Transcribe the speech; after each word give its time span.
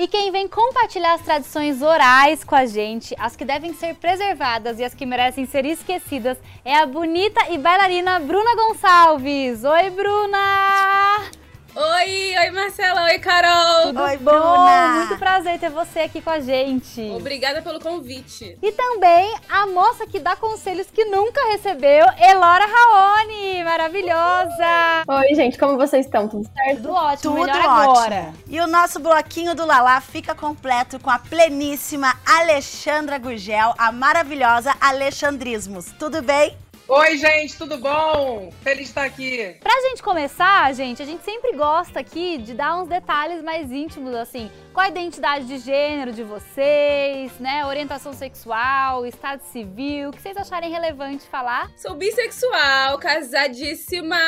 E 0.00 0.08
quem 0.08 0.32
vem 0.32 0.48
compartilhar 0.48 1.12
as 1.12 1.20
tradições 1.20 1.82
orais 1.82 2.42
com 2.42 2.54
a 2.54 2.64
gente, 2.64 3.14
as 3.18 3.36
que 3.36 3.44
devem 3.44 3.74
ser 3.74 3.94
preservadas 3.96 4.78
e 4.78 4.82
as 4.82 4.94
que 4.94 5.04
merecem 5.04 5.44
ser 5.44 5.66
esquecidas, 5.66 6.38
é 6.64 6.74
a 6.74 6.86
bonita 6.86 7.50
e 7.50 7.58
bailarina 7.58 8.18
Bruna 8.18 8.56
Gonçalves. 8.56 9.62
Oi, 9.62 9.90
Bruna! 9.90 11.39
Oi, 11.74 12.34
oi 12.36 12.50
Marcela, 12.50 13.04
oi 13.04 13.18
Carol. 13.20 13.86
Tudo 13.86 14.02
oi, 14.02 14.16
bom? 14.16 14.32
Bruna. 14.32 14.94
Muito 14.96 15.18
prazer 15.18 15.58
ter 15.58 15.70
você 15.70 16.00
aqui 16.00 16.20
com 16.20 16.30
a 16.30 16.40
gente. 16.40 17.00
Obrigada 17.12 17.62
pelo 17.62 17.78
convite. 17.78 18.58
E 18.60 18.72
também 18.72 19.32
a 19.48 19.66
moça 19.66 20.04
que 20.04 20.18
dá 20.18 20.34
conselhos 20.34 20.88
que 20.92 21.04
nunca 21.04 21.40
recebeu, 21.52 22.04
Elora 22.18 22.66
Raoni, 22.66 23.62
maravilhosa. 23.62 25.04
Oi, 25.06 25.34
gente, 25.34 25.56
como 25.56 25.76
vocês 25.76 26.06
estão? 26.06 26.26
Tudo 26.28 26.48
certo? 26.52 26.82
Tudo 26.82 26.92
ótimo, 26.92 27.34
Tudo 27.34 27.46
melhor 27.46 27.56
ótimo. 27.64 27.70
agora. 27.90 28.34
E 28.48 28.60
o 28.60 28.66
nosso 28.66 28.98
bloquinho 28.98 29.54
do 29.54 29.64
Lalá 29.64 30.00
fica 30.00 30.34
completo 30.34 30.98
com 30.98 31.10
a 31.10 31.20
pleníssima 31.20 32.14
Alexandra 32.26 33.16
Gurgel, 33.16 33.74
a 33.78 33.92
maravilhosa 33.92 34.74
Alexandrismos. 34.80 35.86
Tudo 35.98 36.20
bem? 36.20 36.56
Oi, 36.92 37.16
gente, 37.18 37.56
tudo 37.56 37.78
bom? 37.78 38.50
Feliz 38.64 38.78
de 38.78 38.84
estar 38.86 39.04
aqui. 39.04 39.54
Pra 39.60 39.80
gente 39.82 40.02
começar, 40.02 40.74
gente, 40.74 41.00
a 41.00 41.04
gente 41.04 41.22
sempre 41.22 41.52
gosta 41.52 42.00
aqui 42.00 42.36
de 42.36 42.52
dar 42.52 42.82
uns 42.82 42.88
detalhes 42.88 43.44
mais 43.44 43.70
íntimos, 43.70 44.12
assim. 44.12 44.50
Qual 44.74 44.84
a 44.84 44.88
identidade 44.88 45.46
de 45.46 45.58
gênero 45.58 46.10
de 46.12 46.24
vocês, 46.24 47.30
né? 47.38 47.64
Orientação 47.64 48.12
sexual, 48.12 49.06
estado 49.06 49.40
civil, 49.52 50.08
o 50.08 50.12
que 50.12 50.20
vocês 50.20 50.36
acharem 50.36 50.68
relevante 50.68 51.28
falar? 51.28 51.70
Sou 51.76 51.94
bissexual, 51.94 52.98
casadíssima, 52.98 54.18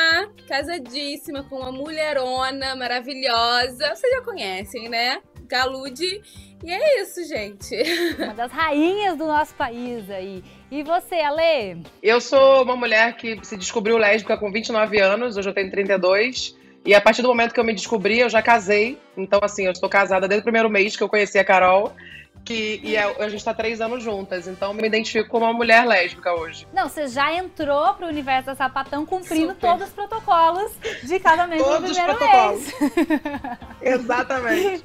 casadíssima 0.47 1.43
com 1.43 1.57
uma 1.57 1.71
mulherona 1.73 2.77
maravilhosa. 2.77 3.93
Vocês 3.93 4.13
já 4.13 4.21
conhecem, 4.21 4.87
né? 4.87 5.21
Galude. 5.53 6.19
E 6.63 6.71
é 6.71 7.01
isso, 7.01 7.23
gente. 7.25 7.75
Uma 8.17 8.33
das 8.33 8.51
rainhas 8.51 9.15
do 9.15 9.27
nosso 9.27 9.53
país 9.53 10.09
aí. 10.09 10.43
E 10.71 10.81
você, 10.81 11.15
Ale? 11.15 11.83
Eu 12.01 12.19
sou 12.19 12.63
uma 12.63 12.75
mulher 12.75 13.15
que 13.15 13.37
se 13.43 13.55
descobriu 13.55 13.97
lésbica 13.97 14.35
com 14.35 14.51
29 14.51 14.99
anos, 14.99 15.37
hoje 15.37 15.47
eu 15.47 15.53
tenho 15.53 15.69
32. 15.69 16.57
E 16.83 16.95
a 16.95 16.99
partir 16.99 17.21
do 17.21 17.27
momento 17.27 17.53
que 17.53 17.59
eu 17.59 17.63
me 17.63 17.73
descobri, 17.73 18.19
eu 18.19 18.29
já 18.29 18.41
casei. 18.41 18.97
Então, 19.15 19.39
assim, 19.43 19.65
eu 19.65 19.71
estou 19.71 19.87
casada 19.87 20.27
desde 20.27 20.41
o 20.41 20.43
primeiro 20.43 20.71
mês 20.71 20.95
que 20.95 21.03
eu 21.03 21.07
conheci 21.07 21.37
a 21.37 21.45
Carol. 21.45 21.93
Que, 22.45 22.81
e 22.83 22.97
a, 22.97 23.07
a 23.07 23.29
gente 23.29 23.39
está 23.39 23.53
três 23.53 23.79
anos 23.79 24.03
juntas, 24.03 24.47
então 24.47 24.71
eu 24.71 24.73
me 24.73 24.85
identifico 24.85 25.29
como 25.29 25.45
uma 25.45 25.53
mulher 25.53 25.85
lésbica 25.85 26.33
hoje. 26.33 26.67
Não, 26.73 26.89
você 26.89 27.07
já 27.07 27.33
entrou 27.33 27.93
pro 27.93 28.05
universo 28.07 28.47
da 28.47 28.55
sapatão 28.55 29.05
cumprindo 29.05 29.53
Super. 29.53 29.69
todos 29.69 29.87
os 29.87 29.93
protocolos 29.93 30.71
de 31.03 31.19
casamento 31.19 31.63
todos 31.63 31.79
no 31.79 31.87
primeiro 31.87 32.11
os 32.11 32.17
protocolos. 32.17 32.63
mês. 32.79 33.57
Exatamente. 33.81 34.83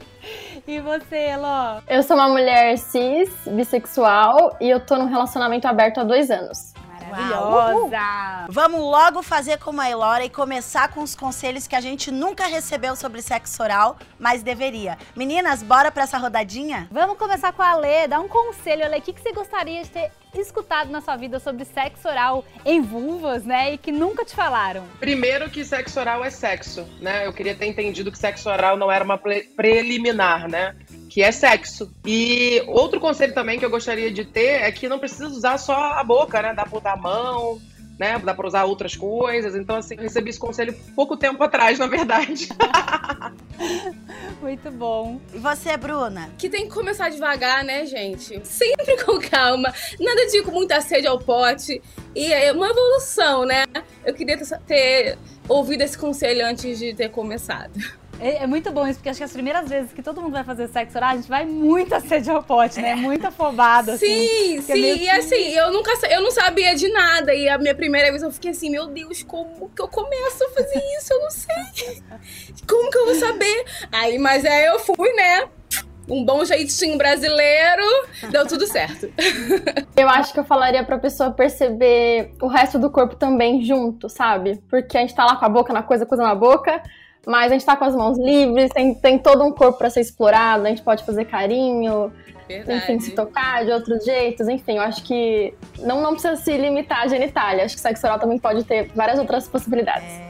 E 0.67 0.81
você, 0.81 1.17
Elô? 1.31 1.81
Eu 1.89 2.03
sou 2.03 2.17
uma 2.17 2.29
mulher 2.29 2.77
cis, 2.79 3.31
bissexual 3.47 4.57
e 4.61 4.69
eu 4.71 4.79
tô 4.79 4.97
num 4.97 5.07
relacionamento 5.07 5.67
aberto 5.67 5.99
há 5.99 6.05
dois 6.05 6.31
anos. 6.31 6.75
Maravilhosa! 7.09 8.47
Vamos 8.49 8.81
logo 8.81 9.23
fazer 9.23 9.59
como 9.59 9.81
a 9.81 9.91
Elora 9.91 10.25
e 10.25 10.31
começar 10.31 10.89
com 10.89 11.03
os 11.03 11.15
conselhos 11.15 11.67
que 11.67 11.77
a 11.77 11.81
gente 11.81 12.11
nunca 12.11 12.47
recebeu 12.47 12.95
sobre 12.97 13.23
sexo 13.23 13.63
oral, 13.63 13.97
mas 14.19 14.43
deveria. 14.43 14.99
Meninas, 15.17 15.63
bora 15.63 15.91
pra 15.91 16.05
essa 16.05 16.19
rodadinha? 16.19 16.89
Vamos 16.91 17.19
começar 17.19 17.53
com 17.53 17.63
a 17.63 17.75
Lê. 17.75 18.07
Dá 18.09 18.21
um 18.21 18.29
conselho, 18.29 18.85
Ale. 18.85 18.99
O 18.99 19.03
que, 19.03 19.13
que 19.13 19.21
você 19.23 19.33
gostaria 19.33 19.83
de 19.83 19.91
ter 19.91 20.11
escutado 20.35 20.91
na 20.91 21.01
sua 21.01 21.17
vida 21.17 21.39
sobre 21.41 21.65
sexo 21.65 22.09
oral 22.09 22.45
em 22.65 22.81
vulvas, 22.81 23.45
né? 23.45 23.75
E 23.75 23.79
que 23.79 23.93
nunca 23.93 24.25
te 24.25 24.35
falaram? 24.35 24.85
Primeiro 25.01 25.49
que 25.51 25.65
sexo 25.65 25.99
oral 26.01 26.25
é 26.25 26.31
sexo, 26.31 26.87
né? 27.01 27.27
Eu 27.27 27.33
queria 27.33 27.55
ter 27.55 27.67
entendido 27.67 28.13
que 28.13 28.19
sexo 28.19 28.49
oral 28.49 28.77
não 28.77 28.91
era 28.91 29.05
uma 29.05 29.19
pre 29.19 29.43
preliminar, 29.57 30.49
né? 30.49 30.75
que 31.09 31.23
é 31.23 31.33
sexo. 31.33 31.91
E 32.07 32.63
outro 32.69 33.01
conselho 33.01 33.35
também 33.35 33.59
que 33.59 33.65
eu 33.65 33.71
gostaria 33.71 34.11
de 34.11 34.25
ter 34.25 34.63
é 34.63 34.71
que 34.71 34.89
não 34.89 34.99
precisa 34.99 35.27
usar 35.27 35.59
só 35.59 35.75
a 35.75 36.05
boca, 36.05 36.41
né? 36.41 36.55
Dá 36.55 36.65
pra 36.65 36.79
usar 36.79 36.93
a 36.93 36.97
mão, 36.97 37.61
né? 37.99 38.19
Dá 38.19 38.33
pra 38.33 38.47
usar 38.47 38.65
outras 38.65 38.95
coisas. 38.97 39.55
Então, 39.55 39.77
assim, 39.77 39.97
eu 39.97 40.03
recebi 40.03 40.31
esse 40.31 40.39
conselho 40.39 40.75
pouco 40.95 41.17
tempo 41.17 41.43
atrás, 41.43 41.79
na 41.79 41.87
verdade. 41.87 42.49
Muito 44.41 44.71
bom. 44.71 45.21
E 45.35 45.39
você, 45.39 45.77
Bruna? 45.77 46.31
Que 46.39 46.49
tem 46.49 46.69
que 46.69 46.75
começar 46.75 47.09
devagar, 47.09 47.65
né, 47.65 47.85
gente? 47.85 48.41
Sempre 48.47 49.05
com 49.05 49.19
calma. 49.19 49.73
Nada 49.99 50.27
de 50.27 50.39
ir 50.39 50.45
com 50.45 50.53
muita 50.53 50.81
sede 50.81 51.07
ao 51.07 51.19
pote. 51.19 51.83
E 52.15 52.33
é 52.33 52.53
uma 52.53 52.69
evolução, 52.69 53.45
né? 53.45 53.65
Eu 54.05 54.15
queria 54.15 54.39
ter 54.67 55.19
ouvido 55.49 55.83
esse 55.83 55.99
conselho 55.99 56.47
antes 56.47 56.79
de 56.79 56.95
ter 56.95 57.09
começado. 57.09 57.73
É, 58.21 58.43
é, 58.43 58.47
muito 58.47 58.71
bom 58.73 58.87
isso, 58.87 58.99
porque 58.99 59.09
acho 59.09 59.19
que 59.19 59.25
as 59.25 59.33
primeiras 59.33 59.69
vezes 59.69 59.93
que 59.93 60.03
todo 60.03 60.21
mundo 60.21 60.33
vai 60.33 60.45
fazer 60.45 60.69
sexo 60.69 60.99
oral, 60.99 61.11
a 61.11 61.17
gente 61.17 61.29
vai 61.29 61.45
muito 61.47 61.93
a 61.95 62.01
sede 62.01 62.31
ao 62.31 62.43
pote, 62.43 62.81
né? 62.81 62.95
Muito 62.95 63.27
afobado, 63.27 63.93
assim. 63.93 64.07
Sim, 64.07 64.63
sim. 64.63 64.73
É 64.73 64.97
e 64.97 65.11
assim, 65.11 65.51
eu 65.55 65.73
nunca 65.73 65.93
eu 66.09 66.23
não 66.23 66.31
sabia 66.31 66.75
de 66.75 66.89
nada. 66.89 67.35
E 67.35 67.49
a 67.49 67.59
minha 67.59 67.75
primeira 67.75 68.11
vez 68.11 68.23
eu 68.23 68.31
fiquei 68.31 68.51
assim, 68.51 68.71
meu 68.71 68.87
Deus, 68.87 69.23
como 69.23 69.71
que 69.71 69.81
eu 69.81 69.89
começo 69.89 70.45
a 70.45 70.51
fazer 70.51 70.83
isso? 70.99 71.13
Eu 71.13 71.21
não 71.21 71.31
sei. 71.31 72.03
Como 72.67 72.91
que 72.91 72.99
eu 72.99 73.07
vou 73.07 73.15
saber? 73.15 73.65
Aí, 73.93 74.19
mas 74.19 74.45
aí 74.45 74.67
eu 74.67 74.79
fui, 74.79 75.13
né? 75.13 75.49
um 76.11 76.25
bom 76.25 76.45
jeitinho 76.45 76.97
brasileiro, 76.97 77.83
deu 78.31 78.47
tudo 78.47 78.67
certo. 78.67 79.13
Eu 79.95 80.09
acho 80.09 80.33
que 80.33 80.41
eu 80.41 80.45
falaria 80.45 80.85
pra 80.85 80.97
pessoa 80.97 81.33
perceber 81.33 82.33
o 82.41 82.47
resto 82.47 82.79
do 82.79 82.89
corpo 82.89 83.17
também 83.17 83.63
junto, 83.63 84.09
sabe? 84.09 84.63
Porque 84.71 84.97
a 84.97 85.01
gente 85.01 85.15
tá 85.15 85.27
lá 85.27 85.37
com 85.37 85.45
a 85.45 85.49
boca 85.49 85.73
na 85.73 85.83
coisa, 85.83 86.07
coisa 86.07 86.23
na 86.23 86.35
boca, 86.35 86.81
mas 87.27 87.51
a 87.51 87.55
gente 87.55 87.65
tá 87.65 87.77
com 87.77 87.85
as 87.85 87.95
mãos 87.95 88.19
livres, 88.19 88.71
tem, 88.73 88.95
tem 88.95 89.19
todo 89.19 89.45
um 89.45 89.53
corpo 89.53 89.79
para 89.79 89.91
ser 89.91 90.01
explorado, 90.01 90.67
a 90.67 90.69
gente 90.69 90.83
pode 90.83 91.05
fazer 91.05 91.25
carinho, 91.25 92.13
Verdade. 92.47 92.79
enfim, 92.79 93.01
se 93.01 93.11
tocar 93.13 93.65
de 93.65 93.71
outros 93.73 94.05
jeitos, 94.05 94.49
enfim, 94.49 94.77
eu 94.77 94.83
acho 94.83 95.03
que 95.05 95.55
não, 95.81 96.01
não 96.01 96.13
precisa 96.13 96.37
se 96.37 96.57
limitar 96.57 97.03
à 97.03 97.07
genitália, 97.07 97.65
acho 97.65 97.75
que 97.75 97.81
sexo 97.81 98.07
oral 98.07 98.19
também 98.19 98.39
pode 98.39 98.65
ter 98.65 98.91
várias 98.95 99.19
outras 99.19 99.47
possibilidades. 99.47 100.09
É. 100.09 100.29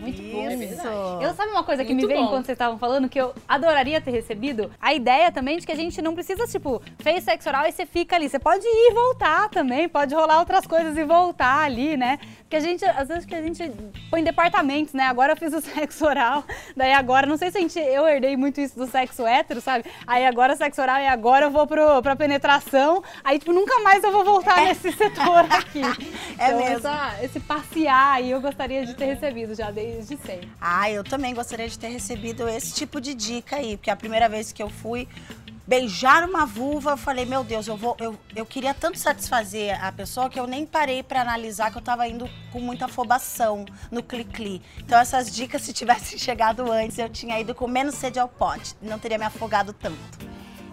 Muito 0.00 0.22
Isso. 0.22 0.82
bom. 0.82 1.20
Eu 1.20 1.34
sabe 1.34 1.50
uma 1.50 1.62
coisa 1.62 1.84
que 1.84 1.92
Muito 1.92 2.06
me 2.06 2.12
veio 2.12 2.20
bom. 2.20 2.28
enquanto 2.28 2.46
vocês 2.46 2.54
estavam 2.56 2.78
falando 2.78 3.08
que 3.08 3.20
eu 3.20 3.34
adoraria 3.46 4.00
ter 4.00 4.10
recebido? 4.10 4.70
A 4.80 4.94
ideia 4.94 5.30
também 5.30 5.58
de 5.58 5.66
que 5.66 5.72
a 5.72 5.76
gente 5.76 6.00
não 6.00 6.14
precisa, 6.14 6.46
tipo, 6.46 6.82
fez 6.98 7.22
sexo 7.22 7.48
oral 7.50 7.66
e 7.66 7.72
você 7.72 7.84
fica 7.84 8.16
ali. 8.16 8.28
Você 8.28 8.38
pode 8.38 8.64
ir 8.64 8.90
e 8.90 8.94
voltar 8.94 9.50
também, 9.50 9.88
pode 9.88 10.14
rolar 10.14 10.38
outras 10.38 10.66
coisas 10.66 10.96
e 10.96 11.04
voltar 11.04 11.64
ali, 11.64 11.98
né? 11.98 12.18
Porque 12.50 12.56
a 12.56 12.60
gente, 12.68 12.84
às 12.84 13.06
vezes 13.06 13.24
que 13.24 13.32
a 13.32 13.40
gente 13.40 13.70
põe 14.10 14.22
em 14.22 14.24
departamentos, 14.24 14.92
né? 14.92 15.04
Agora 15.04 15.34
eu 15.34 15.36
fiz 15.36 15.54
o 15.54 15.60
sexo 15.62 16.04
oral, 16.04 16.42
daí 16.76 16.92
agora, 16.92 17.24
não 17.24 17.36
sei 17.36 17.48
se 17.52 17.58
a 17.58 17.60
gente, 17.60 17.78
eu 17.78 18.08
herdei 18.08 18.36
muito 18.36 18.60
isso 18.60 18.76
do 18.76 18.88
sexo 18.88 19.24
hétero, 19.24 19.60
sabe? 19.60 19.84
Aí 20.04 20.26
agora 20.26 20.56
sexo 20.56 20.82
oral 20.82 20.98
e 20.98 21.06
agora 21.06 21.46
eu 21.46 21.50
vou 21.52 21.64
pro, 21.64 22.02
pra 22.02 22.16
penetração, 22.16 23.04
aí 23.22 23.38
tipo, 23.38 23.52
nunca 23.52 23.78
mais 23.84 24.02
eu 24.02 24.10
vou 24.10 24.24
voltar 24.24 24.64
nesse 24.64 24.90
setor 24.90 25.46
aqui. 25.48 25.80
É 26.40 26.46
então, 26.46 26.58
mesmo. 26.58 26.76
essa- 26.88 27.18
esse 27.22 27.38
passear 27.38 28.14
aí 28.14 28.30
eu 28.30 28.40
gostaria 28.40 28.86
de 28.86 28.94
ter 28.94 29.04
recebido 29.04 29.54
já 29.54 29.70
desde 29.70 30.16
sempre. 30.16 30.50
Ah, 30.58 30.90
eu 30.90 31.04
também 31.04 31.34
gostaria 31.34 31.68
de 31.68 31.78
ter 31.78 31.88
recebido 31.88 32.48
esse 32.48 32.72
tipo 32.74 32.98
de 32.98 33.12
dica 33.12 33.56
aí, 33.56 33.76
porque 33.76 33.90
a 33.90 33.96
primeira 33.96 34.26
vez 34.26 34.50
que 34.50 34.62
eu 34.62 34.70
fui 34.70 35.06
beijar 35.70 36.28
uma 36.28 36.44
vulva, 36.44 36.90
eu 36.90 36.96
falei, 36.96 37.24
meu 37.24 37.44
Deus, 37.44 37.68
eu 37.68 37.76
vou, 37.76 37.96
eu, 38.00 38.18
eu 38.34 38.44
queria 38.44 38.74
tanto 38.74 38.98
satisfazer 38.98 39.78
a 39.80 39.92
pessoa 39.92 40.28
que 40.28 40.40
eu 40.40 40.44
nem 40.44 40.66
parei 40.66 41.00
pra 41.00 41.20
analisar 41.20 41.70
que 41.70 41.78
eu 41.78 41.82
tava 41.82 42.08
indo 42.08 42.28
com 42.50 42.58
muita 42.58 42.86
afobação 42.86 43.64
no 43.88 44.02
cli-cli. 44.02 44.60
Então 44.78 44.98
essas 44.98 45.32
dicas, 45.32 45.62
se 45.62 45.72
tivessem 45.72 46.18
chegado 46.18 46.68
antes, 46.72 46.98
eu 46.98 47.08
tinha 47.08 47.38
ido 47.38 47.54
com 47.54 47.68
menos 47.68 47.94
sede 47.94 48.18
ao 48.18 48.26
pote, 48.26 48.74
não 48.82 48.98
teria 48.98 49.16
me 49.16 49.24
afogado 49.24 49.72
tanto. 49.72 50.18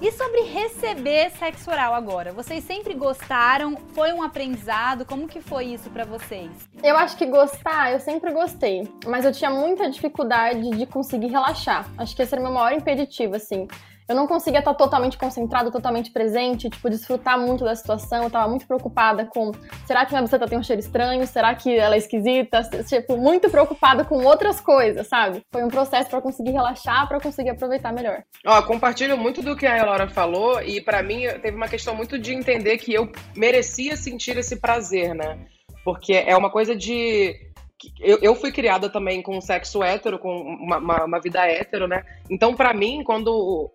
E 0.01 0.11
sobre 0.11 0.41
receber 0.41 1.29
sexo 1.29 1.69
oral 1.69 1.93
agora? 1.93 2.33
Vocês 2.33 2.63
sempre 2.63 2.95
gostaram? 2.95 3.77
Foi 3.93 4.11
um 4.13 4.23
aprendizado? 4.23 5.05
Como 5.05 5.27
que 5.27 5.41
foi 5.41 5.65
isso 5.65 5.91
pra 5.91 6.05
vocês? 6.05 6.49
Eu 6.83 6.97
acho 6.97 7.15
que 7.17 7.27
gostar, 7.27 7.91
eu 7.91 7.99
sempre 7.99 8.31
gostei, 8.31 8.91
mas 9.05 9.25
eu 9.25 9.31
tinha 9.31 9.51
muita 9.51 9.91
dificuldade 9.91 10.71
de 10.71 10.85
conseguir 10.87 11.27
relaxar. 11.27 11.87
Acho 11.99 12.15
que 12.15 12.23
esse 12.23 12.33
era 12.33 12.41
o 12.41 12.43
meu 12.43 12.53
maior 12.53 12.73
impeditivo, 12.73 13.35
assim. 13.35 13.67
Eu 14.07 14.15
não 14.15 14.25
conseguia 14.25 14.59
estar 14.59 14.73
totalmente 14.73 15.17
concentrada, 15.17 15.69
totalmente 15.69 16.11
presente, 16.11 16.69
tipo, 16.69 16.89
desfrutar 16.89 17.37
muito 17.37 17.65
da 17.65 17.75
situação. 17.75 18.23
Eu 18.23 18.29
tava 18.29 18.47
muito 18.47 18.65
preocupada 18.65 19.25
com, 19.25 19.51
será 19.85 20.05
que 20.05 20.11
minha 20.11 20.21
buceta 20.21 20.47
tem 20.47 20.57
um 20.57 20.63
cheiro 20.63 20.79
estranho? 20.79 21.27
Será 21.27 21.53
que 21.53 21.75
ela 21.77 21.95
é 21.95 21.97
esquisita? 21.97 22.61
Tipo, 22.87 23.17
muito 23.17 23.49
preocupada 23.49 24.05
com 24.05 24.23
outras 24.23 24.61
coisas, 24.61 25.07
sabe? 25.07 25.43
Foi 25.51 25.63
um 25.63 25.67
processo 25.67 26.09
para 26.09 26.21
conseguir 26.21 26.51
relaxar, 26.51 27.07
para 27.07 27.19
conseguir 27.19 27.49
aproveitar 27.49 27.91
melhor. 27.91 28.23
Ó, 28.45 28.61
compartilho 28.61 29.17
muito 29.17 29.41
do 29.41 29.57
que 29.57 29.65
a 29.65 29.83
Laura 29.83 30.07
falou 30.07 30.61
e 30.61 30.79
para 30.79 31.03
mim 31.03 31.23
teve 31.41 31.57
uma 31.57 31.67
questão 31.67 31.93
muito 31.93 32.17
de 32.17 32.33
entender 32.33 32.77
que 32.77 32.93
eu 32.93 33.11
merecia 33.35 33.97
sentir 33.97 34.37
esse 34.37 34.55
prazer, 34.55 35.13
né? 35.13 35.37
Porque 35.83 36.13
é 36.13 36.35
uma 36.35 36.49
coisa 36.49 36.75
de 36.75 37.35
eu, 37.99 38.17
eu 38.21 38.35
fui 38.35 38.51
criada 38.51 38.89
também 38.89 39.21
com 39.21 39.39
sexo 39.39 39.83
hétero, 39.83 40.17
com 40.17 40.35
uma, 40.41 40.77
uma, 40.77 41.05
uma 41.05 41.19
vida 41.19 41.45
hétero, 41.45 41.87
né? 41.87 42.03
Então, 42.29 42.55
para 42.55 42.73
mim, 42.73 43.03
quando 43.03 43.71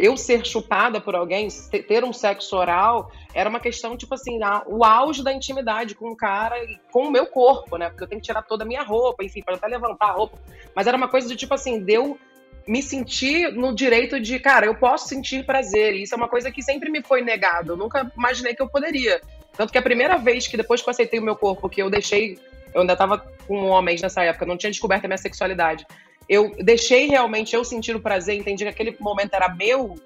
eu 0.00 0.16
ser 0.16 0.46
chupada 0.46 0.98
por 0.98 1.14
alguém, 1.14 1.46
ter 1.86 2.02
um 2.02 2.12
sexo 2.12 2.56
oral, 2.56 3.12
era 3.34 3.50
uma 3.50 3.60
questão, 3.60 3.98
tipo 3.98 4.14
assim, 4.14 4.40
o 4.66 4.82
auge 4.82 5.22
da 5.22 5.30
intimidade 5.30 5.94
com 5.94 6.10
o 6.10 6.16
cara 6.16 6.56
e 6.64 6.80
com 6.90 7.02
o 7.02 7.10
meu 7.10 7.26
corpo, 7.26 7.76
né? 7.76 7.90
Porque 7.90 8.04
eu 8.04 8.08
tenho 8.08 8.18
que 8.18 8.26
tirar 8.26 8.40
toda 8.40 8.64
a 8.64 8.66
minha 8.66 8.82
roupa, 8.82 9.22
enfim, 9.22 9.42
para 9.42 9.56
até 9.56 9.66
levantar 9.66 10.06
a 10.06 10.12
roupa. 10.12 10.38
Mas 10.74 10.86
era 10.86 10.96
uma 10.96 11.06
coisa 11.06 11.28
de, 11.28 11.36
tipo 11.36 11.52
assim, 11.52 11.80
deu 11.80 12.18
me 12.66 12.82
sentir 12.82 13.52
no 13.52 13.74
direito 13.74 14.18
de, 14.18 14.38
cara, 14.38 14.64
eu 14.64 14.74
posso 14.74 15.06
sentir 15.06 15.44
prazer. 15.44 15.94
E 15.94 16.04
isso 16.04 16.14
é 16.14 16.16
uma 16.16 16.28
coisa 16.28 16.50
que 16.50 16.62
sempre 16.62 16.90
me 16.90 17.02
foi 17.02 17.20
negado. 17.20 17.72
Eu 17.72 17.76
nunca 17.76 18.10
imaginei 18.16 18.54
que 18.54 18.62
eu 18.62 18.70
poderia. 18.70 19.20
Tanto 19.54 19.70
que 19.70 19.78
a 19.78 19.82
primeira 19.82 20.16
vez 20.16 20.48
que, 20.48 20.56
depois 20.56 20.80
que 20.80 20.88
eu 20.88 20.92
aceitei 20.92 21.20
o 21.20 21.22
meu 21.22 21.36
corpo, 21.36 21.68
que 21.68 21.82
eu 21.82 21.90
deixei. 21.90 22.38
Eu 22.72 22.80
ainda 22.80 22.96
tava 22.96 23.18
com 23.46 23.66
homens 23.66 24.00
nessa 24.00 24.22
época, 24.22 24.46
não 24.46 24.56
tinha 24.56 24.70
descoberto 24.70 25.04
a 25.04 25.08
minha 25.08 25.18
sexualidade 25.18 25.84
eu 26.30 26.52
deixei 26.60 27.08
realmente 27.08 27.56
eu 27.56 27.64
sentir 27.64 27.96
o 27.96 28.00
prazer, 28.00 28.36
entendi 28.36 28.62
que 28.62 28.70
aquele 28.70 28.96
momento 29.00 29.34
era 29.34 29.52
meu, 29.52 29.96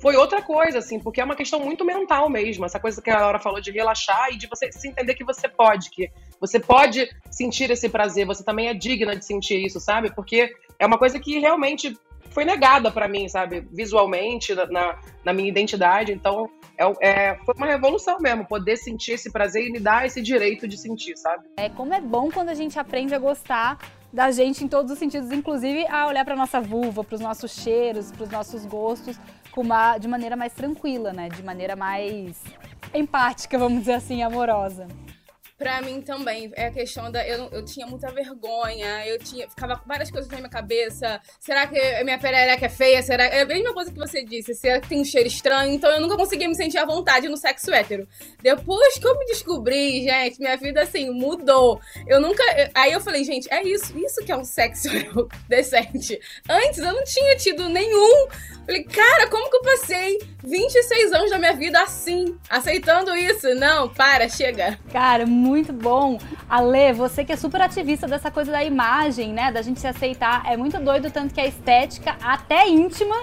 foi 0.00 0.16
outra 0.16 0.42
coisa, 0.42 0.78
assim, 0.78 0.98
porque 0.98 1.20
é 1.20 1.24
uma 1.24 1.36
questão 1.36 1.60
muito 1.60 1.84
mental 1.84 2.28
mesmo. 2.28 2.64
Essa 2.64 2.80
coisa 2.80 3.00
que 3.00 3.08
a 3.08 3.20
Laura 3.20 3.38
falou 3.38 3.60
de 3.60 3.70
relaxar 3.70 4.28
e 4.32 4.36
de 4.36 4.48
você 4.48 4.72
se 4.72 4.88
entender 4.88 5.14
que 5.14 5.22
você 5.22 5.48
pode, 5.48 5.88
que 5.90 6.10
você 6.40 6.58
pode 6.58 7.08
sentir 7.30 7.70
esse 7.70 7.88
prazer, 7.88 8.26
você 8.26 8.42
também 8.42 8.66
é 8.66 8.74
digna 8.74 9.14
de 9.14 9.24
sentir 9.24 9.64
isso, 9.64 9.78
sabe? 9.78 10.12
Porque 10.12 10.52
é 10.80 10.86
uma 10.86 10.98
coisa 10.98 11.20
que 11.20 11.38
realmente 11.38 11.96
foi 12.30 12.44
negada 12.44 12.90
para 12.90 13.06
mim, 13.06 13.28
sabe? 13.28 13.66
Visualmente, 13.72 14.54
na, 14.54 14.98
na 15.24 15.32
minha 15.32 15.48
identidade. 15.48 16.12
Então, 16.12 16.48
é, 16.76 17.08
é, 17.08 17.38
foi 17.44 17.54
uma 17.56 17.66
revolução 17.66 18.18
mesmo, 18.20 18.44
poder 18.46 18.76
sentir 18.76 19.12
esse 19.12 19.30
prazer 19.30 19.64
e 19.66 19.70
me 19.70 19.78
dar 19.78 20.06
esse 20.06 20.20
direito 20.20 20.66
de 20.66 20.76
sentir, 20.76 21.16
sabe? 21.16 21.48
É 21.56 21.68
como 21.68 21.94
é 21.94 22.00
bom 22.00 22.30
quando 22.30 22.48
a 22.48 22.54
gente 22.54 22.78
aprende 22.78 23.14
a 23.14 23.18
gostar 23.18 23.78
da 24.12 24.30
gente 24.30 24.64
em 24.64 24.68
todos 24.68 24.90
os 24.90 24.98
sentidos, 24.98 25.30
inclusive 25.32 25.86
a 25.86 26.06
olhar 26.06 26.24
para 26.24 26.34
nossa 26.34 26.60
vulva, 26.60 27.04
para 27.04 27.14
os 27.14 27.20
nossos 27.20 27.50
cheiros, 27.52 28.10
para 28.10 28.24
os 28.24 28.30
nossos 28.30 28.64
gostos, 28.64 29.18
uma, 29.58 29.98
de 29.98 30.06
maneira 30.06 30.36
mais 30.36 30.52
tranquila, 30.52 31.12
né? 31.12 31.28
De 31.28 31.42
maneira 31.42 31.74
mais 31.74 32.40
empática, 32.94 33.58
vamos 33.58 33.80
dizer 33.80 33.94
assim, 33.94 34.22
amorosa. 34.22 34.86
Pra 35.58 35.82
mim 35.82 36.00
também, 36.00 36.52
é 36.54 36.66
a 36.66 36.70
questão 36.70 37.10
da. 37.10 37.26
Eu, 37.26 37.48
eu 37.50 37.64
tinha 37.64 37.84
muita 37.84 38.12
vergonha, 38.12 39.04
eu 39.04 39.18
tinha. 39.18 39.48
Ficava 39.48 39.76
com 39.76 39.88
várias 39.88 40.08
coisas 40.08 40.30
na 40.30 40.36
minha 40.36 40.48
cabeça. 40.48 41.20
Será 41.40 41.66
que 41.66 42.04
minha 42.04 42.16
perereca 42.16 42.66
é 42.66 42.68
feia? 42.68 43.02
Será. 43.02 43.24
É 43.24 43.40
a 43.40 43.44
mesma 43.44 43.74
coisa 43.74 43.90
que 43.90 43.98
você 43.98 44.22
disse. 44.24 44.54
Será 44.54 44.80
que 44.80 44.88
tem 44.88 45.00
um 45.00 45.04
cheiro 45.04 45.26
estranho? 45.26 45.74
Então 45.74 45.90
eu 45.90 46.00
nunca 46.00 46.16
conseguia 46.16 46.48
me 46.48 46.54
sentir 46.54 46.78
à 46.78 46.84
vontade 46.84 47.28
no 47.28 47.36
sexo 47.36 47.72
hétero. 47.72 48.06
Depois 48.40 48.98
que 48.98 49.06
eu 49.06 49.18
me 49.18 49.26
descobri, 49.26 50.04
gente, 50.04 50.38
minha 50.38 50.56
vida 50.56 50.80
assim 50.80 51.10
mudou. 51.10 51.80
Eu 52.06 52.20
nunca. 52.20 52.40
Aí 52.72 52.92
eu 52.92 53.00
falei, 53.00 53.24
gente, 53.24 53.52
é 53.52 53.60
isso. 53.66 53.98
Isso 53.98 54.24
que 54.24 54.30
é 54.30 54.36
um 54.36 54.44
sexo 54.44 54.88
decente. 55.48 56.20
Antes 56.48 56.78
eu 56.78 56.92
não 56.92 57.02
tinha 57.02 57.36
tido 57.36 57.68
nenhum. 57.68 58.28
Falei, 58.64 58.84
cara, 58.84 59.28
como 59.28 59.50
que 59.50 59.56
eu 59.56 59.62
passei 59.62 60.18
26 60.44 61.12
anos 61.14 61.30
da 61.30 61.38
minha 61.38 61.54
vida 61.54 61.82
assim? 61.82 62.36
Aceitando 62.50 63.16
isso? 63.16 63.54
Não, 63.54 63.88
para, 63.88 64.28
chega. 64.28 64.78
Cara, 64.92 65.24
muito 65.26 65.47
muito 65.48 65.72
bom. 65.72 66.18
Ale, 66.48 66.92
você 66.92 67.24
que 67.24 67.32
é 67.32 67.36
super 67.36 67.60
ativista 67.62 68.06
dessa 68.06 68.30
coisa 68.30 68.52
da 68.52 68.62
imagem, 68.62 69.32
né? 69.32 69.50
Da 69.50 69.62
gente 69.62 69.80
se 69.80 69.86
aceitar. 69.86 70.42
É 70.46 70.56
muito 70.56 70.78
doido, 70.78 71.10
tanto 71.10 71.34
que 71.34 71.40
a 71.40 71.46
estética, 71.46 72.16
até 72.22 72.68
íntima, 72.68 73.16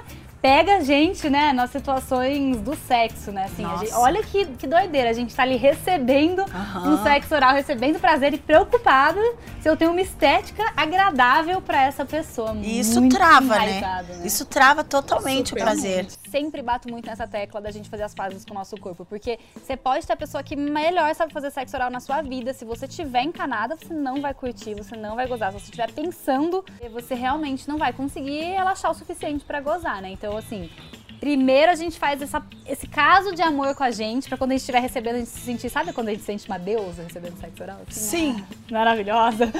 pega 0.46 0.76
a 0.76 0.80
gente, 0.82 1.28
né, 1.28 1.52
nas 1.54 1.72
situações 1.72 2.62
do 2.62 2.76
sexo, 2.76 3.32
né? 3.32 3.46
Assim, 3.46 3.66
gente, 3.80 3.94
olha 3.96 4.22
que, 4.22 4.46
que 4.46 4.68
doideira, 4.68 5.10
a 5.10 5.14
gente 5.14 5.34
tá 5.34 5.42
ali 5.42 5.56
recebendo 5.56 6.40
uhum. 6.42 6.94
um 6.94 7.04
sexo 7.04 7.34
oral, 7.34 7.56
recebendo 7.56 8.00
prazer 8.00 8.32
e 8.36 8.38
preocupada 8.38 9.20
se 9.60 9.68
eu 9.68 9.76
tenho 9.76 9.90
uma 9.90 10.02
estética 10.02 10.64
agradável 10.78 11.60
para 11.62 11.82
essa 11.82 12.06
pessoa. 12.06 12.56
E 12.62 12.80
isso 12.80 13.10
trava, 13.10 13.58
né? 13.58 13.82
né? 13.82 14.22
Isso 14.24 14.46
trava 14.46 14.84
totalmente 14.84 15.50
Super 15.50 15.62
o 15.62 15.66
prazer. 15.66 16.08
Sempre 16.36 16.62
bato 16.62 16.92
muito 16.92 17.06
nessa 17.06 17.26
tecla 17.26 17.62
da 17.62 17.72
gente 17.72 17.90
fazer 17.90 18.04
as 18.04 18.14
fases 18.14 18.44
com 18.44 18.52
o 18.52 18.58
nosso 18.58 18.76
corpo, 18.76 19.06
porque 19.06 19.40
você 19.56 19.78
pode 19.78 20.06
ter 20.06 20.12
a 20.12 20.18
pessoa 20.18 20.44
que 20.44 20.54
melhor 20.54 21.16
sabe 21.16 21.32
fazer 21.32 21.50
sexo 21.50 21.78
oral 21.78 21.90
na 21.90 22.02
sua 22.02 22.22
vida, 22.22 22.52
se 22.52 22.66
você 22.66 22.90
tiver 22.90 23.22
encanada, 23.24 23.78
você 23.78 23.94
não 23.94 24.20
vai 24.20 24.34
curtir, 24.34 24.74
você 24.74 24.98
não 24.98 25.16
vai 25.16 25.28
gozar. 25.28 25.54
Se 25.54 25.60
você 25.60 25.64
estiver 25.64 25.90
pensando, 25.94 26.66
você 26.92 27.16
realmente 27.16 27.70
não 27.70 27.78
vai 27.78 27.94
conseguir 27.94 28.42
relaxar 28.52 28.92
o 28.92 28.94
suficiente 28.94 29.46
para 29.46 29.62
gozar, 29.62 30.02
né? 30.02 30.10
Então, 30.10 30.36
assim, 30.36 30.70
Primeiro 31.20 31.72
a 31.72 31.76
gente 31.76 31.98
faz 31.98 32.22
essa, 32.22 32.44
esse 32.68 32.88
caso 32.88 33.34
de 33.34 33.42
amor 33.42 33.76
com 33.76 33.84
a 33.84 33.92
gente, 33.92 34.28
pra 34.28 34.38
quando 34.38 34.52
a 34.52 34.54
gente 34.54 34.62
estiver 34.62 34.80
recebendo, 34.80 35.16
a 35.16 35.20
gente 35.20 35.30
se 35.30 35.40
sentir. 35.40 35.70
Sabe 35.70 35.94
quando 35.94 36.10
a 36.10 36.12
gente 36.12 36.24
sente 36.24 36.48
uma 36.48 36.58
deusa 36.58 37.04
recebendo 37.04 37.38
sexo 37.40 37.64
oral? 37.64 37.82
Assim, 37.88 38.00
Sim. 38.00 38.36
Ah, 38.40 38.56
maravilhosa. 38.72 39.52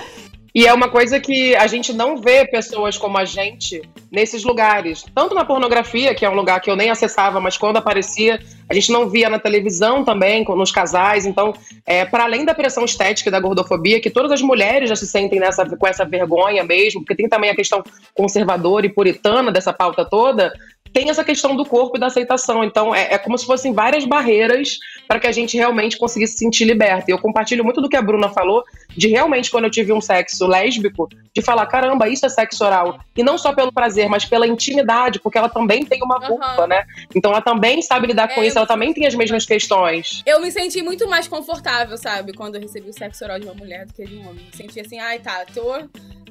E 0.56 0.66
é 0.66 0.74
uma 0.74 0.88
coisa 0.88 1.20
que 1.20 1.54
a 1.58 1.68
gente 1.68 1.92
não 1.92 2.16
vê 2.16 2.48
pessoas 2.48 2.98
como 2.98 3.18
a 3.18 3.26
gente 3.26 3.82
nesses 4.10 4.46
lugares. 4.46 5.04
Tanto 5.14 5.36
na 5.36 5.44
pornografia, 5.44 6.16
que 6.16 6.24
é 6.24 6.30
um 6.30 6.34
lugar 6.34 6.62
que 6.62 6.72
eu 6.72 6.78
nem 6.78 6.90
acessava, 6.90 7.42
mas 7.42 7.58
quando 7.58 7.76
aparecia, 7.76 8.40
a 8.70 8.74
gente 8.74 8.90
não 8.90 9.10
via 9.10 9.30
na 9.30 9.38
televisão 9.38 10.06
também, 10.06 10.46
nos 10.46 10.72
casais. 10.72 11.26
Então, 11.26 11.54
é, 11.86 12.06
para 12.06 12.24
além 12.24 12.46
da 12.46 12.56
pressão 12.56 12.86
estética 12.86 13.28
e 13.28 13.32
da 13.34 13.40
gordofobia, 13.42 14.00
que 14.00 14.10
todas 14.10 14.32
as 14.32 14.42
mulheres 14.42 14.88
já 14.88 14.96
se 14.96 15.06
sentem 15.06 15.42
nessa, 15.42 15.66
com 15.66 15.86
essa 15.86 16.06
vergonha 16.06 16.64
mesmo, 16.64 17.02
porque 17.02 17.16
tem 17.16 17.28
também 17.28 17.50
a 17.50 17.56
questão 17.56 17.84
conservadora 18.14 18.86
e 18.86 18.94
puritana 18.94 19.52
dessa 19.52 19.74
pauta 19.74 20.06
toda, 20.06 20.54
tem 20.96 21.10
essa 21.10 21.26
questão 21.26 21.58
do 21.58 21.66
corpo 21.66 21.98
e 21.98 22.00
da 22.00 22.08
aceitação. 22.08 22.64
Então, 22.64 22.96
é, 22.96 23.16
é 23.16 23.18
como 23.18 23.38
se 23.38 23.46
fossem 23.46 23.74
várias 23.74 24.06
barreiras 24.06 24.80
para 25.06 25.20
que 25.20 25.28
a 25.28 25.32
gente 25.34 25.58
realmente 25.58 25.98
conseguisse 25.98 26.32
se 26.32 26.40
sentir 26.40 26.64
liberta. 26.64 27.12
E 27.12 27.14
eu 27.14 27.20
compartilho 27.20 27.66
muito 27.66 27.82
do 27.82 27.90
que 27.90 27.98
a 27.98 28.02
Bruna 28.02 28.30
falou, 28.30 28.64
de 28.96 29.10
realmente, 29.10 29.52
quando 29.52 29.66
eu 29.66 29.70
tive 29.70 29.92
um 29.92 30.00
sexo 30.00 30.48
lésbico, 30.48 31.10
de 31.34 31.42
falar: 31.42 31.66
caramba, 31.66 32.08
isso 32.08 32.26
é 32.26 32.30
sexo 32.30 32.64
oral. 32.64 32.98
E 33.14 33.24
não 33.24 33.38
só 33.38 33.52
pelo 33.52 33.74
prazer, 33.74 34.08
mas 34.08 34.24
pela 34.24 34.48
intimidade, 34.48 35.20
porque 35.20 35.38
ela 35.38 35.50
também 35.50 35.86
tem 35.86 36.02
uma 36.02 36.22
culpa, 36.22 36.62
uhum. 36.62 36.68
né? 36.68 36.86
Então, 37.14 37.30
ela 37.30 37.42
também 37.42 37.82
sabe 37.82 38.08
lidar 38.08 38.34
com 38.34 38.42
é, 38.42 38.48
isso, 38.48 38.58
ela 38.58 38.66
também 38.66 38.94
tem 38.94 39.06
as 39.06 39.16
mesmas 39.16 39.46
questões. 39.46 40.24
Eu 40.26 40.40
me 40.40 40.50
senti 40.50 40.82
muito 40.82 41.10
mais 41.10 41.28
confortável, 41.28 41.98
sabe, 41.98 42.32
quando 42.32 42.56
eu 42.56 42.62
recebi 42.62 42.90
o 42.90 42.94
sexo 42.94 43.26
oral 43.26 43.38
de 43.38 43.46
uma 43.46 43.54
mulher 43.54 43.86
do 43.86 43.94
que 43.94 44.06
de 44.06 44.16
um 44.16 44.30
homem. 44.30 44.46
Me 44.46 44.56
senti 44.56 44.80
assim: 44.80 44.98
ai, 44.98 45.20
tá, 45.20 45.44
tô 45.54 45.76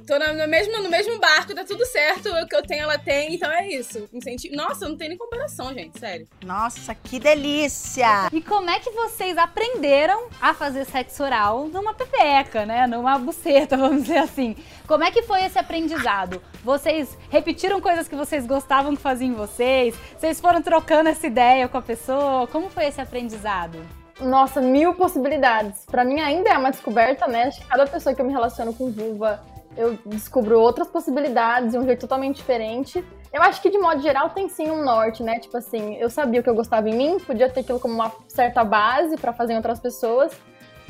tô 0.06 0.18
no 0.18 0.48
mesmo, 0.48 0.82
no 0.82 0.88
mesmo 0.88 1.18
barco, 1.18 1.54
tá 1.54 1.64
tudo 1.64 1.84
certo, 1.86 2.28
o 2.28 2.46
que 2.46 2.54
eu 2.54 2.62
tenho, 2.62 2.82
ela 2.82 2.98
tem, 2.98 3.34
então 3.34 3.50
é 3.50 3.68
isso. 3.68 4.08
Incentivo. 4.12 4.54
Nossa, 4.54 4.88
não 4.88 4.96
tem 4.96 5.08
nem 5.08 5.18
comparação, 5.18 5.72
gente, 5.72 5.98
sério. 5.98 6.26
Nossa, 6.44 6.94
que 6.94 7.18
delícia! 7.18 8.28
E 8.32 8.40
como 8.40 8.70
é 8.70 8.78
que 8.78 8.90
vocês 8.90 9.36
aprenderam 9.38 10.28
a 10.40 10.52
fazer 10.52 10.84
sexo 10.84 11.22
oral 11.22 11.68
numa 11.68 11.94
pepeca, 11.94 12.66
né? 12.66 12.86
Numa 12.86 13.18
buceta, 13.18 13.76
vamos 13.78 14.02
dizer 14.02 14.18
assim. 14.18 14.56
Como 14.86 15.02
é 15.02 15.10
que 15.10 15.22
foi 15.22 15.42
esse 15.44 15.58
aprendizado? 15.58 16.42
Vocês 16.62 17.16
repetiram 17.30 17.80
coisas 17.80 18.06
que 18.06 18.14
vocês 18.14 18.46
gostavam 18.46 18.94
que 18.94 19.00
faziam 19.02 19.30
em 19.30 19.34
vocês? 19.34 19.94
Vocês 20.18 20.40
foram 20.40 20.60
trocando 20.60 21.08
essa 21.08 21.26
ideia 21.26 21.68
com 21.68 21.78
a 21.78 21.82
pessoa? 21.82 22.46
Como 22.46 22.68
foi 22.68 22.86
esse 22.86 23.00
aprendizado? 23.00 23.78
Nossa, 24.20 24.60
mil 24.60 24.94
possibilidades. 24.94 25.84
Para 25.86 26.04
mim 26.04 26.20
ainda 26.20 26.50
é 26.50 26.58
uma 26.58 26.70
descoberta, 26.70 27.26
né? 27.26 27.44
Acho 27.44 27.60
que 27.60 27.66
cada 27.66 27.86
pessoa 27.86 28.14
que 28.14 28.20
eu 28.20 28.26
me 28.26 28.32
relaciono 28.32 28.72
com 28.72 28.90
vulva 28.90 29.42
eu 29.76 29.98
descubro 30.06 30.60
outras 30.60 30.88
possibilidades 30.88 31.72
de 31.72 31.78
um 31.78 31.84
jeito 31.84 32.00
totalmente 32.00 32.36
diferente. 32.36 33.04
Eu 33.32 33.42
acho 33.42 33.60
que, 33.60 33.70
de 33.70 33.78
modo 33.78 34.00
geral, 34.00 34.30
tem 34.30 34.48
sim 34.48 34.70
um 34.70 34.84
norte, 34.84 35.22
né? 35.22 35.38
Tipo 35.40 35.56
assim, 35.56 35.96
eu 35.96 36.08
sabia 36.08 36.40
o 36.40 36.42
que 36.42 36.48
eu 36.48 36.54
gostava 36.54 36.88
em 36.88 36.96
mim, 36.96 37.18
podia 37.18 37.48
ter 37.50 37.60
aquilo 37.60 37.80
como 37.80 37.94
uma 37.94 38.12
certa 38.28 38.62
base 38.62 39.16
para 39.16 39.32
fazer 39.32 39.54
em 39.54 39.56
outras 39.56 39.80
pessoas, 39.80 40.32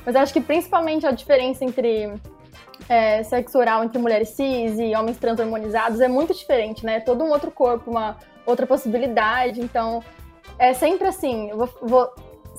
mas 0.05 0.15
acho 0.15 0.33
que 0.33 0.41
principalmente 0.41 1.07
a 1.07 1.11
diferença 1.11 1.65
entre 1.65 2.13
é, 2.89 3.23
sexo 3.23 3.59
oral 3.59 3.83
entre 3.85 3.99
mulheres 3.99 4.31
cis 4.31 4.79
e 4.79 4.95
homens 4.95 5.19
trans 5.19 5.41
hormonizados 5.41 6.01
é 6.01 6.09
muito 6.09 6.35
diferente, 6.35 6.85
né? 6.85 7.01
Todo 7.01 7.25
um 7.25 7.31
outro 7.31 7.51
corpo, 7.51 7.91
uma 7.91 8.17
outra 8.45 8.67
possibilidade. 8.67 9.61
Então, 9.61 10.03
é 10.59 10.75
sempre 10.75 11.09
assim, 11.09 11.51
eu 11.51 11.57
vou, 11.57 11.69
vou 11.83 12.15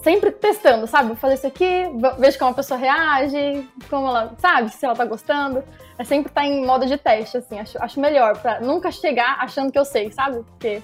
sempre 0.06 0.30
testando, 0.30 0.86
sabe? 0.86 1.08
Vou 1.08 1.16
fazer 1.16 1.34
isso 1.34 1.48
aqui, 1.48 1.90
vejo 2.20 2.38
como 2.38 2.52
a 2.52 2.54
pessoa 2.54 2.80
reage, 2.80 3.68
como 3.90 4.08
ela, 4.08 4.36
sabe, 4.38 4.70
se 4.70 4.86
ela 4.86 4.96
tá 4.96 5.04
gostando. 5.04 5.64
É 5.98 6.04
sempre 6.04 6.30
estar 6.30 6.42
tá 6.42 6.48
em 6.48 6.64
modo 6.64 6.86
de 6.86 6.96
teste, 6.96 7.38
assim, 7.38 7.58
acho, 7.58 7.82
acho 7.82 8.00
melhor, 8.00 8.38
pra 8.38 8.60
nunca 8.60 8.92
chegar 8.92 9.40
achando 9.40 9.72
que 9.72 9.80
eu 9.80 9.84
sei, 9.84 10.12
sabe? 10.12 10.44
Porque 10.44 10.84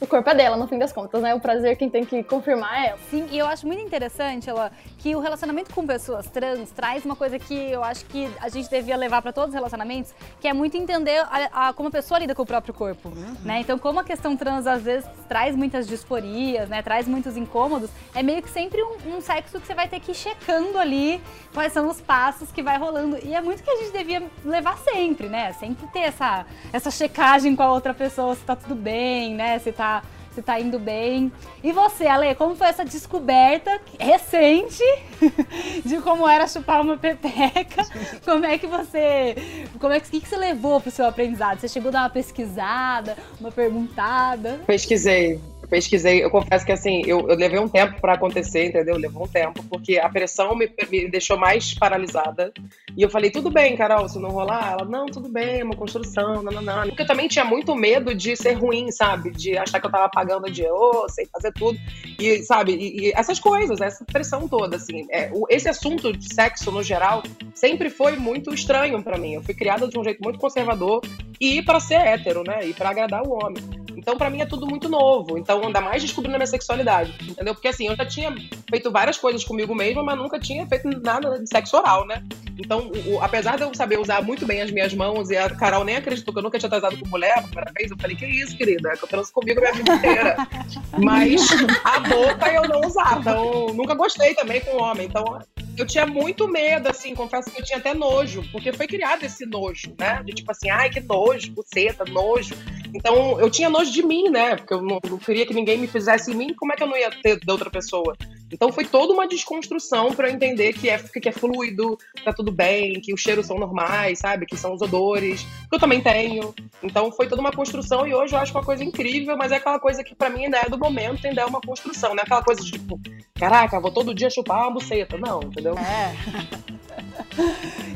o 0.00 0.06
corpo 0.06 0.28
é 0.30 0.34
dela, 0.34 0.56
no 0.56 0.66
fim 0.66 0.78
das 0.78 0.92
contas, 0.92 1.22
né? 1.22 1.32
O 1.32 1.38
prazer 1.38 1.76
quem 1.76 1.88
tem 1.88 2.04
que 2.04 2.24
confirmar 2.24 2.76
é 2.76 2.88
ela. 2.88 2.98
Sim, 3.08 3.28
e 3.30 3.38
eu 3.38 3.46
acho 3.46 3.68
muito 3.68 3.82
interessante, 3.82 4.50
ela, 4.50 4.72
que 5.04 5.14
o 5.14 5.20
relacionamento 5.20 5.74
com 5.74 5.86
pessoas 5.86 6.30
trans 6.30 6.70
traz 6.70 7.04
uma 7.04 7.14
coisa 7.14 7.38
que 7.38 7.54
eu 7.54 7.84
acho 7.84 8.06
que 8.06 8.26
a 8.40 8.48
gente 8.48 8.70
devia 8.70 8.96
levar 8.96 9.20
para 9.20 9.34
todos 9.34 9.50
os 9.50 9.54
relacionamentos, 9.54 10.14
que 10.40 10.48
é 10.48 10.54
muito 10.54 10.78
entender 10.78 11.18
a, 11.30 11.68
a, 11.68 11.72
como 11.74 11.90
a 11.90 11.92
pessoa 11.92 12.18
lida 12.18 12.34
com 12.34 12.40
o 12.40 12.46
próprio 12.46 12.72
corpo, 12.72 13.10
uhum. 13.10 13.36
né? 13.44 13.60
Então, 13.60 13.78
como 13.78 14.00
a 14.00 14.04
questão 14.04 14.34
trans 14.34 14.66
às 14.66 14.82
vezes 14.82 15.06
traz 15.28 15.54
muitas 15.54 15.86
disforias, 15.86 16.70
né? 16.70 16.80
Traz 16.80 17.06
muitos 17.06 17.36
incômodos, 17.36 17.90
é 18.14 18.22
meio 18.22 18.40
que 18.40 18.48
sempre 18.48 18.82
um, 18.82 19.16
um 19.16 19.20
sexo 19.20 19.60
que 19.60 19.66
você 19.66 19.74
vai 19.74 19.88
ter 19.88 20.00
que 20.00 20.12
ir 20.12 20.14
checando 20.14 20.78
ali 20.78 21.20
quais 21.52 21.74
são 21.74 21.86
os 21.90 22.00
passos 22.00 22.50
que 22.50 22.62
vai 22.62 22.78
rolando. 22.78 23.18
E 23.22 23.34
é 23.34 23.42
muito 23.42 23.62
que 23.62 23.70
a 23.70 23.76
gente 23.76 23.92
devia 23.92 24.22
levar 24.42 24.78
sempre, 24.78 25.28
né? 25.28 25.52
Sempre 25.52 25.86
ter 25.88 26.00
essa, 26.00 26.46
essa 26.72 26.90
checagem 26.90 27.54
com 27.54 27.62
a 27.62 27.70
outra 27.70 27.92
pessoa, 27.92 28.34
se 28.34 28.40
tá 28.40 28.56
tudo 28.56 28.74
bem, 28.74 29.34
né? 29.34 29.58
Se 29.58 29.70
tá 29.70 30.02
se 30.34 30.42
tá 30.42 30.58
indo 30.58 30.78
bem. 30.78 31.32
E 31.62 31.72
você, 31.72 32.06
Ale, 32.06 32.34
como 32.34 32.56
foi 32.56 32.66
essa 32.66 32.84
descoberta 32.84 33.80
recente 33.98 34.82
de 35.84 36.00
como 36.00 36.28
era 36.28 36.46
chupar 36.46 36.80
uma 36.80 36.96
pepeca? 36.96 37.86
Como 38.24 38.44
é 38.44 38.58
que 38.58 38.66
você. 38.66 39.36
Como 39.78 39.92
é 39.92 40.00
que, 40.00 40.20
que 40.20 40.28
você 40.28 40.36
levou 40.36 40.80
pro 40.80 40.90
seu 40.90 41.06
aprendizado? 41.06 41.60
Você 41.60 41.68
chegou 41.68 41.88
a 41.90 41.92
dar 41.92 42.02
uma 42.02 42.10
pesquisada, 42.10 43.16
uma 43.40 43.52
perguntada? 43.52 44.60
Pesquisei 44.66 45.40
pesquisei, 45.66 46.22
eu 46.22 46.30
confesso 46.30 46.64
que 46.64 46.72
assim, 46.72 47.02
eu, 47.06 47.28
eu 47.28 47.36
levei 47.36 47.58
um 47.58 47.68
tempo 47.68 48.00
para 48.00 48.14
acontecer, 48.14 48.66
entendeu? 48.66 48.96
Levou 48.96 49.24
um 49.24 49.28
tempo, 49.28 49.62
porque 49.64 49.98
a 49.98 50.08
pressão 50.08 50.54
me, 50.54 50.70
me, 50.90 51.08
deixou 51.08 51.38
mais 51.38 51.74
paralisada. 51.74 52.52
E 52.96 53.02
eu 53.02 53.10
falei, 53.10 53.30
tudo 53.30 53.50
bem, 53.50 53.76
Carol, 53.76 54.08
se 54.08 54.18
não 54.18 54.30
rolar, 54.30 54.72
ela, 54.72 54.84
não, 54.84 55.06
tudo 55.06 55.28
bem, 55.28 55.60
é 55.60 55.64
uma 55.64 55.76
construção, 55.76 56.42
não, 56.42 56.52
não, 56.52 56.62
não. 56.62 56.82
Porque 56.88 57.02
eu 57.02 57.06
também 57.06 57.28
tinha 57.28 57.44
muito 57.44 57.74
medo 57.74 58.14
de 58.14 58.36
ser 58.36 58.52
ruim, 58.52 58.90
sabe? 58.90 59.30
De 59.30 59.56
achar 59.56 59.80
que 59.80 59.86
eu 59.86 59.90
tava 59.90 60.08
pagando 60.08 60.50
de 60.50 60.64
oh, 60.66 61.08
sei 61.08 61.26
fazer 61.26 61.52
tudo. 61.52 61.78
E, 62.18 62.42
sabe, 62.42 62.74
e, 62.74 63.08
e 63.08 63.12
essas 63.14 63.38
coisas, 63.38 63.80
essa 63.80 64.04
pressão 64.04 64.48
toda, 64.48 64.76
assim. 64.76 65.06
É, 65.10 65.30
o, 65.32 65.46
esse 65.48 65.68
assunto 65.68 66.12
de 66.12 66.32
sexo, 66.32 66.70
no 66.70 66.82
geral, 66.82 67.22
sempre 67.54 67.90
foi 67.90 68.16
muito 68.16 68.52
estranho 68.52 69.02
para 69.02 69.18
mim. 69.18 69.34
Eu 69.34 69.42
fui 69.42 69.54
criada 69.54 69.88
de 69.88 69.98
um 69.98 70.04
jeito 70.04 70.22
muito 70.22 70.38
conservador 70.38 71.00
e 71.40 71.62
para 71.62 71.80
ser 71.80 72.00
hétero, 72.00 72.42
né? 72.42 72.66
E 72.66 72.72
para 72.72 72.90
agradar 72.90 73.22
o 73.26 73.32
homem. 73.32 73.62
Então, 74.04 74.18
para 74.18 74.28
mim, 74.28 74.42
é 74.42 74.44
tudo 74.44 74.66
muito 74.66 74.86
novo. 74.86 75.38
Então, 75.38 75.64
ainda 75.64 75.80
mais 75.80 76.02
descobrindo 76.02 76.36
a 76.36 76.38
minha 76.38 76.46
sexualidade, 76.46 77.16
entendeu? 77.26 77.54
Porque, 77.54 77.68
assim, 77.68 77.86
eu 77.86 77.96
já 77.96 78.04
tinha 78.04 78.34
feito 78.68 78.90
várias 78.90 79.16
coisas 79.16 79.42
comigo 79.42 79.74
mesma, 79.74 80.02
mas 80.02 80.18
nunca 80.18 80.38
tinha 80.38 80.66
feito 80.66 80.86
nada 81.02 81.38
de 81.38 81.48
sexo 81.48 81.78
oral, 81.78 82.06
né? 82.06 82.22
Então, 82.58 82.92
o, 82.94 83.14
o, 83.14 83.22
apesar 83.22 83.56
de 83.56 83.62
eu 83.62 83.74
saber 83.74 83.98
usar 83.98 84.22
muito 84.22 84.44
bem 84.44 84.60
as 84.60 84.70
minhas 84.70 84.92
mãos, 84.92 85.30
e 85.30 85.38
a 85.38 85.48
Carol 85.48 85.84
nem 85.84 85.96
acreditou 85.96 86.34
que 86.34 86.38
eu 86.38 86.42
nunca 86.42 86.58
tinha 86.58 86.68
transado 86.68 86.98
com 86.98 87.08
mulher 87.08 87.38
a 87.38 87.42
primeira 87.42 87.72
vez, 87.74 87.90
eu 87.90 87.96
falei, 87.96 88.14
que 88.14 88.26
isso, 88.26 88.54
querida? 88.58 88.90
É 88.90 88.96
que 88.96 89.04
eu 89.04 89.08
transo 89.08 89.32
comigo 89.32 89.58
a 89.58 89.62
minha 89.62 89.72
vida 89.72 89.94
inteira. 89.94 90.36
mas 91.02 91.40
a 91.82 92.00
boca 92.00 92.52
eu 92.52 92.68
não 92.68 92.86
usava. 92.86 93.20
Então, 93.20 93.66
nunca 93.68 93.94
gostei 93.94 94.34
também 94.34 94.60
com 94.60 94.82
homem. 94.82 95.06
Então, 95.06 95.40
eu 95.76 95.86
tinha 95.86 96.06
muito 96.06 96.48
medo, 96.48 96.88
assim, 96.88 97.14
confesso 97.14 97.50
que 97.50 97.60
eu 97.60 97.64
tinha 97.64 97.78
até 97.78 97.94
nojo, 97.94 98.44
porque 98.52 98.72
foi 98.72 98.86
criado 98.86 99.24
esse 99.24 99.44
nojo, 99.44 99.94
né? 99.98 100.22
De 100.24 100.32
tipo 100.32 100.50
assim, 100.50 100.70
ai, 100.70 100.90
que 100.90 101.00
nojo, 101.00 101.52
buceta, 101.52 102.04
nojo. 102.04 102.54
Então, 102.94 103.40
eu 103.40 103.50
tinha 103.50 103.68
nojo 103.68 103.90
de 103.90 104.02
mim, 104.04 104.30
né? 104.30 104.56
Porque 104.56 104.74
eu 104.74 104.82
não, 104.82 105.00
não, 105.08 105.18
queria 105.18 105.44
que 105.44 105.54
ninguém 105.54 105.78
me 105.78 105.86
fizesse 105.86 106.30
em 106.30 106.34
mim, 106.34 106.54
como 106.54 106.72
é 106.72 106.76
que 106.76 106.82
eu 106.82 106.86
não 106.86 106.96
ia 106.96 107.10
ter 107.10 107.40
da 107.44 107.52
outra 107.52 107.70
pessoa? 107.70 108.16
Então, 108.54 108.70
foi 108.70 108.84
toda 108.84 109.12
uma 109.12 109.26
desconstrução 109.26 110.14
para 110.14 110.28
eu 110.28 110.34
entender 110.34 110.72
que 110.72 110.88
é, 110.88 110.96
que 110.96 111.28
é 111.28 111.32
fluido, 111.32 111.98
tá 112.24 112.32
tudo 112.32 112.52
bem, 112.52 113.00
que 113.00 113.12
os 113.12 113.20
cheiros 113.20 113.46
são 113.46 113.58
normais, 113.58 114.20
sabe? 114.20 114.46
Que 114.46 114.56
são 114.56 114.74
os 114.74 114.80
odores, 114.80 115.42
que 115.42 115.74
eu 115.74 115.78
também 115.80 116.00
tenho. 116.00 116.54
Então, 116.80 117.10
foi 117.10 117.26
toda 117.26 117.40
uma 117.40 117.50
construção 117.50 118.06
e 118.06 118.14
hoje 118.14 118.32
eu 118.32 118.38
acho 118.38 118.52
uma 118.52 118.62
coisa 118.62 118.84
incrível, 118.84 119.36
mas 119.36 119.50
é 119.50 119.56
aquela 119.56 119.80
coisa 119.80 120.04
que 120.04 120.14
para 120.14 120.30
mim 120.30 120.44
ainda 120.44 120.58
é 120.58 120.68
do 120.68 120.78
momento, 120.78 121.26
ainda 121.26 121.42
é 121.42 121.44
uma 121.44 121.60
construção, 121.60 122.10
não 122.10 122.20
é 122.20 122.22
aquela 122.22 122.44
coisa 122.44 122.62
de 122.62 122.70
tipo, 122.70 123.00
caraca, 123.34 123.80
vou 123.80 123.90
todo 123.90 124.14
dia 124.14 124.30
chupar 124.30 124.62
uma 124.62 124.74
buceta. 124.74 125.18
Não, 125.18 125.42
entendeu? 125.42 125.74
É. 125.76 126.14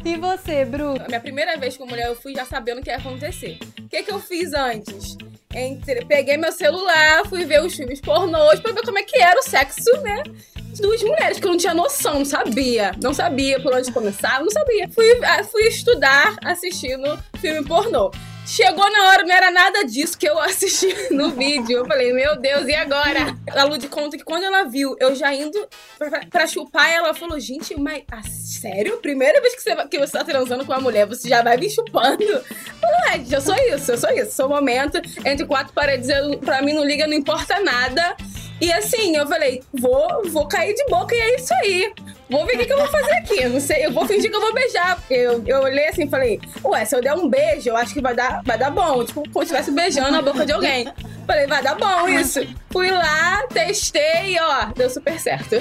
e 0.04 0.16
você, 0.16 0.64
Bru? 0.64 1.00
A 1.00 1.06
minha 1.06 1.20
primeira 1.20 1.56
vez 1.56 1.76
com 1.76 1.86
mulher, 1.86 2.08
eu 2.08 2.16
fui 2.16 2.34
já 2.34 2.44
sabendo 2.44 2.80
o 2.80 2.82
que 2.82 2.90
ia 2.90 2.96
acontecer. 2.96 3.60
O 3.78 3.88
que, 3.88 4.02
que 4.02 4.10
eu 4.10 4.18
fiz 4.18 4.52
antes? 4.52 5.16
Entre, 5.54 6.04
peguei 6.04 6.36
meu 6.36 6.52
celular, 6.52 7.26
fui 7.26 7.44
ver 7.44 7.62
os 7.62 7.74
filmes 7.74 8.00
pornôs 8.02 8.60
pra 8.60 8.72
ver 8.72 8.82
como 8.84 8.98
é 8.98 9.02
que 9.02 9.18
era 9.18 9.38
o 9.38 9.42
sexo, 9.42 9.90
né? 10.02 10.22
De 10.56 10.82
duas 10.82 11.02
mulheres, 11.02 11.40
que 11.40 11.46
eu 11.46 11.50
não 11.50 11.56
tinha 11.56 11.72
noção, 11.72 12.18
não 12.18 12.24
sabia. 12.24 12.92
Não 13.02 13.14
sabia 13.14 13.58
por 13.58 13.74
onde 13.74 13.90
começar, 13.90 14.40
não 14.40 14.50
sabia. 14.50 14.88
Fui, 14.90 15.06
ah, 15.24 15.42
fui 15.42 15.62
estudar 15.62 16.36
assistindo 16.44 17.18
filme 17.40 17.66
pornô. 17.66 18.10
Chegou 18.48 18.90
na 18.90 19.08
hora, 19.08 19.24
não 19.24 19.34
era 19.34 19.50
nada 19.50 19.84
disso 19.84 20.16
que 20.16 20.26
eu 20.26 20.38
assisti 20.38 20.88
no 21.12 21.32
vídeo. 21.32 21.76
Eu 21.76 21.86
falei, 21.86 22.14
meu 22.14 22.34
Deus, 22.40 22.66
e 22.66 22.74
agora? 22.74 23.36
A 23.54 23.64
Lu 23.64 23.76
de 23.76 23.88
conta 23.88 24.16
que 24.16 24.24
quando 24.24 24.44
ela 24.44 24.64
viu 24.64 24.96
eu 24.98 25.14
já 25.14 25.34
indo 25.34 25.68
pra, 25.98 26.24
pra 26.24 26.46
chupar, 26.46 26.90
ela 26.90 27.12
falou, 27.12 27.38
gente, 27.38 27.78
mas 27.78 28.04
ah, 28.10 28.22
sério? 28.22 28.96
Primeira 29.02 29.38
vez 29.42 29.54
que 29.54 29.60
você, 29.60 29.76
que 29.88 29.98
você 29.98 30.12
tá 30.12 30.24
transando 30.24 30.64
com 30.64 30.72
uma 30.72 30.80
mulher, 30.80 31.06
você 31.06 31.28
já 31.28 31.42
vai 31.42 31.58
me 31.58 31.68
chupando? 31.68 32.22
Eu 32.22 32.42
falei, 32.80 33.26
é, 33.30 33.36
eu 33.36 33.40
sou 33.42 33.54
isso, 33.54 33.92
eu 33.92 33.98
sou 33.98 34.10
isso. 34.12 34.32
Sou 34.32 34.48
momento, 34.48 34.96
entre 35.26 35.44
quatro 35.44 35.74
paredes, 35.74 36.08
eu, 36.08 36.38
pra 36.38 36.62
mim 36.62 36.72
não 36.72 36.84
liga, 36.84 37.06
não 37.06 37.14
importa 37.14 37.60
nada. 37.60 38.16
E 38.60 38.72
assim, 38.72 39.16
eu 39.16 39.26
falei, 39.26 39.62
vou, 39.72 40.22
vou 40.30 40.46
cair 40.48 40.74
de 40.74 40.84
boca 40.86 41.14
e 41.14 41.18
é 41.18 41.36
isso 41.36 41.54
aí. 41.54 41.92
Vou 42.28 42.44
ver 42.44 42.56
o 42.56 42.58
que, 42.58 42.66
que, 42.66 42.72
eu 42.72 42.78
vou 42.78 42.88
fazer 42.88 43.12
aqui. 43.12 43.42
Eu 43.42 43.50
não 43.50 43.60
sei, 43.60 43.86
eu 43.86 43.92
vou 43.92 44.06
fingir 44.06 44.30
que 44.30 44.36
eu 44.36 44.40
vou 44.40 44.52
beijar. 44.52 44.96
Porque 44.96 45.14
eu, 45.14 45.42
eu 45.46 45.60
olhei 45.62 45.88
assim 45.88 46.04
e 46.04 46.10
falei, 46.10 46.40
ué, 46.64 46.84
se 46.84 46.94
eu 46.94 47.00
der 47.00 47.14
um 47.14 47.28
beijo, 47.28 47.70
eu 47.70 47.76
acho 47.76 47.94
que 47.94 48.00
vai 48.00 48.14
dar, 48.14 48.42
vai 48.44 48.58
dar 48.58 48.70
bom. 48.70 49.04
Tipo, 49.04 49.22
como 49.30 49.46
se 49.46 49.54
estivesse 49.54 49.70
beijando 49.70 50.16
a 50.16 50.22
boca 50.22 50.44
de 50.44 50.52
alguém. 50.52 50.92
Falei, 51.26 51.46
vai 51.46 51.62
dar 51.62 51.76
bom 51.76 52.08
isso. 52.08 52.40
Fui 52.70 52.90
lá, 52.90 53.46
testei 53.48 54.34
e 54.34 54.40
ó, 54.40 54.66
deu 54.74 54.90
super 54.90 55.18
certo. 55.18 55.56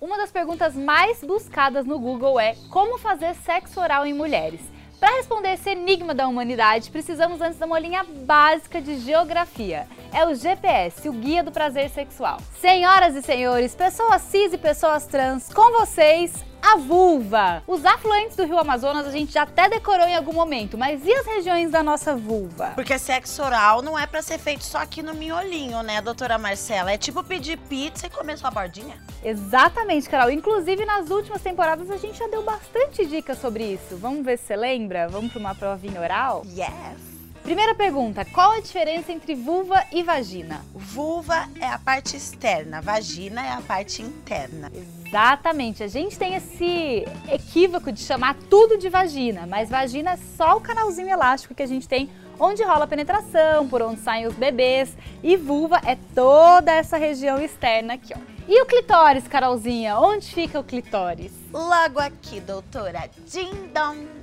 Uma 0.00 0.16
das 0.16 0.30
perguntas 0.30 0.74
mais 0.74 1.20
buscadas 1.22 1.84
no 1.84 1.98
Google 1.98 2.38
é 2.38 2.54
como 2.70 2.96
fazer 2.96 3.34
sexo 3.34 3.80
oral 3.80 4.06
em 4.06 4.14
mulheres. 4.14 4.60
Para 5.00 5.16
responder 5.16 5.52
esse 5.52 5.70
enigma 5.70 6.12
da 6.12 6.26
humanidade, 6.26 6.90
precisamos 6.90 7.40
antes 7.40 7.56
de 7.56 7.64
uma 7.64 7.78
linha 7.78 8.02
básica 8.02 8.82
de 8.82 8.98
geografia. 8.98 9.86
É 10.12 10.26
o 10.26 10.34
GPS, 10.34 11.08
o 11.08 11.12
Guia 11.12 11.44
do 11.44 11.52
Prazer 11.52 11.88
Sexual. 11.90 12.38
Senhoras 12.60 13.14
e 13.14 13.22
senhores, 13.22 13.76
pessoas 13.76 14.22
cis 14.22 14.52
e 14.52 14.58
pessoas 14.58 15.06
trans, 15.06 15.52
com 15.52 15.78
vocês, 15.78 16.44
a 16.62 16.76
vulva. 16.76 17.62
Os 17.66 17.84
afluentes 17.84 18.36
do 18.36 18.44
rio 18.44 18.58
Amazonas 18.58 19.06
a 19.06 19.10
gente 19.10 19.32
já 19.32 19.42
até 19.42 19.68
decorou 19.68 20.06
em 20.06 20.14
algum 20.14 20.32
momento, 20.32 20.76
mas 20.76 21.04
e 21.04 21.12
as 21.12 21.26
regiões 21.26 21.70
da 21.70 21.82
nossa 21.82 22.14
vulva? 22.14 22.72
Porque 22.74 22.98
sexo 22.98 23.42
oral 23.42 23.82
não 23.82 23.98
é 23.98 24.06
para 24.06 24.22
ser 24.22 24.38
feito 24.38 24.64
só 24.64 24.78
aqui 24.78 25.02
no 25.02 25.14
miolinho, 25.14 25.82
né, 25.82 26.00
doutora 26.00 26.38
Marcela? 26.38 26.92
É 26.92 26.98
tipo 26.98 27.22
pedir 27.24 27.58
pizza 27.58 28.06
e 28.06 28.10
comer 28.10 28.38
sua 28.38 28.50
bordinha. 28.50 28.96
Exatamente, 29.22 30.08
Carol. 30.08 30.30
Inclusive, 30.30 30.84
nas 30.84 31.10
últimas 31.10 31.42
temporadas 31.42 31.90
a 31.90 31.96
gente 31.96 32.18
já 32.18 32.26
deu 32.28 32.42
bastante 32.42 33.04
dicas 33.06 33.38
sobre 33.38 33.64
isso. 33.64 33.96
Vamos 33.96 34.24
ver 34.24 34.38
se 34.38 34.46
você 34.46 34.56
lembra? 34.56 35.08
Vamos 35.08 35.32
para 35.32 35.40
uma 35.40 35.54
provinha 35.54 36.00
oral? 36.00 36.42
Yes! 36.46 37.17
Primeira 37.48 37.74
pergunta: 37.74 38.26
qual 38.26 38.52
a 38.52 38.60
diferença 38.60 39.10
entre 39.10 39.34
vulva 39.34 39.82
e 39.90 40.02
vagina? 40.02 40.62
Vulva 40.74 41.48
é 41.58 41.64
a 41.64 41.78
parte 41.78 42.14
externa, 42.14 42.82
vagina 42.82 43.40
é 43.40 43.52
a 43.52 43.62
parte 43.62 44.02
interna. 44.02 44.70
Exatamente. 45.06 45.82
A 45.82 45.88
gente 45.88 46.18
tem 46.18 46.34
esse 46.34 47.06
equívoco 47.32 47.90
de 47.90 48.00
chamar 48.00 48.36
tudo 48.50 48.76
de 48.76 48.90
vagina, 48.90 49.46
mas 49.46 49.70
vagina 49.70 50.10
é 50.10 50.18
só 50.36 50.58
o 50.58 50.60
canalzinho 50.60 51.08
elástico 51.08 51.54
que 51.54 51.62
a 51.62 51.66
gente 51.66 51.88
tem 51.88 52.10
onde 52.38 52.62
rola 52.62 52.84
a 52.84 52.86
penetração, 52.86 53.66
por 53.66 53.80
onde 53.80 54.02
saem 54.02 54.26
os 54.26 54.34
bebês, 54.34 54.94
e 55.22 55.34
vulva 55.34 55.80
é 55.86 55.96
toda 56.14 56.70
essa 56.70 56.98
região 56.98 57.40
externa 57.40 57.94
aqui, 57.94 58.12
ó. 58.14 58.20
E 58.46 58.62
o 58.62 58.66
clitóris, 58.66 59.26
Carolzinha? 59.26 59.98
Onde 59.98 60.26
fica 60.34 60.60
o 60.60 60.64
clitóris? 60.64 61.32
Logo 61.50 61.98
aqui, 61.98 62.40
doutora. 62.40 63.08
Ding 63.26 63.70
dong. 63.72 64.17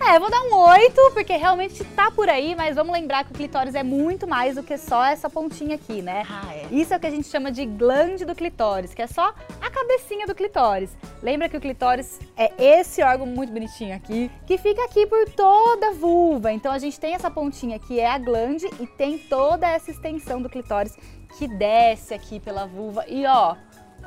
É, 0.00 0.18
vou 0.18 0.30
dar 0.30 0.42
um 0.42 0.54
8, 0.54 0.94
porque 1.12 1.36
realmente 1.36 1.84
tá 1.84 2.10
por 2.10 2.28
aí, 2.28 2.54
mas 2.54 2.76
vamos 2.76 2.92
lembrar 2.92 3.24
que 3.24 3.32
o 3.32 3.34
clitóris 3.34 3.74
é 3.74 3.82
muito 3.82 4.26
mais 4.26 4.54
do 4.54 4.62
que 4.62 4.78
só 4.78 5.04
essa 5.04 5.28
pontinha 5.28 5.74
aqui, 5.74 6.00
né? 6.00 6.24
Ah, 6.30 6.54
é. 6.54 6.66
Isso 6.70 6.94
é 6.94 6.96
o 6.96 7.00
que 7.00 7.06
a 7.06 7.10
gente 7.10 7.26
chama 7.26 7.50
de 7.50 7.66
glande 7.66 8.24
do 8.24 8.34
clitóris, 8.34 8.94
que 8.94 9.02
é 9.02 9.06
só 9.06 9.34
a 9.60 9.70
cabecinha 9.70 10.26
do 10.26 10.34
clitóris. 10.34 10.96
Lembra 11.22 11.48
que 11.48 11.56
o 11.56 11.60
clitóris 11.60 12.20
é 12.36 12.52
esse 12.58 13.02
órgão 13.02 13.26
muito 13.26 13.52
bonitinho 13.52 13.94
aqui, 13.94 14.30
que 14.46 14.56
fica 14.56 14.82
aqui 14.84 15.04
por 15.06 15.28
toda 15.30 15.88
a 15.88 15.92
vulva. 15.92 16.52
Então 16.52 16.72
a 16.72 16.78
gente 16.78 16.98
tem 16.98 17.14
essa 17.14 17.30
pontinha 17.30 17.78
que 17.78 17.98
é 17.98 18.08
a 18.08 18.18
glande 18.18 18.66
e 18.80 18.86
tem 18.86 19.18
toda 19.18 19.68
essa 19.68 19.90
extensão 19.90 20.40
do 20.40 20.48
clitóris 20.48 20.96
que 21.36 21.46
desce 21.46 22.14
aqui 22.14 22.40
pela 22.40 22.66
vulva. 22.66 23.04
E 23.08 23.26
ó, 23.26 23.56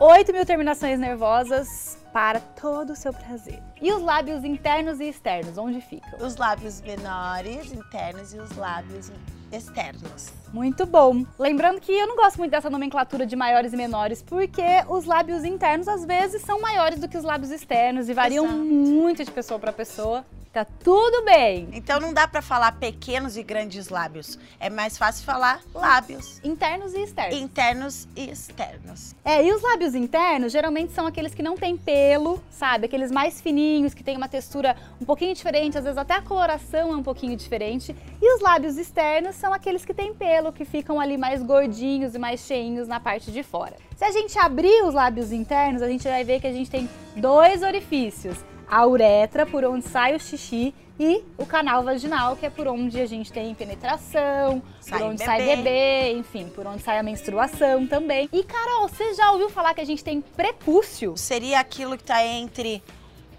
8 0.03 0.33
mil 0.33 0.43
terminações 0.43 0.97
nervosas 0.97 1.95
para 2.11 2.39
todo 2.39 2.93
o 2.93 2.95
seu 2.95 3.13
prazer. 3.13 3.61
E 3.79 3.91
os 3.91 4.01
lábios 4.01 4.43
internos 4.43 4.99
e 4.99 5.07
externos, 5.07 5.59
onde 5.59 5.79
ficam? 5.79 6.25
Os 6.25 6.37
lábios 6.37 6.81
menores, 6.81 7.71
internos 7.71 8.33
e 8.33 8.39
os 8.39 8.57
lábios 8.57 9.11
externos. 9.51 10.33
Muito 10.51 10.87
bom. 10.87 11.23
Lembrando 11.37 11.79
que 11.79 11.91
eu 11.91 12.07
não 12.07 12.15
gosto 12.15 12.39
muito 12.39 12.49
dessa 12.49 12.67
nomenclatura 12.67 13.27
de 13.27 13.35
maiores 13.35 13.73
e 13.73 13.77
menores, 13.77 14.23
porque 14.23 14.63
os 14.89 15.05
lábios 15.05 15.43
internos 15.43 15.87
às 15.87 16.03
vezes 16.03 16.41
são 16.41 16.59
maiores 16.59 16.99
do 16.99 17.07
que 17.07 17.15
os 17.15 17.23
lábios 17.23 17.51
externos 17.51 18.09
e 18.09 18.13
variam 18.15 18.45
Exato. 18.45 18.57
muito 18.57 19.23
de 19.23 19.29
pessoa 19.29 19.59
para 19.59 19.71
pessoa. 19.71 20.25
Tá 20.53 20.65
tudo 20.65 21.23
bem. 21.23 21.69
Então 21.71 21.97
não 21.97 22.13
dá 22.13 22.27
pra 22.27 22.41
falar 22.41 22.73
pequenos 22.73 23.37
e 23.37 23.43
grandes 23.43 23.87
lábios. 23.87 24.37
É 24.59 24.69
mais 24.69 24.97
fácil 24.97 25.23
falar 25.23 25.61
lábios 25.73 26.41
Internos 26.43 26.93
e 26.93 27.03
externos. 27.03 27.39
internos 27.39 28.07
e 28.17 28.29
externos. 28.29 29.15
É, 29.23 29.45
e 29.45 29.53
os 29.53 29.61
lábios 29.61 29.95
internos 29.95 30.51
geralmente 30.51 30.91
são 30.91 31.07
aqueles 31.07 31.33
que 31.33 31.41
não 31.41 31.55
têm 31.55 31.77
pelo, 31.77 32.43
sabe? 32.49 32.85
Aqueles 32.85 33.11
mais 33.11 33.39
fininhos, 33.39 33.93
que 33.93 34.03
têm 34.03 34.17
uma 34.17 34.27
textura 34.27 34.75
um 34.99 35.05
pouquinho 35.05 35.33
diferente, 35.33 35.77
às 35.77 35.85
vezes 35.85 35.97
até 35.97 36.15
a 36.15 36.21
coloração 36.21 36.91
é 36.91 36.95
um 36.97 37.03
pouquinho 37.03 37.37
diferente. 37.37 37.95
E 38.21 38.35
os 38.35 38.41
lábios 38.41 38.77
externos 38.77 39.37
são 39.37 39.53
aqueles 39.53 39.85
que 39.85 39.93
têm 39.93 40.13
pelo, 40.13 40.51
que 40.51 40.65
ficam 40.65 40.99
ali 40.99 41.17
mais 41.17 41.41
gordinhos 41.41 42.13
e 42.13 42.19
mais 42.19 42.41
cheinhos 42.41 42.89
na 42.89 42.99
parte 42.99 43.31
de 43.31 43.41
fora. 43.41 43.77
Se 43.95 44.03
a 44.03 44.11
gente 44.11 44.37
abrir 44.37 44.83
os 44.83 44.93
lábios 44.93 45.31
internos, 45.31 45.81
a 45.81 45.87
gente 45.87 46.03
vai 46.03 46.25
ver 46.25 46.41
que 46.41 46.47
a 46.47 46.51
gente 46.51 46.69
tem 46.69 46.89
dois 47.15 47.63
orifícios. 47.63 48.35
A 48.71 48.87
uretra, 48.87 49.45
por 49.45 49.65
onde 49.65 49.85
sai 49.85 50.15
o 50.15 50.19
xixi, 50.19 50.73
e 50.97 51.23
o 51.37 51.45
canal 51.45 51.83
vaginal, 51.83 52.35
que 52.37 52.45
é 52.45 52.49
por 52.49 52.67
onde 52.67 53.01
a 53.01 53.05
gente 53.05 53.33
tem 53.33 53.53
penetração, 53.53 54.61
Sai 54.79 54.99
por 54.99 55.07
onde 55.07 55.17
bebê. 55.17 55.25
sai 55.25 55.55
bebê, 55.55 56.13
enfim, 56.13 56.47
por 56.47 56.65
onde 56.65 56.81
sai 56.81 56.97
a 56.99 57.03
menstruação 57.03 57.85
também. 57.87 58.29
E 58.31 58.43
Carol, 58.43 58.87
você 58.87 59.13
já 59.13 59.31
ouviu 59.31 59.49
falar 59.49 59.73
que 59.73 59.81
a 59.81 59.85
gente 59.85 60.03
tem 60.03 60.21
prepúcio? 60.21 61.17
Seria 61.17 61.59
aquilo 61.59 61.97
que 61.97 62.03
tá 62.03 62.23
entre 62.25 62.81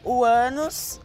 o 0.04 0.24
ânus 0.24 1.00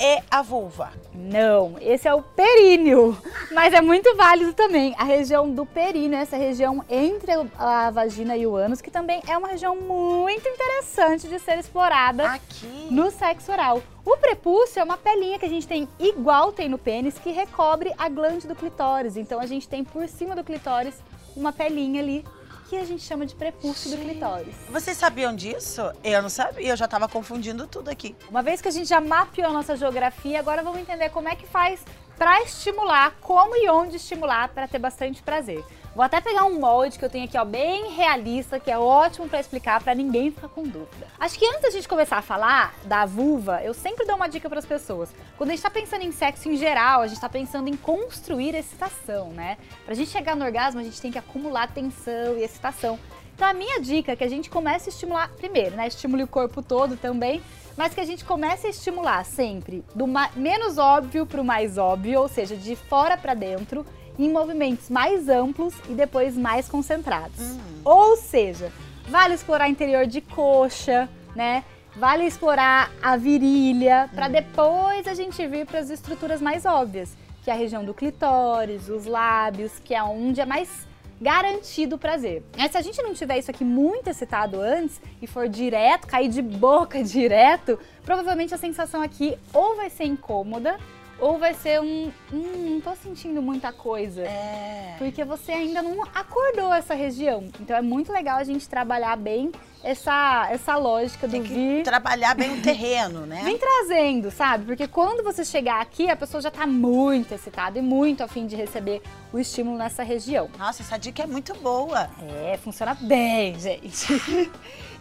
e 0.00 0.22
a 0.30 0.42
vulva. 0.42 0.92
Não, 1.14 1.76
esse 1.80 2.08
é 2.08 2.14
o 2.14 2.22
períneo, 2.22 3.16
mas 3.52 3.72
é 3.72 3.80
muito 3.80 4.14
válido 4.16 4.52
também. 4.52 4.94
A 4.98 5.04
região 5.04 5.50
do 5.50 5.64
períneo, 5.64 6.18
essa 6.18 6.36
região 6.36 6.84
entre 6.88 7.32
a 7.56 7.90
vagina 7.90 8.36
e 8.36 8.46
o 8.46 8.56
ânus, 8.56 8.80
que 8.80 8.90
também 8.90 9.22
é 9.28 9.36
uma 9.36 9.48
região 9.48 9.76
muito 9.76 10.48
interessante 10.48 11.28
de 11.28 11.38
ser 11.38 11.58
explorada 11.58 12.28
Aqui. 12.30 12.88
no 12.90 13.10
sexo 13.10 13.52
oral. 13.52 13.82
O 14.04 14.16
prepúcio 14.18 14.80
é 14.80 14.84
uma 14.84 14.98
pelinha 14.98 15.38
que 15.38 15.46
a 15.46 15.48
gente 15.48 15.66
tem 15.66 15.88
igual 15.98 16.52
tem 16.52 16.68
no 16.68 16.76
pênis 16.76 17.18
que 17.18 17.30
recobre 17.30 17.92
a 17.96 18.08
glande 18.08 18.46
do 18.46 18.54
clitóris. 18.54 19.16
Então 19.16 19.40
a 19.40 19.46
gente 19.46 19.66
tem 19.66 19.82
por 19.82 20.06
cima 20.08 20.36
do 20.36 20.44
clitóris 20.44 20.94
uma 21.34 21.52
pelinha 21.52 22.02
ali 22.02 22.24
que 22.68 22.76
a 22.76 22.84
gente 22.84 23.02
chama 23.02 23.26
de 23.26 23.34
prepúcio 23.34 23.90
do 23.90 23.96
clitóris. 23.96 24.54
Vocês 24.68 24.96
sabiam 24.96 25.34
disso? 25.34 25.82
Eu 26.02 26.22
não 26.22 26.28
sabia, 26.28 26.68
eu 26.68 26.76
já 26.76 26.88
tava 26.88 27.08
confundindo 27.08 27.66
tudo 27.66 27.88
aqui. 27.88 28.16
Uma 28.28 28.42
vez 28.42 28.60
que 28.60 28.68
a 28.68 28.70
gente 28.70 28.88
já 28.88 29.00
mapeou 29.00 29.48
a 29.48 29.52
nossa 29.52 29.76
geografia, 29.76 30.38
agora 30.38 30.62
vamos 30.62 30.80
entender 30.80 31.10
como 31.10 31.28
é 31.28 31.36
que 31.36 31.46
faz 31.46 31.84
para 32.16 32.42
estimular, 32.42 33.14
como 33.20 33.56
e 33.56 33.68
onde 33.68 33.96
estimular 33.96 34.48
para 34.48 34.68
ter 34.68 34.78
bastante 34.78 35.22
prazer. 35.22 35.64
Vou 35.94 36.02
até 36.02 36.20
pegar 36.20 36.44
um 36.44 36.58
molde 36.58 36.98
que 36.98 37.04
eu 37.04 37.10
tenho 37.10 37.24
aqui, 37.24 37.38
ó, 37.38 37.44
bem 37.44 37.92
realista, 37.92 38.58
que 38.58 38.68
é 38.68 38.76
ótimo 38.76 39.28
para 39.28 39.38
explicar 39.38 39.80
para 39.80 39.94
ninguém 39.94 40.32
ficar 40.32 40.48
com 40.48 40.64
dúvida. 40.64 41.06
Acho 41.20 41.38
que 41.38 41.46
antes 41.46 41.62
da 41.62 41.70
gente 41.70 41.86
começar 41.86 42.18
a 42.18 42.22
falar 42.22 42.74
da 42.84 43.06
vulva, 43.06 43.62
eu 43.62 43.72
sempre 43.72 44.04
dou 44.04 44.16
uma 44.16 44.26
dica 44.26 44.48
para 44.48 44.58
as 44.58 44.66
pessoas. 44.66 45.14
Quando 45.38 45.50
a 45.50 45.52
gente 45.52 45.62
tá 45.62 45.70
pensando 45.70 46.02
em 46.02 46.10
sexo 46.10 46.48
em 46.48 46.56
geral, 46.56 47.02
a 47.02 47.06
gente 47.06 47.20
tá 47.20 47.28
pensando 47.28 47.68
em 47.68 47.76
construir 47.76 48.56
excitação, 48.56 49.28
né? 49.28 49.56
Pra 49.84 49.94
gente 49.94 50.10
chegar 50.10 50.34
no 50.34 50.44
orgasmo, 50.44 50.80
a 50.80 50.84
gente 50.84 51.00
tem 51.00 51.12
que 51.12 51.18
acumular 51.18 51.68
tensão 51.68 52.36
e 52.36 52.42
excitação. 52.42 52.98
Então 53.34 53.46
a 53.46 53.52
minha 53.52 53.80
dica 53.80 54.12
é 54.12 54.16
que 54.16 54.24
a 54.24 54.28
gente 54.28 54.50
comece 54.50 54.88
a 54.88 54.92
estimular 54.92 55.28
primeiro, 55.28 55.76
né? 55.76 55.86
Estimule 55.86 56.24
o 56.24 56.28
corpo 56.28 56.60
todo 56.60 56.96
também, 56.96 57.40
mas 57.76 57.94
que 57.94 58.00
a 58.00 58.04
gente 58.04 58.24
comece 58.24 58.66
a 58.66 58.70
estimular 58.70 59.24
sempre 59.24 59.84
do 59.94 60.06
menos 60.36 60.78
óbvio 60.78 61.26
para 61.26 61.40
o 61.40 61.44
mais 61.44 61.78
óbvio, 61.78 62.20
ou 62.20 62.28
seja, 62.28 62.56
de 62.56 62.76
fora 62.76 63.16
para 63.16 63.34
dentro, 63.34 63.84
em 64.18 64.30
movimentos 64.30 64.88
mais 64.88 65.28
amplos 65.28 65.74
e 65.88 65.94
depois 65.94 66.36
mais 66.36 66.68
concentrados. 66.68 67.56
Ou 67.84 68.16
seja, 68.16 68.72
vale 69.08 69.34
explorar 69.34 69.68
interior 69.68 70.06
de 70.06 70.20
coxa, 70.20 71.08
né? 71.34 71.64
Vale 71.96 72.24
explorar 72.24 72.90
a 73.02 73.16
virilha, 73.16 74.10
para 74.14 74.26
depois 74.26 75.06
a 75.06 75.14
gente 75.14 75.46
vir 75.46 75.64
para 75.64 75.78
as 75.78 75.90
estruturas 75.90 76.40
mais 76.40 76.64
óbvias, 76.64 77.16
que 77.42 77.50
é 77.50 77.52
a 77.52 77.56
região 77.56 77.84
do 77.84 77.94
clitóris, 77.94 78.88
os 78.88 79.06
lábios, 79.06 79.78
que 79.78 79.94
é 79.94 80.02
onde 80.02 80.40
é 80.40 80.46
mais 80.46 80.88
garantido 81.24 81.96
prazer. 81.96 82.42
Mas 82.54 82.72
se 82.72 82.76
a 82.76 82.82
gente 82.82 83.02
não 83.02 83.14
tiver 83.14 83.38
isso 83.38 83.50
aqui 83.50 83.64
muito 83.64 84.10
excitado 84.10 84.60
antes 84.60 85.00
e 85.22 85.26
for 85.26 85.48
direto, 85.48 86.06
cair 86.06 86.28
de 86.28 86.42
boca 86.42 87.00
direto, 87.02 87.78
provavelmente 88.04 88.52
a 88.52 88.58
sensação 88.58 89.00
aqui 89.00 89.38
ou 89.50 89.74
vai 89.74 89.88
ser 89.88 90.04
incômoda 90.04 90.76
ou 91.18 91.38
vai 91.38 91.54
ser 91.54 91.80
um, 91.80 92.12
hum, 92.32 92.70
não 92.70 92.80
tô 92.80 92.94
sentindo 92.96 93.40
muita 93.40 93.72
coisa. 93.72 94.22
É. 94.22 94.96
Porque 94.98 95.24
você 95.24 95.52
ainda 95.52 95.82
não 95.82 96.02
acordou 96.14 96.72
essa 96.72 96.94
região. 96.94 97.48
Então 97.60 97.76
é 97.76 97.82
muito 97.82 98.12
legal 98.12 98.38
a 98.38 98.44
gente 98.44 98.68
trabalhar 98.68 99.16
bem 99.16 99.52
essa, 99.82 100.48
essa 100.50 100.76
lógica 100.76 101.28
do 101.28 101.32
Tem 101.32 101.42
que 101.42 101.52
vir. 101.52 101.82
trabalhar 101.82 102.34
bem 102.34 102.58
o 102.58 102.62
terreno, 102.62 103.26
né? 103.26 103.42
Vem 103.44 103.58
trazendo, 103.58 104.30
sabe? 104.30 104.64
Porque 104.64 104.88
quando 104.88 105.22
você 105.22 105.44
chegar 105.44 105.80
aqui, 105.80 106.08
a 106.10 106.16
pessoa 106.16 106.40
já 106.40 106.50
tá 106.50 106.66
muito 106.66 107.34
excitada 107.34 107.78
e 107.78 107.82
muito 107.82 108.22
afim 108.22 108.46
de 108.46 108.56
receber 108.56 109.02
o 109.32 109.38
estímulo 109.38 109.76
nessa 109.76 110.02
região. 110.02 110.48
Nossa, 110.58 110.82
essa 110.82 110.96
dica 110.96 111.22
é 111.22 111.26
muito 111.26 111.54
boa. 111.56 112.08
É, 112.46 112.56
funciona 112.56 112.96
bem, 112.98 113.58
gente. 113.60 114.12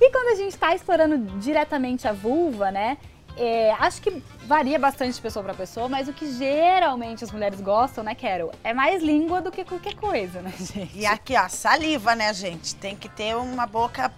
e 0.02 0.12
quando 0.12 0.34
a 0.34 0.36
gente 0.36 0.58
tá 0.58 0.76
explorando 0.76 1.18
diretamente 1.40 2.08
a 2.08 2.12
vulva, 2.12 2.70
né? 2.70 2.98
É, 3.38 3.72
acho 3.80 4.02
que 4.02 4.22
varia 4.46 4.78
bastante 4.78 5.16
de 5.16 5.22
pessoa 5.22 5.44
para 5.44 5.54
pessoa, 5.54 5.90
mas 5.90 6.08
o 6.08 6.14
que 6.14 6.32
geralmente 6.32 7.24
as 7.24 7.32
mulheres 7.32 7.60
gostam, 7.60 8.04
né, 8.04 8.16
Carol? 8.16 8.52
É 8.64 8.74
mais 8.74 9.02
língua 9.02 9.42
do 9.42 9.52
que 9.52 9.64
qualquer 9.64 9.96
coisa, 9.96 10.42
né, 10.42 10.54
gente? 10.60 10.98
E 10.98 11.06
aqui, 11.06 11.36
ó, 11.36 11.48
saliva, 11.48 12.16
né, 12.16 12.34
gente? 12.34 12.76
Tem 12.76 12.96
que 12.96 13.10
ter 13.10 13.36
uma 13.36 13.66
boca 13.66 14.12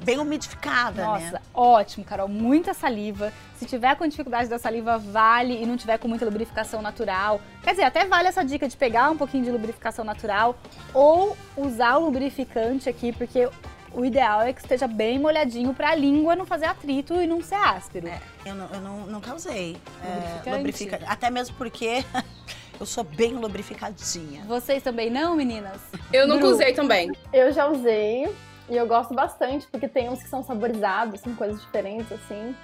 bem 0.00 0.18
umidificada, 0.18 1.04
Nossa, 1.04 1.32
né? 1.32 1.40
ótimo, 1.54 2.04
Carol. 2.04 2.28
Muita 2.28 2.74
saliva. 2.74 3.32
Se 3.56 3.64
tiver 3.64 3.94
com 3.96 4.06
dificuldade 4.06 4.48
da 4.48 4.58
saliva, 4.58 4.98
vale. 4.98 5.62
E 5.62 5.64
não 5.64 5.76
tiver 5.76 5.98
com 5.98 6.06
muita 6.06 6.24
lubrificação 6.24 6.82
natural. 6.82 7.40
Quer 7.62 7.70
dizer, 7.70 7.84
até 7.84 8.04
vale 8.04 8.28
essa 8.28 8.44
dica 8.44 8.68
de 8.68 8.76
pegar 8.76 9.10
um 9.10 9.16
pouquinho 9.16 9.44
de 9.44 9.50
lubrificação 9.50 10.04
natural 10.04 10.56
ou 10.92 11.36
usar 11.56 11.96
o 11.96 12.04
lubrificante 12.04 12.88
aqui, 12.88 13.12
porque 13.12 13.48
o 13.94 14.04
ideal 14.04 14.42
é 14.42 14.52
que 14.52 14.60
esteja 14.60 14.86
bem 14.86 15.18
molhadinho 15.18 15.72
pra 15.72 15.90
a 15.90 15.94
língua 15.94 16.34
não 16.36 16.44
fazer 16.44 16.66
atrito 16.66 17.14
e 17.20 17.26
não 17.26 17.40
ser 17.42 17.54
áspero. 17.54 18.08
É, 18.08 18.20
eu, 18.44 18.54
não- 18.54 18.68
eu 18.72 18.80
não, 18.80 19.06
nunca 19.06 19.34
usei 19.34 19.76
é, 20.46 20.50
lubrificante. 20.56 21.04
Até 21.06 21.30
mesmo 21.30 21.54
porque 21.56 22.04
eu 22.78 22.86
sou 22.86 23.04
bem 23.04 23.32
lubrificadinha. 23.32 24.44
Vocês 24.46 24.82
também 24.82 25.10
não, 25.10 25.36
meninas? 25.36 25.80
Eu 26.12 26.26
nunca 26.26 26.40
Bru. 26.40 26.50
usei 26.50 26.72
também. 26.72 27.12
Eu 27.32 27.52
já 27.52 27.66
usei 27.66 28.28
e 28.68 28.76
eu 28.76 28.86
gosto 28.86 29.14
bastante, 29.14 29.66
porque 29.70 29.86
tem 29.88 30.08
uns 30.08 30.22
que 30.22 30.28
são 30.28 30.42
saborizados, 30.42 31.20
são 31.20 31.34
coisas 31.34 31.60
diferentes, 31.60 32.10
assim. 32.12 32.54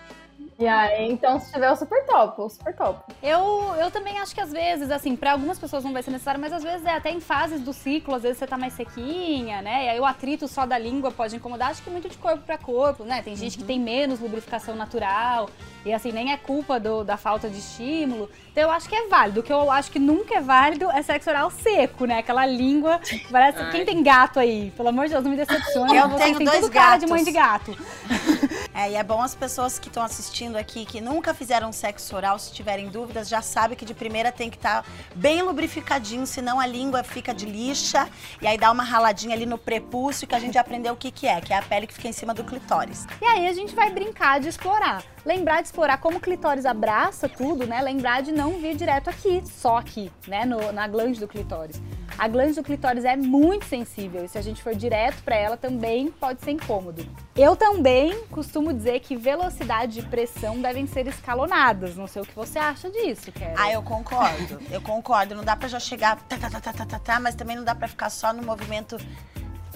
E 0.61 0.69
aí, 0.69 1.11
então, 1.11 1.41
se 1.41 1.51
tiver, 1.51 1.69
eu 1.71 1.75
super 1.75 2.05
topo, 2.05 2.43
eu 2.43 2.51
super 2.51 2.77
topo. 2.77 3.03
Eu, 3.23 3.75
eu 3.79 3.91
também 3.91 4.19
acho 4.19 4.35
que 4.35 4.43
às 4.43 4.53
vezes, 4.53 4.91
assim, 4.91 5.17
pra 5.17 5.33
algumas 5.33 5.59
pessoas 5.59 5.83
não 5.83 5.93
vai 5.93 6.03
ser 6.03 6.11
necessário, 6.11 6.39
mas 6.39 6.53
às 6.53 6.63
vezes 6.63 6.85
é 6.85 6.95
até 6.95 7.11
em 7.11 7.19
fases 7.19 7.63
do 7.63 7.73
ciclo, 7.73 8.15
às 8.15 8.23
vezes 8.23 8.37
você 8.37 8.47
tá 8.47 8.59
mais 8.59 8.75
sequinha, 8.75 9.63
né? 9.63 9.87
E 9.87 9.89
aí 9.89 9.99
o 9.99 10.05
atrito 10.05 10.47
só 10.47 10.67
da 10.67 10.77
língua 10.77 11.11
pode 11.11 11.35
incomodar, 11.35 11.71
acho 11.71 11.83
que 11.83 11.89
muito 11.89 12.11
de 12.11 12.19
corpo 12.19 12.43
pra 12.45 12.59
corpo, 12.59 13.05
né? 13.05 13.23
Tem 13.23 13.35
gente 13.35 13.57
que 13.57 13.65
tem 13.65 13.81
menos 13.81 14.21
lubrificação 14.21 14.75
natural, 14.77 15.49
e 15.83 15.95
assim, 15.95 16.13
nem 16.13 16.31
é 16.31 16.37
culpa 16.37 16.79
do- 16.79 17.03
da 17.05 17.17
falta 17.17 17.49
de 17.49 17.59
estímulo. 17.59 18.29
Então 18.53 18.65
eu 18.65 18.71
acho 18.71 18.87
que 18.87 18.95
é 18.95 19.09
válido. 19.09 19.41
O 19.41 19.43
que 19.43 19.53
eu 19.53 19.71
acho 19.71 19.91
que 19.91 19.99
nunca 19.99 20.35
é 20.35 20.41
válido 20.43 20.91
é 20.91 21.01
sexo 21.01 21.31
oral 21.31 21.51
seco, 21.51 22.05
né? 22.05 22.19
Aquela 22.19 22.45
língua. 22.45 22.99
que 22.99 23.19
Parece. 23.33 23.59
Ai. 23.61 23.71
Quem 23.71 23.85
tem 23.87 24.03
gato 24.03 24.39
aí? 24.39 24.71
Pelo 24.77 24.89
amor 24.91 25.07
de 25.07 25.13
Deus, 25.13 25.25
não 25.25 25.31
me 25.31 25.37
decepcione. 25.39 25.97
Eu 25.97 26.09
Vocês 26.11 26.37
tenho 26.37 26.51
dois 26.51 26.61
tudo 26.61 26.71
cara 26.73 26.97
de 26.99 27.07
gatos. 27.07 27.11
mãe 27.11 27.25
de 27.25 27.33
gato. 27.33 27.77
É, 28.73 28.91
e 28.93 28.95
é 28.95 29.03
bom 29.03 29.21
as 29.21 29.35
pessoas 29.35 29.79
que 29.79 29.89
estão 29.89 30.03
assistindo 30.03 30.57
aqui, 30.57 30.87
que 30.87 31.01
nunca 31.01 31.35
fizeram 31.35 31.73
sexo 31.73 32.15
oral, 32.15 32.39
se 32.39 32.53
tiverem 32.53 32.89
dúvidas, 32.89 33.29
já 33.29 33.43
sabe 33.43 33.75
que 33.77 33.85
de 33.85 33.93
primeira 33.95 34.31
tem 34.31 34.49
que 34.49 34.57
estar 34.57 34.85
bem 35.15 35.43
lubrificadinho, 35.43 36.27
senão 36.27 36.61
a 36.61 36.67
língua 36.67 37.03
fica 37.03 37.35
de 37.35 37.47
lixa. 37.47 38.09
E 38.41 38.47
aí 38.47 38.57
dá 38.57 38.71
uma 38.71 38.85
raladinha 38.85 39.35
ali 39.35 39.45
no 39.45 39.59
prepúcio, 39.59 40.27
que 40.27 40.35
a 40.35 40.39
gente 40.39 40.57
aprendeu 40.57 40.95
o 40.95 40.97
que, 40.97 41.11
que 41.11 41.27
é, 41.27 41.41
que 41.41 41.53
é 41.53 41.59
a 41.59 41.63
pele 41.63 41.87
que 41.87 41.95
fica 41.95 42.09
em 42.09 42.13
cima 42.13 42.33
do 42.33 42.45
clitóris. 42.45 43.07
E 43.21 43.25
aí 43.25 43.49
a 43.49 43.53
gente 43.53 43.75
vai 43.75 43.91
brincar 43.91 44.41
de 44.41 44.49
explorar. 44.49 45.03
Lembrar 45.25 45.61
de 45.61 45.67
explorar 45.69 45.99
como 45.99 46.17
o 46.19 46.21
clitóris 46.21 46.65
abraça 46.65 47.29
tudo, 47.29 47.67
né? 47.67 47.83
Lembrar 47.83 48.23
de 48.23 48.33
não 48.33 48.59
vir 48.59 48.75
direto 48.77 49.11
aqui, 49.11 49.43
só 49.45 49.77
aqui, 49.79 50.11
né? 50.27 50.45
No- 50.45 50.73
na 50.73 50.87
glande 50.89 51.19
do 51.21 51.29
clitóris. 51.29 51.81
A 52.21 52.29
glande 52.29 52.53
do 52.53 52.63
clitóris 52.63 53.03
é 53.07 53.17
muito 53.17 53.65
sensível 53.65 54.23
e 54.23 54.29
se 54.29 54.37
a 54.37 54.43
gente 54.43 54.63
for 54.63 54.75
direto 54.75 55.23
pra 55.23 55.35
ela 55.35 55.57
também 55.57 56.11
pode 56.11 56.45
ser 56.45 56.51
incômodo. 56.51 57.03
Eu 57.35 57.57
também 57.57 58.25
costumo 58.25 58.75
dizer 58.75 59.01
que 59.01 59.17
velocidade 59.17 60.01
e 60.01 60.03
pressão 60.03 60.61
devem 60.61 60.87
ser 60.87 61.07
escalonadas. 61.07 61.97
Não 61.97 62.07
sei 62.07 62.21
o 62.21 62.27
que 62.27 62.35
você 62.35 62.59
acha 62.59 62.91
disso, 62.91 63.33
Karen. 63.33 63.55
Ah, 63.57 63.73
eu 63.73 63.83
concordo. 63.83 64.61
Eu 64.71 64.83
concordo. 64.83 65.35
Não 65.35 65.43
dá 65.43 65.57
pra 65.57 65.67
já 65.67 65.81
chegar 65.81 66.17
tá, 66.29 66.37
tá, 66.37 66.51
tá, 66.51 66.61
tá, 66.61 66.73
tá, 66.75 66.85
tá, 66.85 66.99
tá, 66.99 67.21
mas 67.21 67.35
também 67.35 67.57
não 67.57 67.65
dá 67.65 67.75
pra 67.75 67.89
ficar 67.89 68.11
só 68.11 68.35
no 68.35 68.43
movimento 68.43 68.99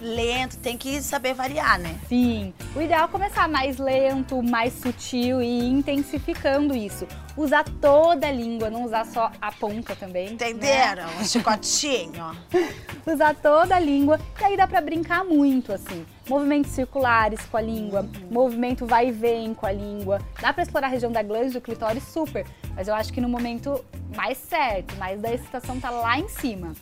lento, 0.01 0.57
tem 0.59 0.77
que 0.77 1.01
saber 1.01 1.35
variar, 1.35 1.79
né? 1.79 1.99
Sim. 2.09 2.53
O 2.75 2.81
ideal 2.81 3.05
é 3.05 3.09
começar 3.09 3.49
mais 3.49 3.79
lento, 3.79 4.43
mais 4.43 4.73
sutil 4.75 5.43
e 5.43 5.65
intensificando 5.69 6.75
isso. 6.75 7.07
Usar 7.37 7.65
toda 7.81 8.29
a 8.29 8.33
língua, 8.33 8.71
não 8.71 8.85
usar 8.85 9.05
só 9.07 9.31
a 9.41 9.51
ponta 9.51 9.97
também. 9.97 10.27
né? 10.29 10.33
Entenderam? 10.35 11.07
Um 11.21 11.25
chicotinho. 11.25 12.37
Usar 13.07 13.35
toda 13.35 13.77
a 13.77 13.79
língua 13.81 14.19
e 14.41 14.45
aí 14.45 14.57
dá 14.57 14.67
pra 14.67 14.81
brincar 14.81 15.25
muito, 15.25 15.73
assim. 15.73 16.07
Movimentos 16.29 16.71
circulares 16.71 17.41
com 17.51 17.57
a 17.57 17.61
língua, 17.61 18.09
movimento 18.31 18.87
vai 18.87 19.09
e 19.09 19.13
vem 19.13 19.53
com 19.53 19.67
a 19.67 19.73
língua. 19.73 20.21
Dá 20.41 20.53
pra 20.53 20.63
explorar 20.63 20.87
a 20.87 20.91
região 20.91 21.13
da 21.13 21.23
glande 21.23 21.53
do 21.53 21.61
clitóris 21.61 22.03
super, 22.05 22.47
mas 22.75 22.89
eu 22.89 22.95
acho 22.95 23.13
que 23.13 23.21
no 23.21 23.29
momento 23.29 23.85
mais 24.17 24.39
certo, 24.39 24.97
mais 24.97 25.21
da 25.21 25.33
excitação 25.35 25.79
tá 25.79 25.91
lá 25.91 26.19
em 26.19 26.29
cima. 26.29 26.73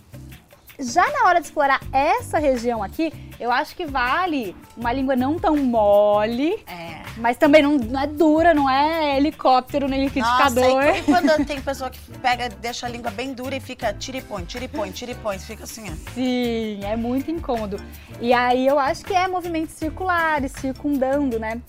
Já 0.78 1.08
na 1.10 1.28
hora 1.28 1.40
de 1.40 1.46
explorar 1.46 1.80
essa 1.92 2.38
região 2.38 2.82
aqui, 2.82 3.12
eu 3.38 3.52
acho 3.52 3.76
que 3.76 3.84
vale 3.84 4.56
uma 4.76 4.92
língua 4.92 5.14
não 5.14 5.38
tão 5.38 5.56
mole, 5.56 6.54
É. 6.66 7.02
mas 7.18 7.36
também 7.36 7.62
não, 7.62 7.76
não 7.76 8.00
é 8.00 8.06
dura, 8.06 8.54
não 8.54 8.68
é 8.68 9.16
helicóptero 9.16 9.86
nem 9.86 10.02
Nossa, 10.02 10.14
liquidificador. 10.48 10.96
e 10.96 11.02
quando 11.02 11.44
tem 11.46 11.60
pessoa 11.60 11.90
que 11.90 11.98
pega, 12.18 12.48
deixa 12.48 12.86
a 12.86 12.88
língua 12.88 13.10
bem 13.10 13.32
dura 13.34 13.54
e 13.54 13.60
fica 13.60 13.92
tira 13.92 14.16
e 14.18 14.22
põe, 14.22 14.44
tira 14.44 14.64
e 14.64 14.68
põe, 14.68 14.90
tira 14.90 15.12
e 15.12 15.14
põe, 15.14 15.38
fica 15.38 15.64
assim, 15.64 15.84
ó. 15.90 15.94
Sim, 16.14 16.80
é 16.84 16.96
muito 16.96 17.30
incômodo. 17.30 17.78
E 18.20 18.32
aí 18.32 18.66
eu 18.66 18.78
acho 18.78 19.04
que 19.04 19.14
é 19.14 19.28
movimentos 19.28 19.74
circulares, 19.74 20.52
circundando, 20.52 21.38
né? 21.38 21.60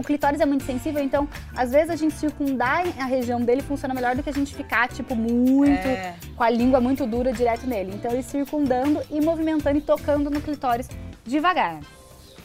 O 0.00 0.02
clitóris 0.02 0.40
é 0.40 0.46
muito 0.46 0.64
sensível, 0.64 1.02
então 1.04 1.28
às 1.54 1.72
vezes 1.72 1.90
a 1.90 1.96
gente 1.96 2.14
circundar 2.14 2.84
a 2.98 3.04
região 3.04 3.38
dele 3.38 3.60
funciona 3.60 3.92
melhor 3.92 4.16
do 4.16 4.22
que 4.22 4.30
a 4.30 4.32
gente 4.32 4.54
ficar, 4.54 4.88
tipo, 4.88 5.14
muito 5.14 5.86
É. 5.86 6.14
com 6.34 6.42
a 6.42 6.48
língua 6.48 6.80
muito 6.80 7.04
dura 7.04 7.34
direto 7.34 7.66
nele. 7.66 7.92
Então 7.94 8.10
ir 8.16 8.22
circundando 8.22 9.02
e 9.10 9.20
movimentando 9.20 9.76
e 9.76 9.82
tocando 9.82 10.30
no 10.30 10.40
clitóris 10.40 10.88
devagar. 11.22 11.80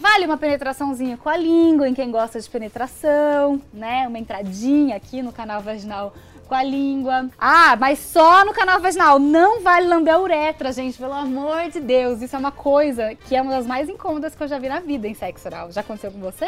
Vale 0.01 0.25
uma 0.25 0.35
penetraçãozinha 0.37 1.15
com 1.15 1.29
a 1.29 1.37
língua, 1.37 1.87
em 1.87 1.93
quem 1.93 2.11
gosta 2.11 2.41
de 2.41 2.49
penetração, 2.49 3.61
né? 3.73 4.05
Uma 4.05 4.19
entradinha 4.19 4.97
aqui 4.97 5.21
no 5.21 5.31
canal 5.31 5.61
vaginal 5.61 6.13
com 6.45 6.55
a 6.55 6.63
língua. 6.63 7.29
Ah, 7.38 7.75
mas 7.79 7.99
só 7.99 8.45
no 8.45 8.53
canal 8.53 8.79
vaginal. 8.79 9.19
Não 9.19 9.62
vale 9.62 9.88
lamber 9.88 10.13
a 10.13 10.19
uretra, 10.19 10.71
gente, 10.71 10.97
pelo 10.97 11.13
amor 11.13 11.69
de 11.69 11.79
Deus. 11.79 12.21
Isso 12.21 12.36
é 12.36 12.39
uma 12.39 12.51
coisa 12.51 13.15
que 13.15 13.36
é 13.36 13.41
uma 13.41 13.51
das 13.51 13.65
mais 13.65 13.89
incômodas 13.89 14.36
que 14.36 14.43
eu 14.43 14.47
já 14.47 14.58
vi 14.60 14.69
na 14.69 14.79
vida 14.79 15.08
em 15.08 15.13
sexo 15.13 15.47
oral. 15.47 15.71
Já 15.71 15.81
aconteceu 15.81 16.12
com 16.12 16.19
você? 16.19 16.47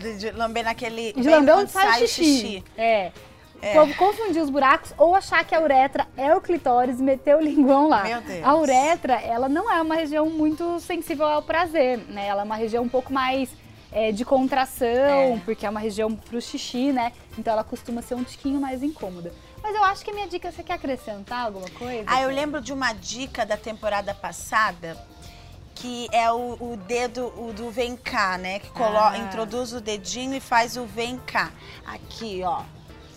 De, 0.00 0.16
de 0.18 0.30
lamber 0.32 0.64
naquele. 0.64 1.12
De 1.12 1.22
bem 1.22 1.34
lamber 1.36 1.54
onde 1.54 1.62
onde 1.64 1.72
sai 1.72 2.04
o 2.04 2.08
xixi. 2.08 2.64
É. 2.76 3.12
É. 3.62 3.74
Co- 3.74 3.94
Confundir 3.94 4.40
os 4.42 4.48
buracos 4.48 4.94
ou 4.96 5.14
achar 5.14 5.44
que 5.44 5.54
a 5.54 5.60
uretra 5.60 6.06
é 6.16 6.34
o 6.34 6.40
clitóris 6.40 6.98
e 6.98 7.02
meter 7.02 7.36
o 7.36 7.40
linguão 7.42 7.88
lá. 7.88 8.04
Meu 8.04 8.20
Deus. 8.22 8.42
A 8.42 8.56
uretra, 8.56 9.14
ela 9.20 9.50
não 9.50 9.70
é 9.70 9.82
uma 9.82 9.94
região 9.96 10.30
muito 10.30 10.80
sensível 10.80 11.26
ao 11.26 11.42
prazer, 11.42 11.98
né? 12.08 12.26
Ela 12.26 12.40
é 12.40 12.44
uma 12.44 12.56
região 12.56 12.82
um 12.84 12.88
pouco 12.88 13.12
mais 13.12 13.50
é, 13.92 14.12
de 14.12 14.24
contração, 14.24 14.86
É. 14.86 15.40
porque 15.44 15.66
é 15.66 15.70
uma 15.70 15.80
região 15.80 16.14
pro 16.14 16.40
xixi, 16.40 16.92
né? 16.92 17.12
Então 17.38 17.52
ela 17.52 17.64
costuma 17.64 18.02
ser 18.02 18.14
um 18.14 18.24
tiquinho 18.24 18.60
mais 18.60 18.82
incômoda. 18.82 19.32
Mas 19.62 19.74
eu 19.74 19.84
acho 19.84 20.04
que 20.04 20.10
a 20.10 20.14
minha 20.14 20.26
dica, 20.28 20.50
você 20.50 20.62
quer 20.62 20.74
acrescentar 20.74 21.46
alguma 21.46 21.68
coisa? 21.70 22.04
Ah, 22.06 22.22
eu 22.22 22.30
lembro 22.30 22.60
de 22.60 22.72
uma 22.72 22.92
dica 22.92 23.44
da 23.44 23.56
temporada 23.56 24.14
passada. 24.14 24.96
Que 25.74 26.08
é 26.12 26.30
o, 26.30 26.58
o 26.60 26.76
dedo 26.86 27.32
o 27.38 27.54
do 27.54 27.70
vem 27.70 27.96
cá, 27.96 28.36
né? 28.36 28.58
Que 28.58 28.68
colo- 28.70 28.98
Ah. 28.98 29.16
introduz 29.16 29.72
o 29.72 29.80
dedinho 29.80 30.34
e 30.34 30.40
faz 30.40 30.76
o 30.76 30.84
vem 30.84 31.16
cá. 31.18 31.50
Aqui, 31.86 32.42
ó. 32.44 32.62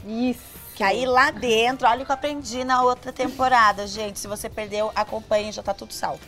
Isso. 0.06 0.40
Que 0.74 0.82
aí 0.82 1.06
lá 1.06 1.30
dentro, 1.30 1.86
olha 1.88 2.04
o 2.04 2.06
que 2.06 2.12
eu 2.12 2.16
aprendi 2.16 2.64
na 2.64 2.82
outra 2.82 3.12
temporada, 3.12 3.86
gente. 3.86 4.18
Se 4.18 4.28
você 4.28 4.50
perdeu, 4.50 4.92
acompanhe, 4.96 5.52
já 5.52 5.62
tá 5.62 5.74
tudo 5.74 5.92
salvo. 5.94 6.22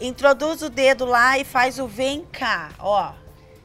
Introduz 0.00 0.60
o 0.60 0.68
dedo 0.68 1.04
lá 1.06 1.38
e 1.38 1.44
faz 1.44 1.78
o 1.78 1.86
vem 1.86 2.24
cá, 2.26 2.70
ó. 2.78 3.12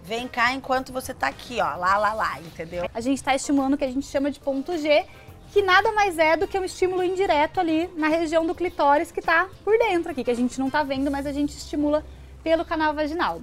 Vem 0.07 0.25
cá 0.25 0.53
enquanto 0.53 0.93
você 0.93 1.13
tá 1.13 1.27
aqui, 1.27 1.59
ó. 1.59 1.75
Lá, 1.75 1.97
lá, 1.97 2.13
lá, 2.13 2.39
entendeu? 2.39 2.89
A 2.93 3.01
gente 3.01 3.17
está 3.17 3.35
estimulando 3.35 3.73
o 3.73 3.77
que 3.77 3.83
a 3.83 3.91
gente 3.91 4.05
chama 4.07 4.31
de 4.31 4.39
ponto 4.39 4.77
G, 4.77 5.05
que 5.51 5.61
nada 5.61 5.91
mais 5.91 6.17
é 6.17 6.37
do 6.37 6.47
que 6.47 6.57
um 6.57 6.63
estímulo 6.63 7.03
indireto 7.03 7.59
ali 7.59 7.89
na 7.93 8.07
região 8.07 8.45
do 8.45 8.55
clitóris 8.55 9.11
que 9.11 9.21
tá 9.21 9.49
por 9.65 9.77
dentro 9.77 10.11
aqui, 10.11 10.23
que 10.23 10.31
a 10.31 10.35
gente 10.35 10.57
não 10.61 10.69
tá 10.69 10.81
vendo, 10.81 11.11
mas 11.11 11.25
a 11.25 11.33
gente 11.33 11.57
estimula 11.57 12.05
pelo 12.41 12.63
canal 12.63 12.93
vaginal. 12.93 13.41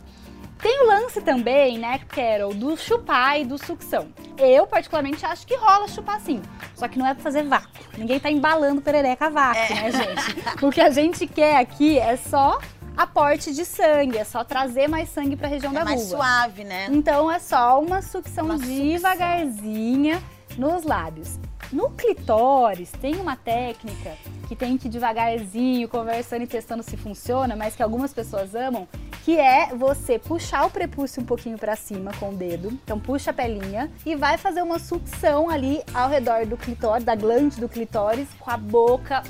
Tem 0.59 0.83
o 0.83 0.87
lance 0.87 1.21
também, 1.21 1.77
né, 1.77 2.01
Carol, 2.09 2.55
do 2.55 2.75
chupar 2.79 3.39
e 3.39 3.45
do 3.45 3.59
sucção. 3.59 4.09
Eu, 4.39 4.67
particularmente, 4.67 5.27
acho 5.27 5.47
que 5.47 5.55
rola 5.57 5.87
chupar 5.87 6.19
sim. 6.21 6.41
Só 6.75 6.89
que 6.89 6.99
não 6.99 7.07
é 7.07 7.13
pra 7.13 7.23
fazer 7.23 7.43
vácuo. 7.43 7.69
Ninguém 7.99 8.19
tá 8.19 8.31
embalando 8.31 8.81
perereca 8.81 9.27
a 9.27 9.29
vácuo, 9.29 9.75
né, 9.75 9.91
gente? 9.93 10.65
O 10.65 10.71
que 10.71 10.81
a 10.81 10.89
gente 10.89 11.27
quer 11.27 11.59
aqui 11.59 11.99
é 11.99 12.17
só 12.17 12.59
aporte 12.97 13.53
de 13.53 13.65
sangue, 13.65 14.19
é 14.19 14.25
só 14.25 14.45
trazer 14.45 14.89
mais 14.89 15.09
sangue 15.09 15.37
pra 15.37 15.49
região 15.49 15.73
É 15.73 15.75
da 15.79 15.85
mais 15.85 16.01
vulva. 16.03 16.17
suave, 16.17 16.65
né? 16.65 16.89
Então 16.91 17.31
é 17.31 17.39
só 17.39 17.81
uma 17.81 18.01
sucção 18.03 18.45
Uma 18.47 18.59
sucção. 18.59 18.75
devagarzinha 18.77 20.23
nos 20.57 20.85
lábios. 20.85 21.39
No 21.73 21.91
clitóris 21.91 22.93
tem 23.01 23.17
uma 23.17 23.35
técnica 23.37 24.13
que 24.47 24.55
tem 24.55 24.77
que 24.79 24.87
ir 24.87 24.91
devagarzinho, 24.91 25.89
conversando 25.89 26.43
e 26.43 26.47
testando 26.47 26.83
se 26.83 26.97
funciona, 26.97 27.57
mas 27.57 27.75
que 27.75 27.83
algumas 27.83 28.13
pessoas 28.13 28.55
amam, 28.55 28.87
que 29.25 29.37
é 29.41 29.75
você 29.75 30.19
puxar 30.19 30.67
o 30.67 30.71
prepúcio 30.71 31.23
um 31.23 31.25
pouquinho 31.25 31.59
pra 31.59 31.75
cima 31.75 32.13
com 32.21 32.29
o 32.29 32.37
dedo. 32.37 32.69
Então 32.85 33.01
puxa 33.01 33.31
a 33.31 33.35
pelinha 33.35 33.91
e 34.07 34.15
vai 34.15 34.37
fazer 34.39 34.63
uma 34.63 34.79
sucção 34.79 35.49
ali 35.51 35.83
ao 35.93 36.09
redor 36.09 36.47
do 36.47 36.57
clitóris, 36.57 37.03
da 37.05 37.17
glande 37.17 37.59
do 37.59 37.69
clitóris, 37.69 38.29
com 38.39 38.51
a 38.51 38.57
boca 38.57 39.23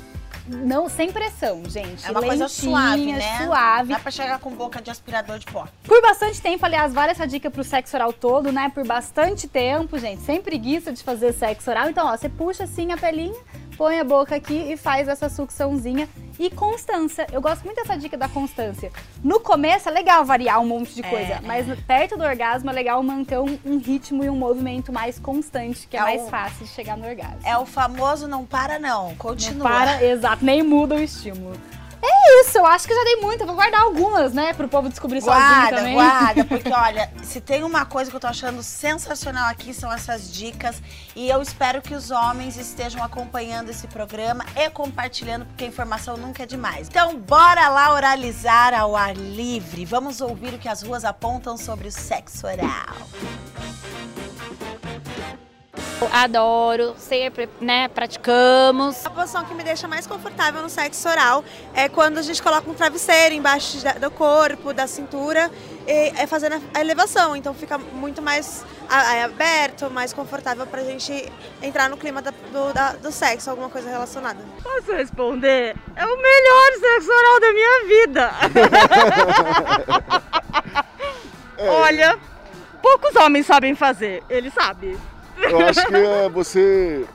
não 0.47 0.87
sem 0.87 1.11
pressão, 1.11 1.63
gente. 1.67 2.05
É 2.05 2.11
uma 2.11 2.21
coisa 2.21 2.45
Lentinha, 2.45 2.71
suave, 2.71 3.13
né? 3.13 3.45
Suave. 3.45 3.93
Dá 3.93 3.99
pra 3.99 4.11
chegar 4.11 4.39
com 4.39 4.51
boca 4.51 4.81
de 4.81 4.91
aspirador 4.91 5.39
de 5.39 5.45
pó. 5.45 5.67
Por 5.83 6.01
bastante 6.01 6.41
tempo, 6.41 6.65
aliás, 6.65 6.93
vale 6.93 7.11
essa 7.11 7.25
dica 7.27 7.49
pro 7.49 7.63
sexo 7.63 7.95
oral 7.95 8.13
todo, 8.13 8.51
né? 8.51 8.71
Por 8.73 8.85
bastante 8.85 9.47
tempo, 9.47 9.97
gente, 9.97 10.21
sem 10.21 10.41
preguiça 10.41 10.91
de 10.91 11.03
fazer 11.03 11.33
sexo 11.33 11.69
oral. 11.69 11.89
Então, 11.89 12.07
ó, 12.07 12.15
você 12.15 12.29
puxa 12.29 12.65
assim 12.65 12.91
a 12.91 12.97
pelinha, 12.97 13.39
põe 13.77 13.99
a 13.99 14.03
boca 14.03 14.35
aqui 14.35 14.71
e 14.71 14.77
faz 14.77 15.07
essa 15.07 15.29
sucçãozinha. 15.29 16.07
E 16.37 16.49
constância. 16.49 17.25
Eu 17.31 17.41
gosto 17.41 17.63
muito 17.63 17.77
dessa 17.77 17.97
dica 17.97 18.17
da 18.17 18.27
constância. 18.27 18.91
No 19.23 19.39
começo 19.39 19.87
é 19.87 19.91
legal 19.91 20.25
variar 20.25 20.59
um 20.59 20.65
monte 20.65 20.93
de 20.93 21.01
É, 21.01 21.09
coisa, 21.09 21.33
é. 21.35 21.39
mas 21.41 21.65
perto 21.81 22.17
do 22.17 22.23
orgasmo 22.25 22.69
é 22.69 22.73
legal 22.73 23.01
manter 23.01 23.39
um, 23.39 23.57
um 23.65 23.77
ritmo 23.77 24.21
e 24.21 24.29
um 24.29 24.35
movimento 24.35 24.91
mais 24.91 25.17
constante, 25.17 25.87
que 25.87 25.95
é, 25.95 25.99
É 26.01 26.03
mais 26.03 26.21
o- 26.23 26.27
fácil 26.27 26.65
de 26.65 26.71
chegar 26.71 26.97
no 26.97 27.07
orgasmo. 27.07 27.39
É 27.45 27.57
o 27.57 27.65
famoso 27.65 28.27
não 28.27 28.45
para, 28.45 28.77
não. 28.79 29.09
Não 29.09 29.15
Continua. 29.15 29.63
para, 29.69 30.03
exato, 30.03 30.43
nem 30.43 30.61
muda 30.61 30.95
o 30.95 30.99
estímulo. 30.99 31.55
É 32.07 32.41
isso, 32.41 32.57
eu 32.57 32.65
acho 32.65 32.87
que 32.87 32.93
já 32.93 33.03
dei 33.03 33.15
muito. 33.17 33.41
Eu 33.41 33.47
vou 33.47 33.55
guardar 33.55 33.81
algumas, 33.81 34.33
né, 34.33 34.53
pro 34.53 34.67
povo 34.67 34.89
descobrir 34.89 35.21
sozinho 35.21 35.43
Guarda, 35.43 35.77
também. 35.77 35.93
guarda, 35.95 36.45
porque 36.45 36.71
olha, 36.71 37.11
se 37.23 37.41
tem 37.41 37.63
uma 37.63 37.85
coisa 37.85 38.09
que 38.11 38.15
eu 38.15 38.19
tô 38.19 38.27
achando 38.27 38.61
sensacional 38.61 39.49
aqui 39.49 39.73
são 39.73 39.91
essas 39.91 40.31
dicas 40.31 40.81
e 41.15 41.27
eu 41.29 41.41
espero 41.41 41.81
que 41.81 41.93
os 41.93 42.11
homens 42.11 42.57
estejam 42.57 43.03
acompanhando 43.03 43.69
esse 43.69 43.87
programa 43.87 44.45
e 44.55 44.69
compartilhando, 44.69 45.45
porque 45.45 45.63
a 45.63 45.67
informação 45.67 46.17
nunca 46.17 46.43
é 46.43 46.45
demais. 46.45 46.87
Então, 46.87 47.17
bora 47.17 47.69
lá 47.69 47.93
oralizar 47.93 48.73
ao 48.73 48.95
ar 48.95 49.15
livre. 49.15 49.85
Vamos 49.85 50.21
ouvir 50.21 50.53
o 50.53 50.59
que 50.59 50.69
as 50.69 50.83
ruas 50.83 51.03
apontam 51.03 51.57
sobre 51.57 51.87
o 51.87 51.91
sexo 51.91 52.45
oral. 52.45 52.95
Adoro, 56.11 56.95
sempre, 56.97 57.49
né, 57.59 57.87
praticamos. 57.87 59.05
A 59.05 59.09
posição 59.09 59.43
que 59.45 59.53
me 59.53 59.63
deixa 59.63 59.87
mais 59.87 60.05
confortável 60.05 60.61
no 60.61 60.69
sexo 60.69 61.07
oral 61.09 61.43
é 61.73 61.87
quando 61.89 62.17
a 62.17 62.21
gente 62.21 62.41
coloca 62.41 62.69
um 62.69 62.73
travesseiro 62.73 63.33
embaixo 63.33 63.77
do 63.99 64.11
corpo, 64.11 64.73
da 64.73 64.87
cintura, 64.87 65.49
e 65.87 66.13
é 66.17 66.27
fazendo 66.27 66.61
a 66.73 66.81
elevação. 66.81 67.35
Então 67.35 67.53
fica 67.53 67.77
muito 67.77 68.21
mais 68.21 68.65
a- 68.89 68.97
a- 69.21 69.25
aberto, 69.25 69.89
mais 69.89 70.11
confortável 70.13 70.65
pra 70.67 70.83
gente 70.83 71.31
entrar 71.61 71.89
no 71.89 71.97
clima 71.97 72.21
da- 72.21 72.31
do, 72.51 72.73
da- 72.73 72.93
do 72.93 73.11
sexo, 73.11 73.49
alguma 73.49 73.69
coisa 73.69 73.89
relacionada. 73.89 74.39
Posso 74.63 74.91
responder? 74.93 75.75
É 75.95 76.05
o 76.05 76.17
melhor 76.17 76.71
sexo 76.79 77.09
oral 77.11 77.39
da 77.39 77.53
minha 77.53 77.85
vida. 77.87 78.31
Olha, 81.57 82.19
poucos 82.81 83.15
homens 83.15 83.45
sabem 83.45 83.75
fazer. 83.75 84.23
Ele 84.29 84.51
sabe. 84.51 84.97
Eu 85.37 85.59
acho 85.61 85.85
que 85.87 85.95
é 85.95 86.29
você 86.29 87.05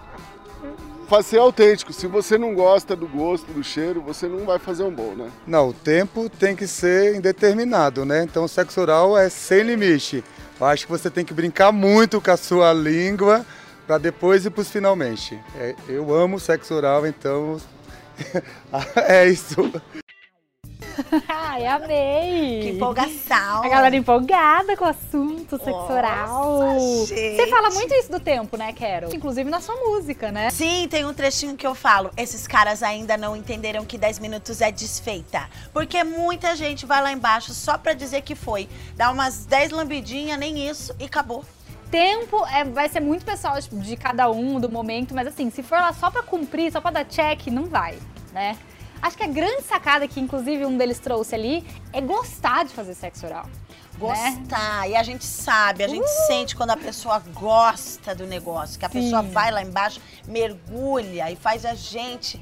faz 1.08 1.26
ser 1.26 1.38
autêntico. 1.38 1.92
Se 1.92 2.06
você 2.06 2.38
não 2.38 2.54
gosta 2.54 2.94
do 2.94 3.08
gosto, 3.08 3.52
do 3.52 3.64
cheiro, 3.64 4.00
você 4.00 4.28
não 4.28 4.46
vai 4.46 4.60
fazer 4.60 4.84
um 4.84 4.92
bom, 4.92 5.14
né? 5.16 5.28
Não, 5.44 5.70
o 5.70 5.72
tempo 5.72 6.30
tem 6.30 6.54
que 6.54 6.66
ser 6.66 7.16
indeterminado, 7.16 8.04
né? 8.04 8.22
Então 8.22 8.44
o 8.44 8.48
sexo 8.48 8.80
oral 8.80 9.18
é 9.18 9.28
sem 9.28 9.62
limite. 9.62 10.22
Eu 10.60 10.66
acho 10.66 10.86
que 10.86 10.92
você 10.92 11.10
tem 11.10 11.24
que 11.24 11.34
brincar 11.34 11.72
muito 11.72 12.20
com 12.20 12.30
a 12.30 12.36
sua 12.36 12.72
língua 12.72 13.44
para 13.86 13.98
depois 13.98 14.46
ir 14.46 14.50
para 14.50 14.62
finalmente. 14.62 15.36
É, 15.58 15.74
eu 15.88 16.14
amo 16.14 16.38
sexo 16.38 16.74
oral, 16.74 17.04
então 17.04 17.60
é 19.08 19.26
isso. 19.26 19.56
Ai, 21.28 21.66
amei! 21.66 22.60
Que 22.62 22.68
empolgação! 22.70 23.64
A 23.64 23.68
galera 23.68 23.96
empolgada 23.96 24.76
com 24.76 24.84
o 24.84 24.88
assunto 24.88 25.58
gente. 27.06 27.36
Você 27.36 27.46
fala 27.48 27.70
muito 27.70 27.94
isso 27.94 28.10
do 28.10 28.20
tempo, 28.20 28.56
né, 28.56 28.72
Carol? 28.72 29.12
Inclusive 29.14 29.48
na 29.48 29.60
sua 29.60 29.76
música, 29.76 30.30
né? 30.30 30.50
Sim, 30.50 30.86
tem 30.88 31.04
um 31.04 31.12
trechinho 31.12 31.56
que 31.56 31.66
eu 31.66 31.74
falo. 31.74 32.10
Esses 32.16 32.46
caras 32.46 32.82
ainda 32.82 33.16
não 33.16 33.36
entenderam 33.36 33.84
que 33.84 33.98
10 33.98 34.18
minutos 34.18 34.60
é 34.60 34.70
desfeita. 34.70 35.48
Porque 35.72 36.02
muita 36.04 36.54
gente 36.56 36.86
vai 36.86 37.02
lá 37.02 37.12
embaixo 37.12 37.52
só 37.52 37.76
pra 37.76 37.92
dizer 37.92 38.22
que 38.22 38.34
foi. 38.34 38.68
Dá 38.96 39.10
umas 39.10 39.44
10 39.46 39.72
lambidinhas, 39.72 40.38
nem 40.38 40.68
isso, 40.68 40.94
e 40.98 41.04
acabou. 41.04 41.44
Tempo 41.90 42.46
é, 42.46 42.64
vai 42.64 42.88
ser 42.88 43.00
muito 43.00 43.24
pessoal 43.24 43.56
de 43.60 43.96
cada 43.96 44.30
um, 44.30 44.60
do 44.60 44.70
momento, 44.70 45.12
mas 45.12 45.26
assim, 45.26 45.50
se 45.50 45.60
for 45.60 45.80
lá 45.80 45.92
só 45.92 46.08
pra 46.08 46.22
cumprir, 46.22 46.70
só 46.70 46.80
pra 46.80 46.92
dar 46.92 47.04
check, 47.04 47.48
não 47.48 47.64
vai, 47.64 47.98
né? 48.32 48.56
Acho 49.02 49.16
que 49.16 49.22
a 49.22 49.26
grande 49.26 49.62
sacada 49.62 50.06
que, 50.06 50.20
inclusive, 50.20 50.64
um 50.66 50.76
deles 50.76 50.98
trouxe 50.98 51.34
ali 51.34 51.66
é 51.92 52.00
gostar 52.00 52.64
de 52.64 52.72
fazer 52.72 52.94
sexo 52.94 53.26
oral. 53.26 53.46
Gostar. 53.98 54.88
E 54.88 54.96
a 54.96 55.02
gente 55.02 55.24
sabe, 55.24 55.84
a 55.84 55.88
gente 55.88 56.08
sente 56.26 56.56
quando 56.56 56.70
a 56.70 56.76
pessoa 56.76 57.22
gosta 57.34 58.14
do 58.14 58.26
negócio, 58.26 58.78
que 58.78 58.86
a 58.86 58.88
pessoa 58.88 59.22
Sim. 59.22 59.30
vai 59.30 59.50
lá 59.50 59.62
embaixo, 59.62 60.00
mergulha 60.26 61.30
e 61.30 61.36
faz 61.36 61.66
a 61.66 61.74
gente. 61.74 62.40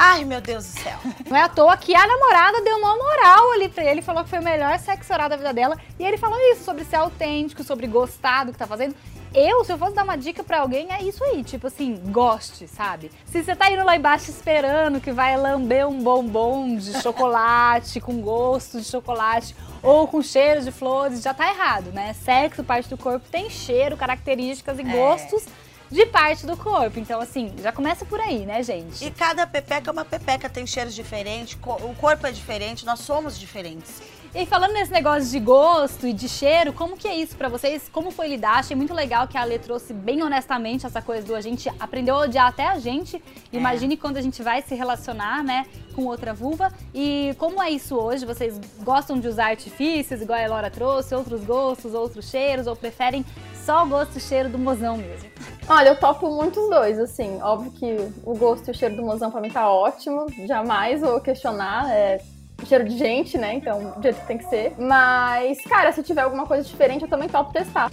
Ai, 0.00 0.24
meu 0.24 0.40
Deus 0.40 0.64
do 0.64 0.78
céu. 0.80 0.96
Não 1.28 1.36
é 1.36 1.42
à 1.42 1.48
toa 1.48 1.76
que 1.76 1.92
a 1.92 2.06
namorada 2.06 2.60
deu 2.62 2.76
uma 2.76 2.96
moral 2.96 3.50
ali 3.54 3.68
pra 3.68 3.82
ele, 3.84 4.00
falou 4.00 4.22
que 4.22 4.30
foi 4.30 4.38
o 4.38 4.44
melhor 4.44 4.78
sexo 4.78 5.12
oral 5.12 5.28
da 5.28 5.34
vida 5.34 5.52
dela. 5.52 5.76
E 5.98 6.04
ele 6.04 6.16
falou 6.16 6.38
isso, 6.52 6.62
sobre 6.62 6.84
ser 6.84 6.94
autêntico, 6.96 7.64
sobre 7.64 7.88
gostar 7.88 8.44
do 8.44 8.52
que 8.52 8.58
tá 8.58 8.66
fazendo. 8.66 8.94
Eu, 9.34 9.64
se 9.64 9.72
eu 9.72 9.76
fosse 9.76 9.94
dar 9.94 10.04
uma 10.04 10.16
dica 10.16 10.44
pra 10.44 10.60
alguém, 10.60 10.86
é 10.92 11.02
isso 11.02 11.22
aí, 11.24 11.42
tipo 11.42 11.66
assim, 11.66 11.96
goste, 12.12 12.68
sabe? 12.68 13.10
Se 13.26 13.42
você 13.42 13.56
tá 13.56 13.68
indo 13.70 13.84
lá 13.84 13.96
embaixo 13.96 14.30
esperando 14.30 15.00
que 15.00 15.10
vai 15.10 15.36
lamber 15.36 15.86
um 15.88 16.00
bombom 16.00 16.76
de 16.76 17.02
chocolate, 17.02 17.98
com 18.00 18.20
gosto 18.22 18.78
de 18.80 18.84
chocolate, 18.84 19.54
ou 19.82 20.06
com 20.06 20.22
cheiro 20.22 20.62
de 20.62 20.70
flores, 20.70 21.22
já 21.22 21.34
tá 21.34 21.50
errado, 21.50 21.90
né? 21.92 22.12
Sexo, 22.14 22.62
parte 22.62 22.88
do 22.88 22.96
corpo, 22.96 23.28
tem 23.30 23.50
cheiro, 23.50 23.96
características 23.96 24.78
e 24.78 24.82
É. 24.82 24.84
gostos 24.84 25.44
de 25.90 26.06
parte 26.06 26.46
do 26.46 26.56
corpo. 26.56 26.98
Então, 26.98 27.20
assim, 27.20 27.54
já 27.62 27.72
começa 27.72 28.04
por 28.04 28.20
aí, 28.20 28.44
né, 28.44 28.62
gente? 28.62 29.04
E 29.04 29.10
cada 29.10 29.46
pepeca 29.46 29.90
é 29.90 29.92
uma 29.92 30.04
pepeca, 30.04 30.48
tem 30.48 30.66
cheiros 30.66 30.94
diferentes, 30.94 31.58
o 31.62 31.94
corpo 31.94 32.26
é 32.26 32.32
diferente, 32.32 32.84
nós 32.84 33.00
somos 33.00 33.38
diferentes. 33.38 34.02
E 34.34 34.44
falando 34.44 34.72
nesse 34.74 34.92
negócio 34.92 35.30
de 35.30 35.40
gosto 35.40 36.06
e 36.06 36.12
de 36.12 36.28
cheiro, 36.28 36.70
como 36.74 36.98
que 36.98 37.08
é 37.08 37.16
isso 37.16 37.34
pra 37.34 37.48
vocês? 37.48 37.88
Como 37.90 38.10
foi 38.10 38.28
lidar? 38.28 38.58
Achei 38.58 38.76
muito 38.76 38.92
legal 38.92 39.26
que 39.26 39.38
a 39.38 39.40
Ale 39.40 39.58
trouxe 39.58 39.94
bem 39.94 40.22
honestamente 40.22 40.84
essa 40.84 41.00
coisa 41.00 41.26
do 41.26 41.34
a 41.34 41.40
gente 41.40 41.66
aprendeu 41.80 42.14
a 42.14 42.20
odiar 42.20 42.46
até 42.46 42.66
a 42.66 42.78
gente. 42.78 43.22
Imagine 43.50 43.96
quando 43.96 44.18
a 44.18 44.20
gente 44.20 44.42
vai 44.42 44.60
se 44.60 44.74
relacionar, 44.74 45.42
né, 45.42 45.64
com 45.94 46.04
outra 46.04 46.34
vulva. 46.34 46.70
E 46.94 47.34
como 47.38 47.62
é 47.62 47.70
isso 47.70 47.96
hoje? 47.96 48.26
Vocês 48.26 48.60
gostam 48.80 49.18
de 49.18 49.26
usar 49.26 49.46
artifícios, 49.46 50.20
igual 50.20 50.38
a 50.38 50.42
Elora 50.42 50.70
trouxe, 50.70 51.14
outros 51.14 51.42
gostos, 51.42 51.94
outros 51.94 52.28
cheiros, 52.28 52.66
ou 52.66 52.76
preferem 52.76 53.24
só 53.68 53.84
o 53.84 53.86
gosto 53.86 54.16
e 54.16 54.20
cheiro 54.20 54.48
do 54.48 54.56
mozão 54.56 54.96
mesmo? 54.96 55.28
Olha, 55.68 55.90
eu 55.90 55.96
topo 55.96 56.34
muito 56.34 56.58
os 56.58 56.70
dois, 56.70 56.98
assim. 56.98 57.38
Óbvio 57.42 57.70
que 57.72 57.96
o 58.24 58.34
gosto 58.34 58.66
e 58.66 58.70
o 58.70 58.74
cheiro 58.74 58.96
do 58.96 59.02
mozão 59.02 59.30
pra 59.30 59.42
mim 59.42 59.50
tá 59.50 59.70
ótimo. 59.70 60.26
Jamais 60.46 61.02
vou 61.02 61.20
questionar. 61.20 61.86
É 61.94 62.18
cheiro 62.66 62.88
de 62.88 62.96
gente, 62.96 63.36
né? 63.36 63.52
Então, 63.52 63.90
do 63.90 64.02
jeito 64.02 64.22
que 64.22 64.26
tem 64.26 64.38
que 64.38 64.48
ser. 64.48 64.72
Mas, 64.78 65.60
cara, 65.64 65.92
se 65.92 66.02
tiver 66.02 66.22
alguma 66.22 66.46
coisa 66.46 66.66
diferente, 66.66 67.02
eu 67.02 67.10
também 67.10 67.28
topo 67.28 67.52
testar. 67.52 67.92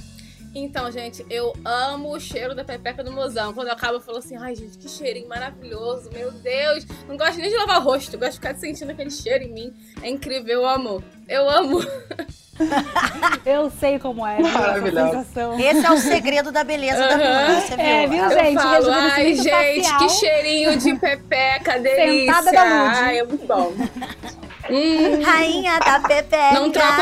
Então, 0.56 0.90
gente, 0.90 1.26
eu 1.30 1.52
amo 1.66 2.14
o 2.14 2.20
cheiro 2.22 2.56
da 2.56 2.64
pepeca 2.64 3.04
do 3.04 3.12
mozão. 3.12 3.54
Quando 3.54 3.68
eu 3.68 3.74
acabo, 3.74 3.96
eu 3.96 4.02
falo 4.02 4.20
assim, 4.20 4.38
ai, 4.38 4.56
gente, 4.56 4.78
que 4.78 4.88
cheirinho 4.88 5.28
maravilhoso, 5.28 6.10
meu 6.14 6.32
Deus. 6.32 6.86
Não 7.06 7.18
gosto 7.18 7.38
nem 7.38 7.50
de 7.50 7.58
lavar 7.58 7.84
rosto, 7.84 8.18
gosto 8.18 8.32
de 8.32 8.38
ficar 8.38 8.56
sentindo 8.56 8.92
aquele 8.92 9.12
cheiro 9.12 9.44
em 9.44 9.52
mim. 9.52 9.74
É 10.02 10.10
incrível, 10.10 10.62
eu 10.62 10.66
amo. 10.66 11.04
Eu 11.28 11.50
amo. 11.50 11.80
Eu 13.46 13.70
sei 13.70 14.00
como 14.00 14.26
é, 14.26 14.38
sensação. 14.38 15.60
Esse 15.60 15.86
é 15.86 15.92
o 15.92 15.98
segredo 15.98 16.52
da 16.52 16.64
beleza 16.64 17.06
da 17.08 17.18
mulher, 17.18 17.62
você 17.62 17.76
viu? 17.76 17.86
É, 17.86 18.08
viu, 18.08 18.24
Eu 18.24 18.30
gente? 18.32 18.62
falo, 18.62 18.92
ai, 18.92 19.36
gente, 19.36 19.50
facial. 19.50 20.00
que 20.00 20.10
cheirinho 20.10 20.78
de 20.78 20.96
pepeca, 20.96 21.78
delícia. 21.80 22.34
Sentada 22.34 22.52
da 22.52 22.64
Lud. 22.64 22.96
Ai, 22.98 23.20
é 23.20 23.24
muito 23.24 23.46
bom. 23.46 23.74
Hum, 24.68 25.22
Rainha 25.24 25.78
da 25.80 26.00
pepeca. 26.00 26.54
não 26.54 26.72
troco 26.72 26.96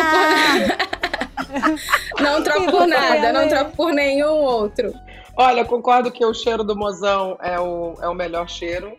por 2.18 2.22
Não 2.22 2.44
troco 2.44 2.72
por 2.72 2.86
nada, 2.88 3.32
não 3.32 3.48
troco 3.48 3.72
por 3.72 3.94
nenhum 3.94 4.34
outro. 4.34 4.94
Olha, 5.38 5.62
eu 5.62 5.66
concordo 5.66 6.12
que 6.12 6.26
o 6.26 6.34
cheiro 6.34 6.62
do 6.66 6.76
mozão 6.76 7.38
é 7.42 7.58
o, 7.58 7.96
é 8.02 8.10
o 8.10 8.13
melhor 8.13 8.50
cheiro. 8.50 8.92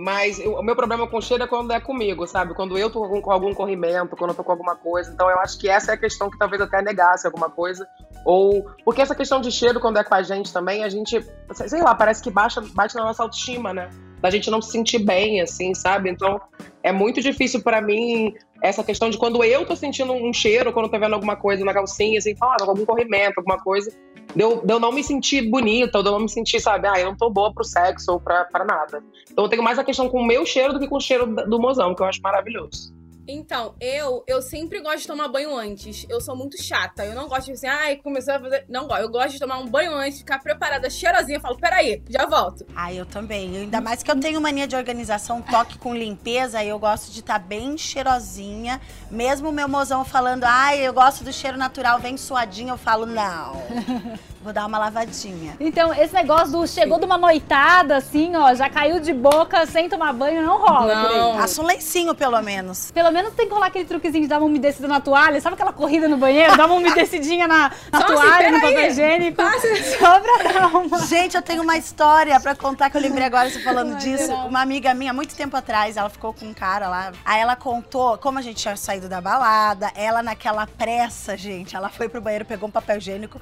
Mas 0.00 0.38
eu- 0.40 0.54
o 0.54 0.62
meu 0.62 0.74
problema 0.74 1.06
com 1.06 1.20
cheiro 1.20 1.44
é 1.44 1.46
quando 1.46 1.72
é 1.72 1.78
comigo, 1.78 2.26
sabe? 2.26 2.54
Quando 2.54 2.78
eu 2.78 2.88
tô 2.88 3.06
com, 3.06 3.20
com 3.20 3.30
algum 3.30 3.52
corrimento, 3.52 4.16
quando 4.16 4.30
eu 4.30 4.34
tô 4.34 4.42
com 4.42 4.52
alguma 4.52 4.74
coisa. 4.74 5.12
Então 5.12 5.28
eu 5.28 5.38
acho 5.38 5.58
que 5.58 5.68
essa 5.68 5.90
é 5.90 5.94
a 5.94 5.98
questão 5.98 6.30
que 6.30 6.38
talvez 6.38 6.62
até 6.62 6.80
negasse 6.80 7.26
alguma 7.26 7.50
coisa. 7.50 7.86
Ou. 8.24 8.64
Porque 8.82 9.02
essa 9.02 9.14
questão 9.14 9.42
de 9.42 9.52
cheiro, 9.52 9.78
quando 9.78 9.98
é 9.98 10.04
com 10.04 10.14
a 10.14 10.22
gente 10.22 10.52
também, 10.54 10.84
a 10.84 10.88
gente, 10.88 11.20
sei 11.52 11.82
lá, 11.82 11.94
parece 11.94 12.22
que 12.22 12.30
baixa, 12.30 12.62
bate 12.72 12.94
na 12.94 13.04
nossa 13.04 13.22
autoestima, 13.22 13.74
né? 13.74 13.90
Da 14.22 14.30
gente 14.30 14.50
não 14.50 14.62
se 14.62 14.70
sentir 14.72 15.00
bem, 15.00 15.42
assim, 15.42 15.74
sabe? 15.74 16.08
Então 16.08 16.40
é 16.82 16.92
muito 16.92 17.20
difícil 17.20 17.62
pra 17.62 17.82
mim 17.82 18.34
essa 18.62 18.82
questão 18.82 19.10
de 19.10 19.18
quando 19.18 19.44
eu 19.44 19.66
tô 19.66 19.76
sentindo 19.76 20.12
um 20.14 20.32
cheiro, 20.32 20.72
quando 20.72 20.86
eu 20.86 20.90
tô 20.90 20.98
vendo 20.98 21.14
alguma 21.14 21.36
coisa 21.36 21.62
na 21.62 21.74
calcinha, 21.74 22.18
assim, 22.18 22.34
falando 22.36 22.62
algum 22.62 22.86
corrimento, 22.86 23.34
alguma 23.38 23.58
coisa, 23.58 23.90
de 24.34 24.42
eu, 24.42 24.64
de 24.64 24.72
eu 24.72 24.80
não 24.80 24.92
me 24.92 25.02
sentir 25.02 25.48
bonita, 25.48 25.98
ou 25.98 26.02
de 26.02 26.08
eu 26.08 26.12
não 26.12 26.20
me 26.20 26.28
sentir, 26.28 26.60
sabe, 26.60 26.88
ah, 26.88 26.98
eu 26.98 27.06
não 27.06 27.16
tô 27.16 27.30
boa 27.30 27.52
pro 27.52 27.64
sexo 27.64 28.12
ou 28.12 28.20
pra, 28.20 28.44
pra 28.44 28.64
nada. 28.64 29.02
Então 29.30 29.44
eu 29.44 29.48
tenho 29.48 29.62
mais 29.62 29.78
a 29.78 29.84
questão 29.84 30.08
com 30.08 30.20
o 30.20 30.26
meu 30.26 30.44
cheiro 30.44 30.72
do 30.72 30.78
que 30.78 30.88
com 30.88 30.96
o 30.96 31.00
cheiro 31.00 31.26
do 31.26 31.60
mozão, 31.60 31.94
que 31.94 32.02
eu 32.02 32.06
acho 32.06 32.20
maravilhoso. 32.22 32.99
Então, 33.26 33.74
eu 33.80 34.24
eu 34.26 34.42
sempre 34.42 34.80
gosto 34.80 35.00
de 35.00 35.06
tomar 35.06 35.28
banho 35.28 35.56
antes. 35.56 36.06
Eu 36.08 36.20
sou 36.20 36.36
muito 36.36 36.60
chata. 36.62 37.04
Eu 37.04 37.14
não 37.14 37.28
gosto 37.28 37.46
de 37.46 37.52
assim, 37.52 37.66
ai, 37.66 37.96
começou 37.96 38.34
a 38.34 38.40
fazer. 38.40 38.64
Não 38.68 38.86
gosto. 38.86 39.02
Eu 39.02 39.10
gosto 39.10 39.32
de 39.32 39.38
tomar 39.38 39.58
um 39.58 39.66
banho 39.66 39.92
antes, 39.92 40.18
ficar 40.18 40.38
preparada, 40.38 40.88
cheirosinha. 40.90 41.38
Eu 41.38 41.40
falo, 41.40 41.58
peraí, 41.58 42.02
já 42.08 42.26
volto. 42.26 42.66
Ah, 42.74 42.92
eu 42.92 43.06
também. 43.06 43.56
Ainda 43.56 43.80
mais 43.80 44.02
que 44.02 44.10
eu 44.10 44.18
tenho 44.18 44.40
mania 44.40 44.66
de 44.66 44.76
organização, 44.76 45.42
toque 45.42 45.78
com 45.78 45.94
limpeza, 45.94 46.62
eu 46.64 46.78
gosto 46.78 47.10
de 47.12 47.20
estar 47.20 47.38
bem 47.38 47.76
cheirosinha. 47.76 48.80
Mesmo 49.10 49.48
o 49.48 49.52
meu 49.52 49.68
mozão 49.68 50.04
falando, 50.04 50.44
ai, 50.44 50.86
eu 50.86 50.92
gosto 50.92 51.24
do 51.24 51.32
cheiro 51.32 51.56
natural, 51.56 51.98
vem 51.98 52.16
suadinho, 52.16 52.70
eu 52.70 52.78
falo, 52.78 53.06
não. 53.06 53.60
Vou 54.42 54.54
dar 54.54 54.64
uma 54.64 54.78
lavadinha. 54.78 55.54
Então, 55.60 55.92
esse 55.92 56.14
negócio 56.14 56.50
do 56.50 56.66
chegou 56.66 56.98
de 56.98 57.04
uma 57.04 57.18
noitada, 57.18 57.96
assim, 57.96 58.34
ó, 58.34 58.54
já 58.54 58.70
caiu 58.70 58.98
de 58.98 59.12
boca 59.12 59.66
sem 59.66 59.86
tomar 59.86 60.14
banho, 60.14 60.40
não 60.42 60.58
rola 60.58 61.08
aí. 61.08 61.38
Passa 61.38 61.60
um 61.60 61.66
lencinho, 61.66 62.14
pelo 62.14 62.40
menos. 62.40 62.90
Pelo 62.90 63.10
menos 63.10 63.34
tem 63.34 63.46
que 63.46 63.52
rolar 63.52 63.66
aquele 63.66 63.84
truquezinho 63.84 64.22
de 64.22 64.28
dar 64.28 64.38
uma 64.38 64.46
umedecida 64.46 64.88
na 64.88 64.98
toalha. 64.98 65.38
Sabe 65.42 65.54
aquela 65.54 65.74
corrida 65.74 66.08
no 66.08 66.16
banheiro? 66.16 66.56
Dá 66.56 66.64
uma 66.64 66.74
umedecidinha 66.76 67.46
na, 67.46 67.70
na 67.92 67.98
Só 68.00 68.04
assim, 68.06 68.14
toalha, 68.14 68.50
no 68.50 68.60
papel 68.62 68.86
higiênico. 68.86 69.42
Só 69.98 70.20
pra 70.20 70.52
dar 70.52 70.66
uma. 70.74 70.98
Gente, 71.00 71.36
eu 71.36 71.42
tenho 71.42 71.62
uma 71.62 71.76
história 71.76 72.40
pra 72.40 72.54
contar 72.54 72.88
que 72.88 72.96
eu 72.96 73.00
lembrei 73.02 73.26
agora 73.26 73.50
você 73.50 73.60
falando 73.60 73.98
disso. 73.98 74.32
Uma 74.32 74.62
amiga 74.62 74.94
minha, 74.94 75.12
muito 75.12 75.36
tempo 75.36 75.54
atrás, 75.54 75.98
ela 75.98 76.08
ficou 76.08 76.32
com 76.32 76.46
um 76.46 76.54
cara 76.54 76.88
lá. 76.88 77.12
Aí 77.26 77.42
ela 77.42 77.56
contou 77.56 78.16
como 78.16 78.38
a 78.38 78.42
gente 78.42 78.56
tinha 78.56 78.74
saído 78.74 79.06
da 79.06 79.20
balada. 79.20 79.92
Ela, 79.94 80.22
naquela 80.22 80.66
pressa, 80.66 81.36
gente, 81.36 81.76
ela 81.76 81.90
foi 81.90 82.08
pro 82.08 82.22
banheiro, 82.22 82.46
pegou 82.46 82.70
um 82.70 82.72
papel 82.72 82.96
higiênico, 82.96 83.38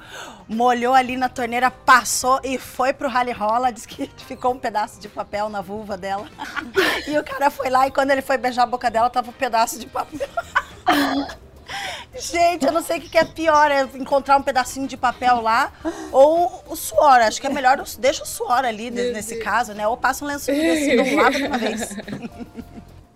molhou 0.49 0.88
ali 0.93 1.17
na 1.17 1.29
torneira, 1.29 1.69
passou 1.71 2.39
e 2.43 2.57
foi 2.57 2.93
pro 2.93 3.07
rally 3.09 3.31
rola. 3.31 3.71
Disse 3.71 3.87
que 3.87 4.09
ficou 4.25 4.53
um 4.53 4.59
pedaço 4.59 4.99
de 4.99 5.07
papel 5.09 5.49
na 5.49 5.61
vulva 5.61 5.97
dela. 5.97 6.27
E 7.07 7.17
o 7.17 7.23
cara 7.23 7.49
foi 7.49 7.69
lá 7.69 7.87
e 7.87 7.91
quando 7.91 8.11
ele 8.11 8.21
foi 8.21 8.37
beijar 8.37 8.63
a 8.63 8.65
boca 8.67 8.91
dela, 8.91 9.09
tava 9.09 9.29
um 9.29 9.33
pedaço 9.33 9.79
de 9.79 9.87
papel. 9.87 10.27
Gente, 12.19 12.65
eu 12.65 12.71
não 12.71 12.81
sei 12.83 12.97
o 12.97 13.01
que 13.01 13.17
é 13.17 13.23
pior, 13.23 13.69
é 13.71 13.83
encontrar 13.95 14.37
um 14.37 14.41
pedacinho 14.41 14.87
de 14.87 14.97
papel 14.97 15.39
lá 15.41 15.71
ou 16.11 16.63
o 16.67 16.75
suor. 16.75 17.19
Acho 17.21 17.39
que 17.39 17.45
é 17.47 17.49
melhor, 17.49 17.81
deixa 17.99 18.23
o 18.23 18.25
suor 18.25 18.65
ali 18.65 18.89
ne- 18.89 19.11
nesse 19.11 19.37
caso, 19.37 19.73
né? 19.73 19.87
Ou 19.87 19.95
passa 19.95 20.25
um 20.25 20.27
lenço 20.27 20.51
umedecido 20.51 21.03
um 21.03 21.15
lado 21.15 21.35
de 21.37 21.43
uma 21.45 21.57
vez. 21.57 21.89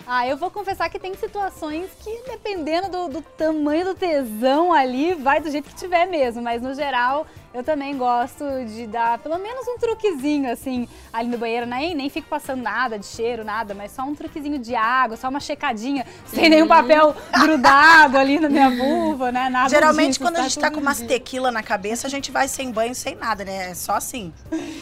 Ah, 0.06 0.28
eu 0.28 0.36
vou 0.36 0.52
confessar 0.52 0.90
que 0.90 1.00
tem 1.00 1.14
situações 1.16 1.90
que, 2.04 2.24
dependendo 2.28 2.90
do, 2.90 3.08
do 3.08 3.22
tamanho 3.22 3.86
do 3.86 3.96
tesão 3.96 4.74
ali, 4.74 5.14
vai 5.14 5.40
do 5.40 5.50
jeito 5.50 5.70
que 5.70 5.76
tiver 5.76 6.06
mesmo. 6.06 6.42
Mas, 6.42 6.62
no 6.62 6.74
geral, 6.76 7.26
eu 7.54 7.64
também 7.64 7.96
gosto 7.98 8.44
de 8.66 8.86
dar 8.86 9.18
pelo 9.20 9.38
menos 9.38 9.66
um 9.68 9.78
truquezinho, 9.78 10.52
assim, 10.52 10.90
ali 11.12 11.30
no 11.30 11.38
banheiro. 11.38 11.66
Nem, 11.66 11.96
nem 11.96 12.10
fico 12.10 12.28
passando 12.28 12.62
nada 12.62 13.00
de 13.00 13.06
cheiro, 13.06 13.46
nada, 13.46 13.74
mas 13.74 13.92
só 13.92 14.04
um 14.04 14.14
truquezinho 14.14 14.60
de 14.60 14.76
água, 14.76 15.16
só 15.16 15.30
uma 15.30 15.40
checadinha, 15.40 16.06
sem 16.26 16.50
nenhum 16.50 16.68
papel 16.68 17.16
grudado 17.40 18.18
ali 18.18 18.40
na 18.40 18.50
minha 18.50 18.70
vulva, 18.72 19.32
né? 19.32 19.50
Nada 19.50 19.70
Geralmente, 19.70 20.10
disso, 20.10 20.20
quando 20.20 20.36
a 20.36 20.40
tá 20.40 20.44
gente 20.44 20.60
tá 20.60 20.70
com 20.70 20.82
umas 20.82 21.00
tequila 21.00 21.50
na 21.50 21.64
cabeça, 21.64 22.08
a 22.08 22.10
gente 22.10 22.30
vai 22.30 22.50
sem 22.50 22.72
banho, 22.72 22.94
sem 22.94 23.16
nada, 23.16 23.46
né? 23.46 23.72
É 23.72 23.74
só 23.74 23.94
assim. 23.94 24.34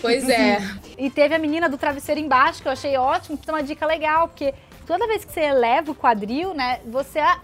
Pois 0.01 0.27
é. 0.27 0.59
E 0.97 1.09
teve 1.09 1.33
a 1.33 1.39
menina 1.39 1.67
do 1.67 1.77
travesseiro 1.77 2.21
embaixo, 2.21 2.61
que 2.61 2.67
eu 2.67 2.71
achei 2.71 2.95
ótimo, 2.95 3.37
que 3.37 3.45
tem 3.45 3.53
uma 3.53 3.63
dica 3.63 3.85
legal, 3.87 4.27
porque 4.27 4.53
toda 4.91 5.07
vez 5.07 5.23
que 5.23 5.31
você 5.31 5.41
eleva 5.41 5.91
o 5.91 5.95
quadril, 5.95 6.53
né, 6.53 6.81
você 6.85 7.19
a- 7.19 7.39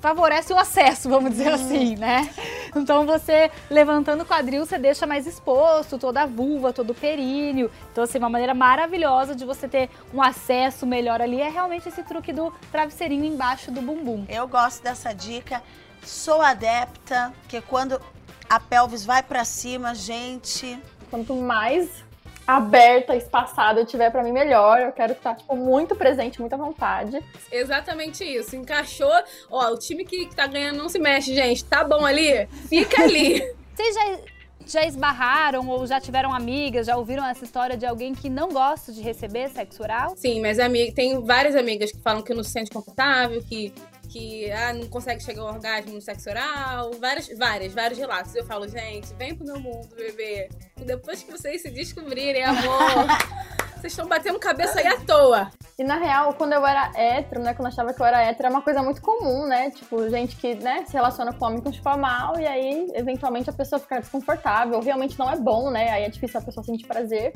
favorece 0.00 0.52
o 0.52 0.58
acesso, 0.58 1.08
vamos 1.10 1.30
dizer 1.32 1.48
assim, 1.52 1.94
né? 1.96 2.28
Então 2.74 3.06
você 3.06 3.50
levantando 3.70 4.22
o 4.22 4.26
quadril, 4.26 4.64
você 4.66 4.78
deixa 4.78 5.06
mais 5.06 5.26
exposto 5.26 5.96
toda 5.98 6.22
a 6.22 6.26
vulva, 6.26 6.72
todo 6.72 6.90
o 6.90 6.94
períneo. 6.94 7.70
Então, 7.92 8.02
assim, 8.04 8.18
uma 8.18 8.28
maneira 8.28 8.52
maravilhosa 8.54 9.34
de 9.34 9.44
você 9.44 9.68
ter 9.68 9.88
um 10.12 10.20
acesso 10.22 10.86
melhor 10.86 11.20
ali 11.22 11.40
é 11.40 11.48
realmente 11.48 11.88
esse 11.88 12.02
truque 12.02 12.32
do 12.32 12.52
travesseirinho 12.72 13.24
embaixo 13.24 13.70
do 13.70 13.80
bumbum. 13.80 14.24
Eu 14.28 14.48
gosto 14.48 14.82
dessa 14.82 15.12
dica, 15.12 15.62
sou 16.02 16.40
adepta, 16.42 17.32
que 17.48 17.60
quando 17.60 18.00
a 18.48 18.58
pelvis 18.58 19.04
vai 19.04 19.22
pra 19.22 19.44
cima, 19.44 19.94
gente. 19.94 20.78
Quanto 21.10 21.34
mais 21.34 22.04
aberta, 22.46 23.16
espaçada 23.16 23.80
eu 23.80 23.86
tiver 23.86 24.10
pra 24.10 24.22
mim, 24.22 24.32
melhor. 24.32 24.80
Eu 24.80 24.92
quero 24.92 25.12
estar, 25.12 25.34
tipo, 25.34 25.56
muito 25.56 25.96
presente, 25.96 26.40
muito 26.40 26.52
à 26.52 26.56
vontade. 26.56 27.22
Exatamente 27.50 28.24
isso. 28.24 28.54
Encaixou. 28.54 29.12
Ó, 29.50 29.72
o 29.72 29.78
time 29.78 30.04
que 30.04 30.34
tá 30.34 30.46
ganhando 30.46 30.78
não 30.78 30.88
se 30.88 30.98
mexe, 30.98 31.34
gente. 31.34 31.64
Tá 31.64 31.82
bom 31.82 32.04
ali? 32.04 32.46
Fica 32.68 33.02
ali. 33.02 33.40
Vocês 33.74 33.94
já, 33.94 34.18
já 34.66 34.86
esbarraram 34.86 35.68
ou 35.68 35.86
já 35.86 36.00
tiveram 36.00 36.32
amigas, 36.32 36.86
já 36.86 36.96
ouviram 36.96 37.26
essa 37.26 37.44
história 37.44 37.76
de 37.76 37.84
alguém 37.84 38.14
que 38.14 38.30
não 38.30 38.48
gosta 38.48 38.92
de 38.92 39.02
receber 39.02 39.50
sexo 39.50 39.82
oral? 39.82 40.14
Sim, 40.16 40.40
mas 40.40 40.58
amiga, 40.58 40.94
tem 40.94 41.20
várias 41.22 41.54
amigas 41.54 41.92
que 41.92 41.98
falam 41.98 42.22
que 42.22 42.32
não 42.32 42.42
se 42.42 42.50
sente 42.50 42.70
confortável, 42.70 43.42
que 43.42 43.72
que 44.16 44.50
ah, 44.50 44.72
não 44.72 44.88
consegue 44.88 45.22
chegar 45.22 45.42
ao 45.42 45.48
orgasmo 45.48 45.92
no 45.92 46.00
sexo 46.00 46.30
oral, 46.30 46.90
várias, 46.98 47.28
várias, 47.36 47.74
vários 47.74 47.98
relatos. 47.98 48.34
Eu 48.34 48.46
falo, 48.46 48.66
gente, 48.66 49.12
vem 49.14 49.34
pro 49.34 49.46
meu 49.46 49.60
mundo, 49.60 49.94
bebê. 49.94 50.48
Depois 50.76 51.22
que 51.22 51.30
vocês 51.30 51.60
se 51.60 51.70
descobrirem, 51.70 52.42
amor, 52.42 53.06
vocês 53.76 53.92
estão 53.92 54.06
batendo 54.06 54.38
cabeça 54.38 54.80
aí 54.80 54.86
à 54.86 54.98
toa. 55.00 55.50
E 55.78 55.84
na 55.84 55.96
real, 55.96 56.32
quando 56.32 56.54
eu 56.54 56.66
era 56.66 56.90
hétero, 56.94 57.42
né, 57.42 57.52
quando 57.52 57.66
eu 57.66 57.72
achava 57.72 57.92
que 57.92 58.00
eu 58.00 58.06
era 58.06 58.22
hétero, 58.22 58.48
é 58.48 58.50
uma 58.50 58.62
coisa 58.62 58.82
muito 58.82 59.02
comum, 59.02 59.46
né? 59.46 59.70
Tipo, 59.70 60.08
gente 60.08 60.34
que, 60.36 60.54
né, 60.54 60.84
se 60.86 60.94
relaciona 60.94 61.34
com 61.34 61.44
homem 61.44 61.60
com 61.60 61.70
chupa 61.70 61.94
mal 61.98 62.40
e 62.40 62.46
aí, 62.46 62.88
eventualmente, 62.94 63.50
a 63.50 63.52
pessoa 63.52 63.78
fica 63.78 64.00
desconfortável. 64.00 64.80
Realmente 64.80 65.18
não 65.18 65.30
é 65.30 65.36
bom, 65.36 65.70
né? 65.70 65.90
Aí 65.90 66.04
é 66.04 66.08
difícil 66.08 66.40
a 66.40 66.42
pessoa 66.42 66.64
sentir 66.64 66.86
prazer. 66.86 67.34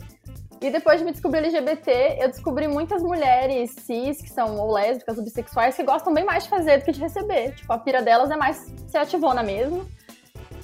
E 0.61 0.71
depois 0.71 0.99
de 0.99 1.07
me 1.07 1.13
descobrir 1.13 1.39
LGBT, 1.39 2.19
eu 2.21 2.29
descobri 2.29 2.69
muitas 2.69 3.03
mulheres 3.03 3.71
cis, 3.79 4.21
que 4.21 4.29
são 4.29 4.59
ou 4.59 4.73
lésbicas 4.73 5.17
ou 5.17 5.25
bissexuais, 5.25 5.75
que 5.75 5.83
gostam 5.83 6.13
bem 6.13 6.23
mais 6.23 6.45
de 6.45 6.51
fazer 6.51 6.79
do 6.79 6.85
que 6.85 6.93
de 6.93 7.01
receber. 7.01 7.55
Tipo, 7.55 7.73
a 7.73 7.79
pira 7.79 8.03
delas 8.03 8.31
é 8.31 8.37
mais 8.37 8.71
ser 8.89 8.99
ativona 8.99 9.43
mesmo. 9.43 9.89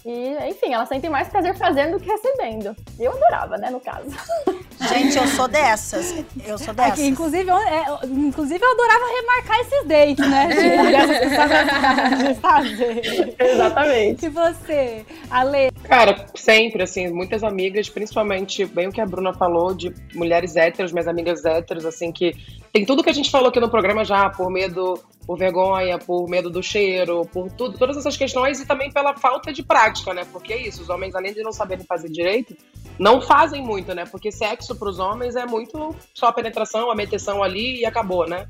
E, 0.04 0.37
enfim, 0.48 0.74
elas 0.74 0.88
sentem 0.88 1.09
mais 1.09 1.28
prazer 1.28 1.56
fazendo 1.56 1.98
do 1.98 2.00
que 2.00 2.11
recebendo. 2.11 2.76
Eu 2.98 3.12
adorava, 3.12 3.56
né, 3.56 3.70
no 3.70 3.80
caso. 3.80 4.11
Gente, 4.88 5.16
eu 5.16 5.27
sou 5.29 5.49
dessas. 5.49 6.25
Eu 6.44 6.59
sou 6.59 6.72
dessas. 6.75 6.92
Aqui, 6.92 7.07
inclusive, 7.07 7.49
eu, 7.51 7.57
é, 7.57 7.85
inclusive, 8.05 8.62
eu 8.62 8.70
adorava 8.70 9.05
remarcar 9.07 9.61
esses 9.61 9.87
dates, 9.87 10.29
né? 10.29 10.46
De, 12.16 12.29
de 12.29 12.35
fazer. 12.40 13.35
Exatamente. 13.38 14.27
E 14.27 14.29
você, 14.29 15.05
Ale? 15.31 15.70
Cara, 15.85 16.27
sempre, 16.35 16.83
assim, 16.83 17.09
muitas 17.09 17.42
amigas, 17.42 17.88
principalmente, 17.88 18.64
bem 18.64 18.88
o 18.88 18.92
que 18.92 19.01
a 19.01 19.07
Bruna 19.07 19.33
falou, 19.33 19.75
de 19.75 19.92
mulheres 20.14 20.57
héteros, 20.57 20.92
minhas 20.92 21.09
amigas 21.09 21.44
héteros, 21.44 21.85
assim, 21.85 22.12
que 22.12 22.35
tem 22.72 22.85
tudo 22.85 23.03
que 23.03 23.11
a 23.11 23.14
gente 23.14 23.31
falou 23.31 23.49
aqui 23.49 23.59
no 23.59 23.70
programa 23.70 24.05
já, 24.05 24.29
por 24.29 24.51
medo, 24.51 25.03
por 25.27 25.38
vergonha, 25.38 25.99
por 25.99 26.29
medo 26.29 26.51
do 26.51 26.62
cheiro, 26.62 27.27
por 27.33 27.51
tudo, 27.51 27.79
todas 27.79 27.96
essas 27.96 28.16
questões 28.16 28.61
e 28.61 28.66
também 28.66 28.92
pela 28.92 29.16
falta 29.16 29.53
de 29.53 29.62
prática, 29.62 30.12
né? 30.12 30.27
Porque 30.31 30.53
é 30.53 30.68
isso, 30.68 30.83
os 30.83 30.90
homens, 30.90 31.14
além 31.14 31.33
de 31.33 31.42
não 31.42 31.53
saberem 31.53 31.87
fazer 31.87 32.11
direito, 32.11 32.55
não 32.99 33.20
fazem 33.20 33.62
muito, 33.62 33.94
né? 33.94 34.05
Porque 34.05 34.31
sexo 34.31 34.76
para 34.77 34.89
os 34.89 34.99
homens 34.99 35.37
é 35.37 35.47
muito 35.47 35.95
só 36.15 36.27
a 36.27 36.33
penetração, 36.33 36.91
a 36.91 36.95
meteção 36.95 37.43
ali 37.43 37.81
e 37.81 37.87
acabou, 37.87 38.29
né? 38.29 38.47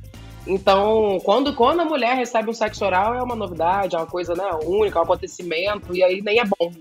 Então, 0.46 1.18
quando, 1.24 1.52
quando 1.54 1.80
a 1.80 1.84
mulher 1.84 2.14
recebe 2.14 2.48
um 2.48 2.54
sexo 2.54 2.84
oral, 2.84 3.14
é 3.14 3.22
uma 3.22 3.34
novidade, 3.34 3.96
é 3.96 3.98
uma 3.98 4.06
coisa 4.06 4.32
né, 4.34 4.48
única, 4.62 4.98
é 4.98 5.00
um 5.00 5.04
acontecimento, 5.04 5.94
e 5.94 6.04
aí 6.04 6.22
nem 6.22 6.38
é 6.38 6.44
bom. 6.44 6.72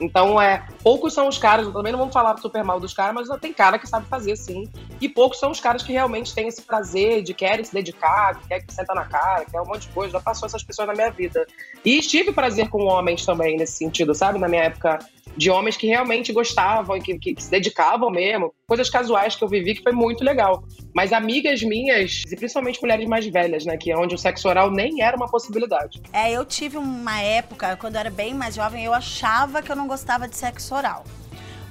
Então, 0.00 0.40
é, 0.40 0.66
poucos 0.82 1.14
são 1.14 1.28
os 1.28 1.38
caras, 1.38 1.72
também 1.72 1.92
não 1.92 1.98
vamos 2.00 2.12
falar 2.12 2.36
super 2.38 2.64
mal 2.64 2.80
dos 2.80 2.92
caras, 2.92 3.14
mas 3.14 3.40
tem 3.40 3.52
cara 3.52 3.78
que 3.78 3.88
sabe 3.88 4.06
fazer 4.06 4.34
sim. 4.36 4.68
E 5.00 5.08
poucos 5.08 5.38
são 5.38 5.52
os 5.52 5.60
caras 5.60 5.84
que 5.84 5.92
realmente 5.92 6.34
têm 6.34 6.48
esse 6.48 6.62
prazer 6.62 7.22
de 7.22 7.32
querem 7.32 7.64
se 7.64 7.72
dedicar, 7.72 8.40
que 8.40 8.48
quer 8.48 8.60
que 8.60 8.74
senta 8.74 8.92
na 8.94 9.04
cara, 9.04 9.44
que 9.44 9.56
é 9.56 9.62
um 9.62 9.66
monte 9.66 9.82
de 9.82 9.94
coisa. 9.94 10.14
Já 10.14 10.20
passou 10.20 10.46
essas 10.46 10.64
pessoas 10.64 10.88
na 10.88 10.94
minha 10.94 11.10
vida. 11.10 11.46
E 11.84 12.00
tive 12.00 12.32
prazer 12.32 12.68
com 12.68 12.84
homens 12.86 13.24
também 13.24 13.56
nesse 13.56 13.74
sentido, 13.74 14.12
sabe? 14.12 14.40
Na 14.40 14.48
minha 14.48 14.64
época 14.64 14.98
de 15.36 15.50
homens 15.50 15.76
que 15.76 15.86
realmente 15.86 16.32
gostavam 16.32 16.96
e 16.96 17.00
que, 17.00 17.18
que, 17.18 17.34
que, 17.34 17.42
se 17.42 17.50
dedicavam 17.50 18.10
mesmo. 18.10 18.54
Coisas 18.66 18.90
casuais 18.90 19.34
que 19.34 19.44
eu 19.44 19.48
vivi 19.48 19.74
que 19.74 19.82
foi 19.82 19.92
muito 19.92 20.24
legal. 20.24 20.64
Mas 20.94 21.12
amigas 21.12 21.62
minhas, 21.62 22.22
e 22.30 22.36
principalmente 22.36 22.80
mulheres 22.80 23.06
mais 23.06 23.26
velhas, 23.26 23.64
né? 23.64 23.76
Que 23.76 23.90
é 23.90 23.96
onde 23.96 24.14
o 24.14 24.18
sexo 24.18 24.48
oral 24.48 24.70
nem 24.70 25.02
era 25.02 25.16
uma 25.16 25.28
possibilidade. 25.28 26.00
É, 26.12 26.30
eu 26.30 26.44
tive 26.44 26.76
uma 26.76 27.20
época, 27.20 27.76
quando 27.76 27.94
eu 27.94 28.00
era 28.00 28.10
bem 28.10 28.34
mais 28.34 28.54
jovem, 28.54 28.84
eu 28.84 28.92
achava 28.92 29.62
que 29.62 29.70
eu 29.70 29.76
não 29.76 29.86
gostava 29.86 30.28
de 30.28 30.36
sexo 30.36 30.74
oral. 30.74 31.04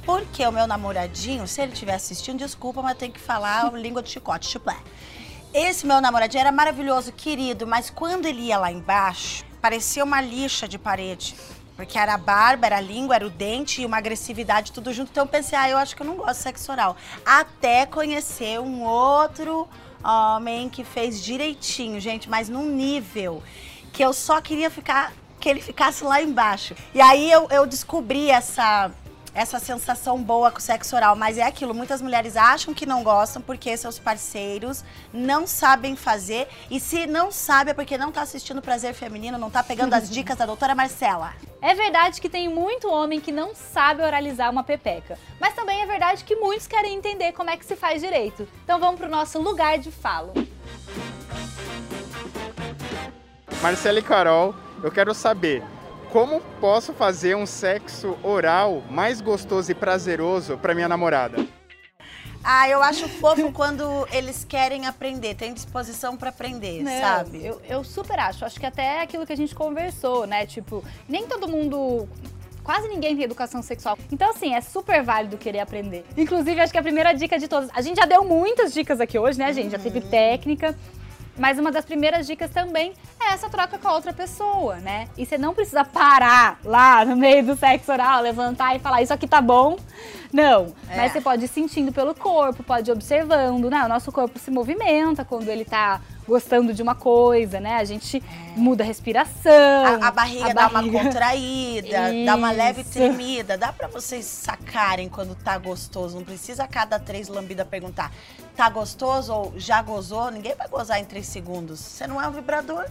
Porque 0.06 0.46
o 0.46 0.52
meu 0.52 0.66
namoradinho, 0.66 1.48
se 1.48 1.62
ele 1.62 1.74
estiver 1.74 1.94
assistindo, 1.94 2.40
desculpa, 2.40 2.82
mas 2.82 2.98
tem 2.98 3.12
que 3.12 3.20
falar 3.20 3.72
língua 3.78 4.02
de 4.02 4.10
chicote, 4.10 4.50
chuplé. 4.50 4.78
Esse 5.54 5.86
meu 5.86 6.00
namoradinho 6.00 6.42
era 6.42 6.52
maravilhoso, 6.52 7.12
querido, 7.12 7.68
mas 7.68 7.90
quando 7.90 8.26
ele 8.26 8.44
ia 8.44 8.58
lá 8.58 8.72
embaixo, 8.72 9.46
parecia 9.62 10.04
uma 10.04 10.22
lixa 10.22 10.68
de 10.68 10.80
parede. 10.80 11.36
Porque 11.82 11.98
era 11.98 12.14
a 12.14 12.18
barba, 12.18 12.68
era 12.68 12.78
a 12.78 12.82
língua, 12.82 13.16
era 13.16 13.26
o 13.26 13.30
dente 13.30 13.82
e 13.82 13.86
uma 13.88 13.98
agressividade 13.98 14.72
tudo 14.72 14.94
junto. 14.94 15.10
Então 15.10 15.24
eu 15.24 15.28
pensei, 15.28 15.58
ah, 15.58 15.68
eu 15.68 15.80
acho 15.80 15.96
que 15.96 16.04
eu 16.04 16.06
não 16.06 16.16
gosto 16.16 16.38
de 16.38 16.44
sexo 16.44 16.72
oral. 16.72 16.96
Até 17.26 17.88
conhecer 17.88 18.60
um 18.60 18.84
outro 18.84 19.68
homem 20.04 20.70
que 20.70 20.84
fez 20.84 21.24
direitinho, 21.24 22.00
gente, 22.00 22.30
mas 22.30 22.48
num 22.50 22.68
nível 22.68 23.42
que 23.92 24.06
eu 24.06 24.14
só 24.14 24.40
queria 24.40 24.70
ficar 24.70 25.12
que 25.40 25.50
ele 25.50 25.60
ficasse 25.60 26.04
lá 26.04 26.22
embaixo. 26.22 26.76
E 26.94 27.02
aí 27.02 27.32
eu, 27.32 27.48
eu 27.50 27.66
descobri 27.66 28.30
essa 28.30 28.92
essa 29.34 29.60
sensação 29.60 30.22
boa 30.22 30.52
com 30.52 30.58
o 30.58 30.62
sexo 30.62 30.96
oral, 30.96 31.16
mas 31.16 31.38
é 31.38 31.44
aquilo, 31.44 31.74
muitas 31.74 32.02
mulheres 32.02 32.36
acham 32.36 32.74
que 32.74 32.86
não 32.86 33.04
gostam 33.04 33.42
porque 33.42 33.76
seus 33.78 33.98
parceiros 33.98 34.84
não 35.14 35.48
sabem 35.48 35.96
fazer 35.96 36.48
e 36.70 36.80
se 36.80 37.08
não 37.08 37.32
sabe 37.32 37.72
é 37.72 37.74
porque 37.74 37.98
não 37.98 38.12
tá 38.12 38.22
assistindo 38.22 38.62
Prazer 38.62 38.94
Feminino, 38.94 39.38
não 39.38 39.50
tá 39.50 39.64
pegando 39.64 39.94
as 39.94 40.10
dicas 40.12 40.38
da 40.38 40.46
doutora 40.46 40.76
Marcela. 40.76 41.34
É 41.62 41.74
verdade 41.74 42.20
que 42.20 42.30
tem 42.30 42.50
muito 42.50 42.90
homem 42.90 43.22
que 43.22 43.32
não 43.32 43.56
sabe 43.56 44.02
oralizar 44.02 44.50
uma 44.50 44.64
pepeca, 44.64 45.18
mas 45.40 45.54
também 45.54 45.82
é 45.82 45.86
verdade 45.86 46.24
que 46.24 46.36
muitos 46.36 46.68
querem 46.68 46.96
entender 46.96 47.32
como 47.32 47.50
é 47.50 47.58
que 47.58 47.66
se 47.66 47.76
faz 47.76 48.02
direito. 48.02 48.48
Então 48.64 48.80
vamos 48.80 49.00
pro 49.00 49.10
nosso 49.10 49.40
lugar 49.40 49.78
de 49.78 49.92
falo. 49.92 50.34
Marcela 53.62 54.00
e 54.00 54.02
Carol, 54.02 54.56
eu 54.84 54.92
quero 54.92 55.14
saber 55.14 55.64
como 56.12 56.42
posso 56.60 56.94
fazer 56.94 57.36
um 57.36 57.46
sexo 57.46 58.18
oral 58.22 58.84
mais 58.90 59.22
gostoso 59.22 59.72
e 59.72 59.76
prazeroso 59.76 60.58
para 60.58 60.76
minha 60.76 60.88
namorada? 60.90 61.38
Ah, 62.44 62.68
eu 62.68 62.84
acho 62.84 63.08
fofo 63.08 63.52
quando 63.54 64.06
eles 64.12 64.44
querem 64.44 64.86
aprender, 64.86 65.36
tem 65.36 65.54
disposição 65.54 66.18
para 66.18 66.30
aprender, 66.30 66.84
Não, 66.84 66.92
sabe? 67.00 67.46
Eu, 67.46 67.62
eu 67.68 67.84
super 67.84 68.20
acho. 68.20 68.44
Acho 68.44 68.60
que 68.60 68.66
até 68.66 68.98
é 68.98 69.02
aquilo 69.04 69.26
que 69.26 69.32
a 69.34 69.38
gente 69.38 69.56
conversou, 69.56 70.28
né? 70.28 70.46
Tipo, 70.46 70.84
nem 71.08 71.26
todo 71.28 71.48
mundo 71.48 72.08
quase 72.64 72.88
ninguém 72.90 73.16
tem 73.16 73.24
educação 73.24 73.62
sexual. 73.62 73.98
Então, 74.12 74.30
assim, 74.30 74.54
é 74.54 74.62
super 74.62 75.02
válido 75.04 75.38
querer 75.38 75.60
aprender. 75.60 76.04
Inclusive, 76.18 76.60
acho 76.60 76.74
que 76.74 76.80
a 76.80 76.84
primeira 76.84 77.14
dica 77.14 77.40
de 77.40 77.48
todas. 77.48 77.70
A 77.74 77.82
gente 77.82 77.98
já 77.98 78.06
deu 78.06 78.24
muitas 78.26 78.74
dicas 78.74 79.00
aqui 79.00 79.18
hoje, 79.18 79.40
né, 79.40 79.54
gente? 79.54 79.72
Já 79.72 79.80
teve 79.80 80.00
Uhum. 80.00 80.10
técnica. 80.10 80.78
Mas 81.42 81.58
uma 81.58 81.72
das 81.72 81.84
primeiras 81.84 82.28
dicas 82.28 82.52
também 82.52 82.94
é 83.20 83.34
essa 83.34 83.50
troca 83.50 83.80
com 83.80 83.88
a 83.88 83.94
outra 83.96 84.14
pessoa, 84.14 84.76
né? 84.76 85.08
E 85.18 85.26
você 85.26 85.40
não 85.40 85.56
precisa 85.56 85.84
parar 85.84 86.60
lá 86.64 87.04
no 87.04 87.16
meio 87.16 87.44
do 87.44 87.56
sexo 87.56 87.92
oral, 87.92 88.22
levantar 88.22 88.76
e 88.76 88.80
falar 88.80 89.02
isso 89.02 89.12
aqui 89.12 89.28
tá 89.28 89.42
bom. 89.42 89.76
Não. 90.34 90.74
É. 90.90 90.98
Mas 90.98 91.12
você 91.12 91.22
pode 91.22 91.46
ir 91.46 91.48
sentindo 91.48 91.92
pelo 91.92 92.14
corpo, 92.16 92.64
pode 92.64 92.90
ir 92.90 92.94
observando, 92.94 93.70
né? 93.70 93.84
O 93.86 93.90
nosso 93.90 94.12
corpo 94.12 94.40
se 94.40 94.50
movimenta 94.52 95.26
quando 95.26 95.50
ele 95.50 95.66
tá 95.66 96.02
gostando 96.28 96.74
de 96.74 96.82
uma 96.82 96.96
coisa, 96.96 97.60
né? 97.60 97.76
A 97.76 97.84
gente 97.84 98.24
muda 98.56 98.84
a 98.84 98.88
respiração. 98.88 99.52
A, 100.02 100.08
a 100.08 100.12
barriga 100.12 100.54
dá 100.54 100.62
uma 100.62 100.70
barriga- 100.70 101.04
contraída, 101.04 101.98
dá 102.26 102.36
uma 102.36 102.52
leve 102.52 102.82
Isso. 102.82 102.92
tremida. 102.92 103.58
Dá 103.58 103.74
pra 103.74 103.88
vocês 103.88 104.26
sacarem 104.26 105.10
quando 105.10 105.36
tá 105.36 105.58
gostoso. 105.58 106.18
Não 106.18 106.24
precisa 106.26 106.64
a 106.64 106.68
cada 106.68 107.00
três 107.00 107.28
lambidas 107.28 107.68
perguntar: 107.68 108.12
tá 108.56 108.70
gostoso 108.70 109.34
ou 109.34 109.54
já 109.58 109.82
gozou? 109.82 110.32
Ninguém 110.32 110.56
vai 110.56 110.68
gozar 110.68 111.00
em 111.00 111.06
três 111.06 111.28
segundos. 111.28 111.80
Você 111.80 112.08
não 112.08 112.22
é 112.22 112.28
um 112.28 112.32
vibrador. 112.32 112.86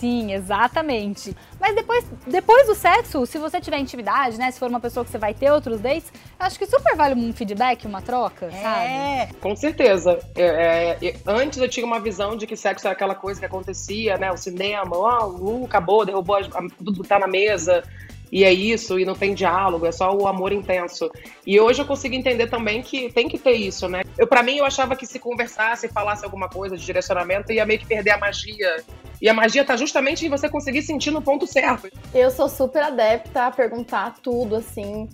Sim, 0.00 0.32
exatamente. 0.32 1.34
Mas 1.60 1.74
depois, 1.74 2.04
depois 2.26 2.66
do 2.66 2.74
sexo, 2.74 3.24
se 3.26 3.38
você 3.38 3.60
tiver 3.60 3.78
intimidade, 3.78 4.38
né? 4.38 4.50
Se 4.50 4.58
for 4.58 4.68
uma 4.68 4.80
pessoa 4.80 5.04
que 5.04 5.10
você 5.10 5.18
vai 5.18 5.32
ter 5.32 5.50
outros 5.50 5.80
dates, 5.80 6.12
eu 6.38 6.46
acho 6.46 6.58
que 6.58 6.66
super 6.66 6.94
vale 6.96 7.14
um 7.14 7.32
feedback, 7.32 7.86
uma 7.86 8.02
troca, 8.02 8.50
sabe? 8.50 8.84
É. 8.86 9.28
Com 9.40 9.56
certeza. 9.56 10.18
É, 10.34 10.96
é, 11.02 11.16
antes 11.26 11.58
eu 11.58 11.68
tinha 11.68 11.86
uma 11.86 11.98
visão 12.00 12.36
de 12.36 12.46
que 12.46 12.56
sexo 12.56 12.86
era 12.86 12.92
aquela 12.94 13.14
coisa 13.14 13.40
que 13.40 13.46
acontecia, 13.46 14.18
né? 14.18 14.30
O 14.30 14.36
cinema, 14.36 14.96
ó, 14.96 15.26
uh, 15.28 15.64
acabou, 15.64 16.04
derrubou, 16.04 16.36
a- 16.36 16.42
tudo 16.84 17.02
tá 17.02 17.18
na 17.18 17.26
mesa. 17.26 17.82
E 18.30 18.44
é 18.44 18.52
isso, 18.52 18.98
e 18.98 19.04
não 19.04 19.14
tem 19.14 19.34
diálogo, 19.34 19.86
é 19.86 19.92
só 19.92 20.12
o 20.12 20.26
amor 20.26 20.52
intenso. 20.52 21.10
E 21.46 21.60
hoje 21.60 21.80
eu 21.82 21.86
consigo 21.86 22.14
entender 22.14 22.48
também 22.48 22.82
que 22.82 23.10
tem 23.12 23.28
que 23.28 23.38
ter 23.38 23.52
isso, 23.52 23.88
né? 23.88 24.02
Eu, 24.18 24.26
para 24.26 24.42
mim, 24.42 24.56
eu 24.56 24.64
achava 24.64 24.96
que 24.96 25.06
se 25.06 25.18
conversasse, 25.18 25.88
falasse 25.88 26.24
alguma 26.24 26.48
coisa 26.48 26.76
de 26.76 26.84
direcionamento, 26.84 27.52
ia 27.52 27.64
meio 27.64 27.78
que 27.78 27.86
perder 27.86 28.10
a 28.10 28.18
magia 28.18 28.82
E 29.22 29.28
a 29.28 29.34
magia 29.34 29.64
tá 29.64 29.76
justamente 29.76 30.26
em 30.26 30.28
você 30.28 30.48
conseguir 30.48 30.82
sentir 30.82 31.10
no 31.10 31.22
ponto 31.22 31.46
certo. 31.46 31.88
Eu 32.14 32.30
sou 32.30 32.48
super 32.48 32.82
adepta 32.82 33.46
a 33.46 33.50
perguntar 33.50 34.16
tudo, 34.22 34.56
assim, 34.56 35.08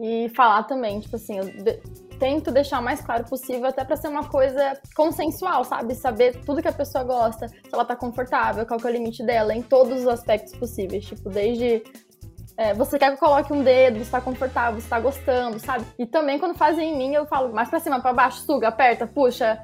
e 0.00 0.28
falar 0.34 0.64
também, 0.64 0.98
tipo 0.98 1.14
assim, 1.14 1.38
eu 1.38 1.44
de- 1.44 1.80
tento 2.18 2.50
deixar 2.50 2.80
o 2.80 2.82
mais 2.82 3.00
claro 3.00 3.24
possível, 3.24 3.66
até 3.66 3.84
pra 3.84 3.96
ser 3.96 4.08
uma 4.08 4.24
coisa 4.28 4.76
consensual, 4.96 5.64
sabe? 5.64 5.94
Saber 5.94 6.40
tudo 6.44 6.62
que 6.62 6.68
a 6.68 6.72
pessoa 6.72 7.04
gosta, 7.04 7.46
se 7.48 7.54
ela 7.72 7.84
tá 7.84 7.94
confortável, 7.94 8.64
qual 8.66 8.80
que 8.80 8.86
é 8.86 8.90
o 8.90 8.92
limite 8.92 9.22
dela, 9.24 9.54
em 9.54 9.62
todos 9.62 10.00
os 10.00 10.08
aspectos 10.08 10.56
possíveis. 10.56 11.04
Tipo, 11.04 11.28
desde. 11.28 11.82
É, 12.56 12.72
você 12.72 12.98
quer 12.98 13.08
que 13.08 13.14
eu 13.14 13.18
coloque 13.18 13.52
um 13.52 13.62
dedo, 13.62 13.98
você 13.98 14.10
tá 14.10 14.20
confortável, 14.20 14.80
você 14.80 14.88
tá 14.88 15.00
gostando, 15.00 15.58
sabe? 15.58 15.84
E 15.98 16.06
também 16.06 16.38
quando 16.38 16.56
fazem 16.56 16.92
em 16.92 16.96
mim, 16.96 17.14
eu 17.14 17.26
falo 17.26 17.52
mais 17.52 17.68
pra 17.68 17.80
cima, 17.80 18.00
pra 18.00 18.12
baixo, 18.12 18.38
suga, 18.42 18.68
aperta, 18.68 19.06
puxa, 19.06 19.58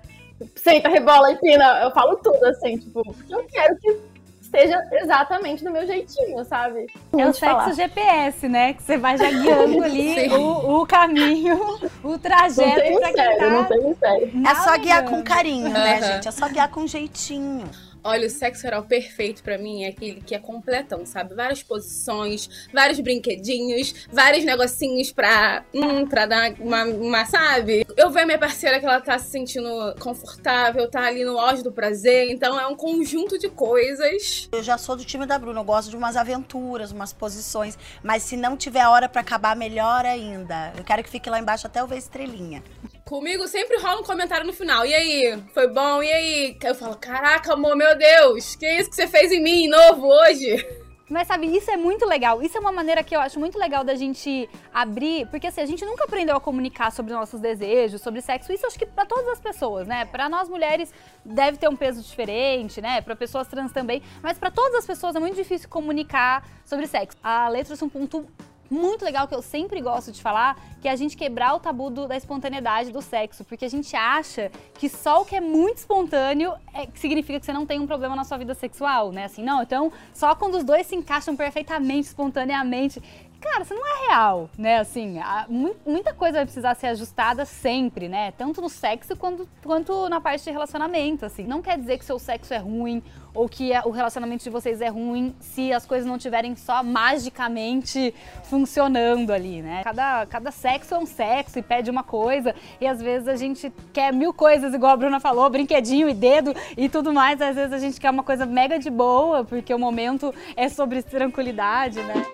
senta, 0.57 0.89
rebola, 0.89 1.31
empina. 1.31 1.83
Eu 1.83 1.91
falo 1.93 2.17
tudo, 2.17 2.45
assim, 2.47 2.79
tipo, 2.79 3.03
porque 3.03 3.35
eu 3.35 3.45
quero 3.45 3.77
que 3.79 3.97
esteja 4.41 4.83
exatamente 4.93 5.63
do 5.63 5.71
meu 5.71 5.87
jeitinho, 5.87 6.45
sabe? 6.45 6.87
É 7.17 7.25
o 7.25 7.33
sexo 7.33 7.39
falar. 7.39 7.73
GPS, 7.73 8.49
né? 8.49 8.73
Que 8.75 8.83
você 8.83 8.99
vai 8.99 9.17
já 9.17 9.31
guiando 9.31 9.83
ali 9.85 10.29
o, 10.33 10.81
o 10.81 10.87
caminho, 10.87 11.79
o 12.03 12.09
Não 12.09 12.19
trajeto 12.19 12.81
tem 12.81 12.99
pra 12.99 13.13
quem 13.13 13.29
mistério, 13.29 13.39
tá 13.39 13.51
não 13.51 13.65
tem 13.65 13.85
mistério. 13.85 14.33
É 14.49 14.55
só 14.57 14.79
guiar 14.79 15.05
com 15.05 15.23
carinho, 15.23 15.71
né, 15.71 16.03
gente? 16.03 16.27
É 16.27 16.31
só 16.33 16.49
guiar 16.49 16.69
com 16.69 16.87
jeitinho. 16.87 17.71
Olha, 18.03 18.27
o 18.27 18.31
sexo 18.31 18.67
oral 18.67 18.85
perfeito 18.85 19.43
pra 19.43 19.59
mim 19.59 19.85
é 19.85 19.89
aquele 19.89 20.21
que 20.21 20.35
é 20.35 20.39
completão, 20.39 21.05
sabe? 21.05 21.35
Várias 21.35 21.63
posições, 21.63 22.69
vários 22.73 22.99
brinquedinhos, 23.01 24.07
vários 24.11 24.45
negocinhos 24.45 25.13
pra, 25.13 25.65
hum, 25.75 26.07
pra 26.07 26.27
dar 26.27 26.53
uma, 26.59 26.85
uma, 26.85 27.25
sabe? 27.27 27.85
Eu 27.97 28.11
vejo 28.11 28.27
minha 28.27 28.39
parceira 28.39 28.81
que 28.81 28.87
ela 28.87 29.01
tá 29.01 29.19
se 29.19 29.31
sentindo 29.31 29.95
confortável, 30.01 30.91
tá 30.91 31.03
ali 31.07 31.25
no 31.25 31.39
auge 31.39 31.63
do 31.63 31.73
prazer, 31.73 32.31
então 32.31 32.59
é 32.59 32.67
um 32.67 32.75
conjunto 32.75 33.39
de 33.39 33.49
coisas. 33.49 34.49
Eu 34.53 34.63
já 34.63 34.79
sou 34.79 34.97
do 34.97 35.05
time 35.05 35.27
da 35.27 35.39
Bruna, 35.39 35.61
eu 35.61 35.65
gosto 35.65 35.91
de 35.91 35.97
umas 35.97 36.17
aventuras, 36.17 36.93
umas 36.93 37.13
posições. 37.13 37.77
Mas 38.03 38.23
se 38.23 38.37
não 38.37 38.57
tiver 38.57 38.87
hora 38.87 39.09
pra 39.09 39.21
acabar, 39.21 39.55
melhor 39.55 40.05
ainda. 40.07 40.73
Eu 40.77 40.85
quero 40.85 41.03
que 41.03 41.11
fique 41.11 41.29
lá 41.29 41.39
embaixo 41.39 41.67
até 41.67 41.81
eu 41.81 41.87
ver 41.87 41.99
estrelinha. 41.99 42.63
Comigo 43.11 43.49
sempre 43.49 43.77
rola 43.79 44.03
um 44.03 44.05
comentário 44.05 44.47
no 44.47 44.53
final. 44.53 44.87
E 44.87 44.95
aí, 44.95 45.43
foi 45.53 45.67
bom? 45.67 46.01
E 46.01 46.13
aí? 46.13 46.57
Eu 46.63 46.77
falo, 46.77 46.95
caraca, 46.95 47.55
amor, 47.55 47.75
meu 47.75 47.99
Deus, 47.99 48.55
que 48.55 48.65
isso 48.65 48.89
que 48.89 48.95
você 48.95 49.09
fez 49.09 49.33
em 49.33 49.43
mim, 49.43 49.67
novo, 49.67 50.07
hoje? 50.07 50.65
Mas 51.11 51.27
sabe, 51.27 51.49
isso 51.49 51.69
é 51.73 51.77
muito 51.77 52.07
legal. 52.07 52.41
Isso 52.41 52.57
é 52.57 52.61
uma 52.61 52.71
maneira 52.71 53.03
que 53.03 53.17
eu 53.17 53.19
acho 53.19 53.41
muito 53.41 53.59
legal 53.59 53.83
da 53.83 53.97
gente 53.97 54.49
abrir, 54.73 55.27
porque 55.27 55.49
assim, 55.49 55.61
a 55.61 55.67
gente 55.67 55.85
nunca 55.85 56.05
aprendeu 56.05 56.37
a 56.37 56.41
comunicar 56.41 56.93
sobre 56.93 57.13
nossos 57.13 57.41
desejos, 57.41 58.01
sobre 58.01 58.21
sexo. 58.21 58.53
Isso 58.53 58.65
acho 58.65 58.79
que 58.79 58.87
pra 58.87 59.05
todas 59.05 59.27
as 59.27 59.41
pessoas, 59.41 59.89
né? 59.89 60.05
Pra 60.05 60.29
nós 60.29 60.49
mulheres 60.49 60.95
deve 61.25 61.59
ter 61.59 61.69
um 61.69 61.75
peso 61.75 62.01
diferente, 62.01 62.81
né? 62.81 63.01
Pra 63.01 63.17
pessoas 63.17 63.49
trans 63.49 63.73
também, 63.73 64.01
mas 64.23 64.39
pra 64.39 64.53
todas 64.53 64.77
as 64.77 64.87
pessoas 64.87 65.17
é 65.17 65.19
muito 65.19 65.35
difícil 65.35 65.69
comunicar 65.69 66.47
sobre 66.65 66.87
sexo. 66.87 67.19
A 67.25 67.49
letra 67.49 67.75
é 67.75 67.85
um 67.85 67.89
ponto 67.89 68.25
muito 68.71 69.05
legal 69.05 69.27
que 69.27 69.35
eu 69.35 69.43
sempre 69.43 69.81
gosto 69.81 70.13
de 70.13 70.23
falar, 70.23 70.57
que 70.81 70.87
é 70.89 70.93
a 70.93 70.97
gente 70.97 71.17
quebrar 71.17 71.55
o 71.55 71.61
tabu 71.61 71.91
do- 71.91 72.07
da 72.07 72.17
espontaneidade 72.17 72.93
do 72.93 73.03
sexo, 73.03 73.45
porque 73.45 73.65
a 73.65 73.69
gente 73.69 73.95
acha 73.97 74.51
que 74.75 74.89
só 74.89 75.23
o 75.23 75.25
que 75.25 75.35
é 75.35 75.41
muito 75.41 75.79
espontâneo 75.79 76.53
é, 76.73 76.87
significa 76.95 77.41
que 77.41 77.45
você 77.47 77.53
não 77.53 77.67
tem 77.67 77.81
um 77.81 77.87
problema 77.87 78.15
na 78.15 78.25
sua 78.25 78.39
vida 78.39 78.55
sexual, 78.55 79.11
né? 79.11 79.25
Assim, 79.25 79.43
não, 79.43 79.63
então 79.63 79.93
só 80.15 80.35
quando 80.35 80.55
os 80.57 80.65
dois 80.65 80.87
se 80.87 80.95
encaixam 80.95 81.35
perfeitamente, 81.37 82.07
espontaneamente. 82.09 83.03
Cara, 83.41 83.63
isso 83.63 83.75
não 83.75 83.87
é 83.87 84.09
real, 84.09 84.51
né? 84.59 84.79
Assim, 84.79 85.19
a- 85.19 85.47
mu- 85.49 85.75
muita 85.87 86.13
coisa 86.13 86.37
vai 86.39 86.45
precisar 86.45 86.75
ser 86.75 86.89
ajustada 86.89 87.45
sempre, 87.47 88.07
né? 88.07 88.33
Tanto 88.33 88.61
no 88.61 88.69
sexo 88.69 89.17
quanto, 89.17 89.49
quanto 89.65 90.09
na 90.11 90.21
parte 90.21 90.45
de 90.45 90.51
relacionamento, 90.51 91.25
assim. 91.25 91.45
Não 91.45 91.63
quer 91.63 91.79
dizer 91.79 91.99
que 91.99 92.05
seu 92.05 92.19
sexo 92.19 92.53
é 92.53 92.59
ruim 92.59 93.03
ou 93.33 93.49
que 93.49 93.73
é- 93.73 93.81
o 93.85 93.91
relacionamento 93.91 94.45
de 94.45 94.51
vocês 94.51 94.81
é 94.83 94.89
ruim 94.89 95.35
se 95.41 95.73
as 95.73 95.87
coisas 95.87 96.07
não 96.07 96.17
estiverem 96.17 96.55
só 96.55 96.83
magicamente 96.83 98.15
funcionando 98.45 99.33
ali, 99.33 99.63
né? 99.63 99.83
Cada, 99.85 100.27
cada 100.27 100.51
sexo 100.51 100.95
é 100.95 100.99
um 100.99 101.07
sexo 101.07 101.59
e 101.59 101.63
pede 101.63 101.91
uma 101.91 102.03
coisa 102.03 102.55
e 102.81 102.87
às 102.87 103.01
vezes 103.01 103.27
a 103.27 103.37
gente 103.37 103.73
quer 103.93 104.13
mil 104.13 104.35
coisas, 104.35 104.75
igual 104.75 104.93
a 104.93 104.97
Bruna 104.97 105.19
falou, 105.21 105.49
brinquedinho 105.49 106.09
e 106.11 106.15
dedo 106.15 106.55
e 106.77 106.89
tudo 106.91 107.13
mais. 107.13 107.41
Às 107.41 107.57
vezes 107.57 107.73
a 107.73 107.79
gente 107.79 107.99
quer 107.99 108.11
uma 108.11 108.23
coisa 108.23 108.45
mega 108.45 108.79
de 108.79 108.91
boa, 108.91 109.45
porque 109.45 109.73
o 109.73 109.79
momento 109.79 110.35
é 110.57 110.69
sobre 110.69 111.03
tranquilidade, 111.03 112.03
né? 112.03 112.27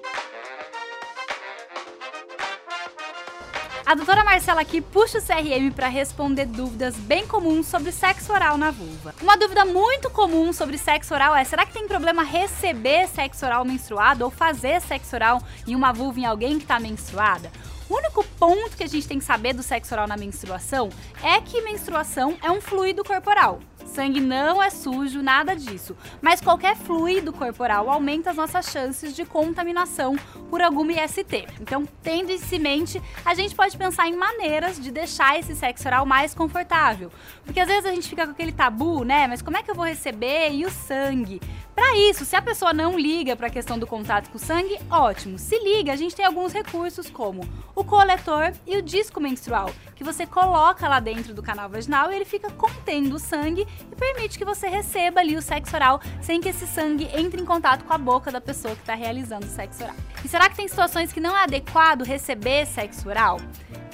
A 3.86 3.94
doutora 3.94 4.24
Marcela 4.24 4.62
aqui 4.62 4.80
puxa 4.80 5.18
o 5.18 5.22
CRM 5.22 5.70
para 5.72 5.86
responder 5.86 6.46
dúvidas 6.46 6.96
bem 6.96 7.24
comuns 7.24 7.68
sobre 7.68 7.92
sexo 7.92 8.32
oral 8.32 8.58
na 8.58 8.72
vulva. 8.72 9.14
Uma 9.22 9.36
dúvida 9.36 9.64
muito 9.64 10.10
comum 10.10 10.52
sobre 10.52 10.76
sexo 10.76 11.14
oral 11.14 11.36
é: 11.36 11.44
será 11.44 11.64
que 11.64 11.72
tem 11.72 11.86
problema 11.86 12.24
receber 12.24 13.06
sexo 13.06 13.46
oral 13.46 13.64
menstruado 13.64 14.24
ou 14.24 14.30
fazer 14.30 14.80
sexo 14.80 15.14
oral 15.14 15.40
em 15.68 15.76
uma 15.76 15.92
vulva 15.92 16.18
em 16.18 16.24
alguém 16.24 16.58
que 16.58 16.64
está 16.64 16.80
menstruada? 16.80 17.48
O 17.88 17.94
único 17.94 18.24
ponto 18.38 18.76
que 18.76 18.82
a 18.82 18.88
gente 18.88 19.06
tem 19.06 19.18
que 19.18 19.24
saber 19.24 19.52
do 19.52 19.62
sexo 19.62 19.94
oral 19.94 20.08
na 20.08 20.16
menstruação 20.16 20.90
é 21.22 21.40
que 21.40 21.62
menstruação 21.62 22.36
é 22.42 22.50
um 22.50 22.60
fluido 22.60 23.04
corporal. 23.04 23.60
Sangue 23.86 24.20
não 24.20 24.60
é 24.60 24.68
sujo, 24.68 25.22
nada 25.22 25.54
disso. 25.54 25.96
Mas 26.20 26.40
qualquer 26.40 26.76
fluido 26.76 27.32
corporal 27.32 27.88
aumenta 27.88 28.30
as 28.30 28.36
nossas 28.36 28.66
chances 28.66 29.14
de 29.14 29.24
contaminação 29.24 30.16
por 30.50 30.60
alguma 30.60 30.92
IST. 30.92 31.46
Então, 31.60 31.86
tendo 32.02 32.32
isso 32.32 32.52
em 32.54 32.58
mente, 32.58 33.02
a 33.24 33.34
gente 33.34 33.54
pode 33.54 33.76
pensar 33.76 34.08
em 34.08 34.16
maneiras 34.16 34.80
de 34.80 34.90
deixar 34.90 35.38
esse 35.38 35.54
sexo 35.54 35.86
oral 35.86 36.04
mais 36.04 36.34
confortável. 36.34 37.10
Porque 37.44 37.60
às 37.60 37.68
vezes 37.68 37.86
a 37.86 37.94
gente 37.94 38.08
fica 38.08 38.26
com 38.26 38.32
aquele 38.32 38.52
tabu, 38.52 39.04
né? 39.04 39.26
Mas 39.28 39.40
como 39.40 39.56
é 39.56 39.62
que 39.62 39.70
eu 39.70 39.74
vou 39.74 39.84
receber? 39.84 40.50
E 40.50 40.66
o 40.66 40.70
sangue? 40.70 41.40
Para 41.76 41.94
isso, 41.98 42.24
se 42.24 42.34
a 42.34 42.40
pessoa 42.40 42.72
não 42.72 42.98
liga 42.98 43.36
para 43.36 43.48
a 43.48 43.50
questão 43.50 43.78
do 43.78 43.86
contato 43.86 44.30
com 44.30 44.38
o 44.38 44.40
sangue, 44.40 44.78
ótimo. 44.90 45.38
Se 45.38 45.58
liga, 45.58 45.92
a 45.92 45.96
gente 45.96 46.16
tem 46.16 46.24
alguns 46.24 46.50
recursos 46.50 47.10
como 47.10 47.46
o 47.74 47.84
coletor 47.84 48.50
e 48.66 48.78
o 48.78 48.82
disco 48.82 49.20
menstrual, 49.20 49.70
que 49.94 50.02
você 50.02 50.24
coloca 50.24 50.88
lá 50.88 51.00
dentro 51.00 51.34
do 51.34 51.42
canal 51.42 51.68
vaginal 51.68 52.10
e 52.10 52.16
ele 52.16 52.24
fica 52.24 52.50
contendo 52.50 53.16
o 53.16 53.18
sangue 53.18 53.68
e 53.92 53.94
permite 53.94 54.38
que 54.38 54.44
você 54.44 54.68
receba 54.68 55.20
ali 55.20 55.36
o 55.36 55.42
sexo 55.42 55.76
oral 55.76 56.00
sem 56.22 56.40
que 56.40 56.48
esse 56.48 56.66
sangue 56.66 57.10
entre 57.14 57.42
em 57.42 57.44
contato 57.44 57.84
com 57.84 57.92
a 57.92 57.98
boca 57.98 58.32
da 58.32 58.40
pessoa 58.40 58.74
que 58.74 58.80
está 58.80 58.94
realizando 58.94 59.44
o 59.44 59.50
sexo 59.50 59.84
oral. 59.84 59.96
E 60.24 60.28
será 60.28 60.48
que 60.48 60.56
tem 60.56 60.66
situações 60.66 61.12
que 61.12 61.20
não 61.20 61.36
é 61.36 61.42
adequado 61.42 62.04
receber 62.04 62.66
sexo 62.66 63.06
oral? 63.06 63.38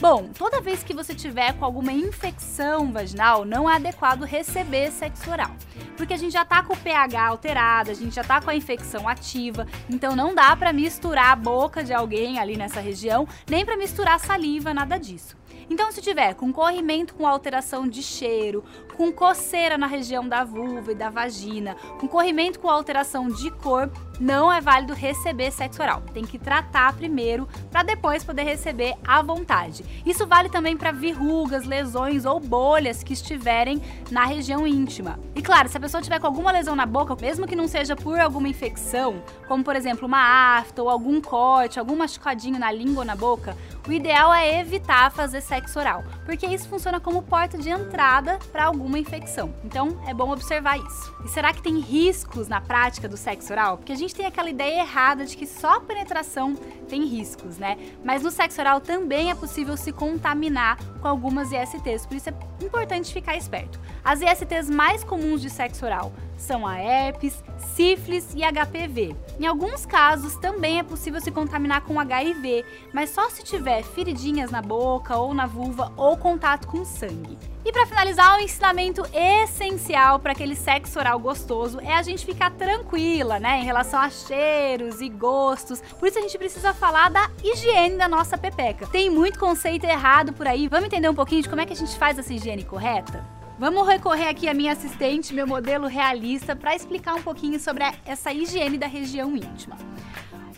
Bom, 0.03 0.31
toda 0.37 0.61
vez 0.61 0.83
que 0.83 0.93
você 0.93 1.15
tiver 1.15 1.53
com 1.53 1.65
alguma 1.65 1.93
infecção 1.93 2.93
vaginal, 2.93 3.45
não 3.45 3.71
é 3.71 3.77
adequado 3.77 4.25
receber 4.25 4.91
sexo 4.91 5.31
oral. 5.31 5.55
Porque 5.97 6.13
a 6.13 6.17
gente 6.17 6.33
já 6.33 6.45
tá 6.45 6.61
com 6.61 6.73
o 6.73 6.77
pH 6.77 7.25
alterado, 7.25 7.72
a 7.81 7.95
gente 7.95 8.15
já 8.15 8.23
tá 8.23 8.41
com 8.41 8.51
a 8.51 8.55
infecção 8.55 9.09
ativa, 9.09 9.67
então 9.89 10.15
não 10.15 10.35
dá 10.35 10.55
para 10.55 10.73
misturar 10.73 11.33
a 11.33 11.37
boca 11.37 11.83
de 11.83 11.93
alguém 11.93 12.39
ali 12.39 12.57
nessa 12.57 12.81
região, 12.81 13.27
nem 13.49 13.65
para 13.65 13.77
misturar 13.77 14.21
saliva, 14.21 14.75
nada 14.75 14.99
disso. 14.99 15.37
Então, 15.71 15.91
se 15.91 16.03
tiver 16.03 16.35
com 16.35 16.53
corrimento 16.53 17.15
com 17.15 17.27
alteração 17.27 17.89
de 17.89 18.03
cheiro, 18.03 18.63
com 19.03 19.11
coceira 19.11 19.77
na 19.77 19.89
região 19.89 20.29
da 20.29 20.45
vulva 20.45 20.93
e 20.93 20.95
da 20.95 21.11
vagina, 21.11 21.75
com 21.99 22.07
corrimento 22.07 22.61
com 22.61 22.71
alteração 22.71 23.27
de 23.27 23.51
cor, 23.51 23.91
não 24.21 24.53
é 24.53 24.61
válido 24.61 24.95
receber 24.95 25.51
sexo 25.51 25.83
oral. 25.83 26.01
Tem 26.15 26.25
que 26.25 26.39
tratar 26.39 26.93
primeiro 26.93 27.49
para 27.73 27.83
depois 27.83 28.23
poder 28.23 28.45
receber 28.45 28.95
à 29.05 29.21
vontade. 29.21 29.85
Isso 30.07 30.25
vale 30.25 30.49
também 30.49 30.77
para 30.77 30.93
verrugas, 30.93 31.65
lesões 31.65 32.25
ou 32.25 32.39
bolhas 32.39 33.03
que 33.03 33.13
estiverem 33.13 33.83
na 34.09 34.25
região 34.25 34.65
íntima. 34.65 35.19
E 35.35 35.43
claro, 35.43 35.69
se 35.69 35.77
a 35.77 35.81
pessoa 35.81 36.01
tiver 36.01 36.21
com 36.21 36.27
alguma 36.29 36.53
lesão 36.53 36.77
na 36.77 36.87
boca, 36.87 37.17
mesmo 37.21 37.49
que 37.49 37.57
não 37.57 37.67
seja 37.67 37.97
por 37.97 38.21
alguma 38.21 38.47
infecção, 38.47 39.21
como 39.49 39.65
por 39.65 39.75
exemplo 39.75 40.07
uma 40.07 40.59
afta 40.59 40.81
ou 40.81 40.89
algum 40.89 41.21
corte, 41.21 41.81
algum 41.81 41.97
machucadinho 41.97 42.59
na 42.59 42.71
língua 42.71 43.01
ou 43.01 43.05
na 43.05 43.17
boca, 43.17 43.57
o 43.89 43.93
ideal 43.93 44.33
é 44.33 44.61
evitar 44.61 45.11
fazer 45.11 45.41
sexo 45.41 45.81
oral, 45.81 46.05
porque 46.25 46.47
isso 46.47 46.69
funciona 46.69 47.01
como 47.01 47.23
porta 47.23 47.59
de 47.59 47.71
entrada 47.71 48.39
para 48.53 48.67
alguma 48.93 48.99
infecção. 48.99 49.55
Então 49.65 49.99
é 50.07 50.13
bom 50.13 50.31
observar 50.31 50.79
isso. 50.79 51.15
E 51.25 51.29
será 51.29 51.53
que 51.53 51.63
tem 51.63 51.79
riscos 51.81 52.47
na 52.47 52.61
prática 52.61 53.09
do 53.09 53.17
sexo 53.17 53.53
oral? 53.53 53.79
Porque 53.79 53.93
a 53.93 53.97
gente 53.97 54.15
tem 54.15 54.27
aquela 54.27 54.51
ideia 54.51 54.81
errada 54.81 55.25
de 55.25 55.37
que 55.37 55.47
só 55.47 55.77
a 55.77 55.81
penetração 55.81 56.55
tem 56.89 57.07
riscos, 57.07 57.57
né? 57.57 57.79
Mas 58.05 58.23
no 58.23 58.31
sexo 58.31 58.61
oral 58.61 58.81
também 58.81 59.31
é 59.31 59.35
possível 59.35 59.77
se 59.77 59.93
contaminar 59.93 60.79
com 61.01 61.09
algumas 61.09 61.51
ISTs, 61.53 62.07
por 62.07 62.17
isso 62.17 62.29
é 62.29 62.35
importante 62.65 63.13
ficar 63.13 63.37
esperto. 63.37 63.81
As 64.05 64.21
ISTs 64.21 64.69
mais 64.69 65.03
comuns 65.03 65.41
de 65.41 65.49
sexo 65.49 65.87
oral 65.87 66.13
são 66.37 66.67
a 66.67 66.79
herpes, 66.79 67.43
sífilis 67.75 68.35
e 68.35 68.43
HPV. 68.43 69.17
Em 69.39 69.47
alguns 69.47 69.87
casos 69.87 70.37
também 70.37 70.79
é 70.79 70.83
possível 70.83 71.21
se 71.21 71.31
contaminar 71.31 71.83
com 71.83 71.99
HIV, 71.99 72.65
mas 72.93 73.11
só 73.11 73.31
se 73.31 73.43
tiver 73.43 73.83
feridinhas 73.83 74.51
na 74.51 74.61
boca 74.61 75.17
ou 75.17 75.33
na 75.33 75.47
vulva 75.47 75.93
ou 75.97 76.17
contato 76.17 76.67
com 76.67 76.85
sangue. 76.85 77.39
E 77.65 77.71
para 77.71 77.87
finalizar, 77.87 78.37
o 78.37 78.41
ensinamento 78.41 79.03
essencial 79.13 80.19
para 80.19 80.33
aquele 80.33 80.57
sexo 80.57 80.99
oral 80.99 81.19
gostoso 81.21 81.79
é 81.81 81.95
a 81.95 82.03
gente 82.03 82.27
ficar 82.27 82.51
tranquila, 82.51 83.39
né, 83.39 83.61
em 83.61 83.65
relação 83.65 84.01
a 84.01 84.11
cheiros 84.11 85.01
e 85.01 85.09
gostos. 85.09 85.81
Por 85.99 86.09
isso 86.09 86.19
a 86.19 86.23
gente 86.23 86.37
precisa 86.37 86.75
falar 86.75 87.09
da 87.09 87.31
higiene 87.43 87.97
da 87.97 88.09
nossa 88.09 88.37
pepeca. 88.37 88.87
Tem 88.89 89.09
muito 89.09 89.39
conceito 89.39 89.85
errado 89.85 90.33
por 90.33 90.47
aí. 90.47 90.67
Vamos 90.67 90.87
entender 90.87 91.09
um 91.09 91.15
pouquinho 91.15 91.43
de 91.43 91.49
como 91.49 91.61
é 91.61 91.67
que 91.67 91.73
a 91.73 91.77
gente 91.77 91.97
faz 91.97 92.19
essa 92.19 92.35
higiene 92.35 92.65
correta? 92.65 93.42
Vamos 93.59 93.87
recorrer 93.87 94.29
aqui 94.29 94.49
à 94.49 94.55
minha 94.55 94.73
assistente, 94.73 95.35
meu 95.35 95.47
modelo 95.47 95.87
realista, 95.87 96.57
para 96.57 96.75
explicar 96.75 97.15
um 97.15 97.23
pouquinho 97.23 97.61
sobre 97.61 97.85
essa 98.05 98.33
higiene 98.33 98.79
da 98.79 98.87
região 98.87 99.37
íntima. 99.37 99.77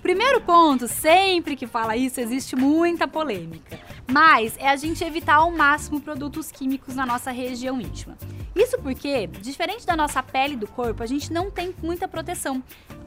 Primeiro 0.01 0.41
ponto, 0.41 0.87
sempre 0.87 1.57
que 1.57 1.67
fala 1.67 1.97
isso, 1.97 2.21
existe 2.21 2.55
muita 2.55 3.09
polêmica. 3.09 3.79
Mas 4.11 4.57
é 4.59 4.69
a 4.69 4.77
gente 4.77 5.03
evitar 5.03 5.37
ao 5.37 5.51
máximo 5.51 6.01
produtos 6.01 6.51
químicos 6.51 6.95
na 6.95 7.07
nossa 7.07 7.31
região 7.31 7.81
íntima. 7.81 8.17
Isso 8.55 8.79
porque, 8.79 9.27
diferente 9.27 9.85
da 9.85 9.97
nossa 9.97 10.23
pele 10.23 10.55
e 10.55 10.57
do 10.57 10.69
corpo, 10.69 11.03
a 11.03 11.07
gente 11.07 11.33
não 11.33 11.51
tem 11.51 11.75
muita 11.83 12.07
proteção. 12.07 12.63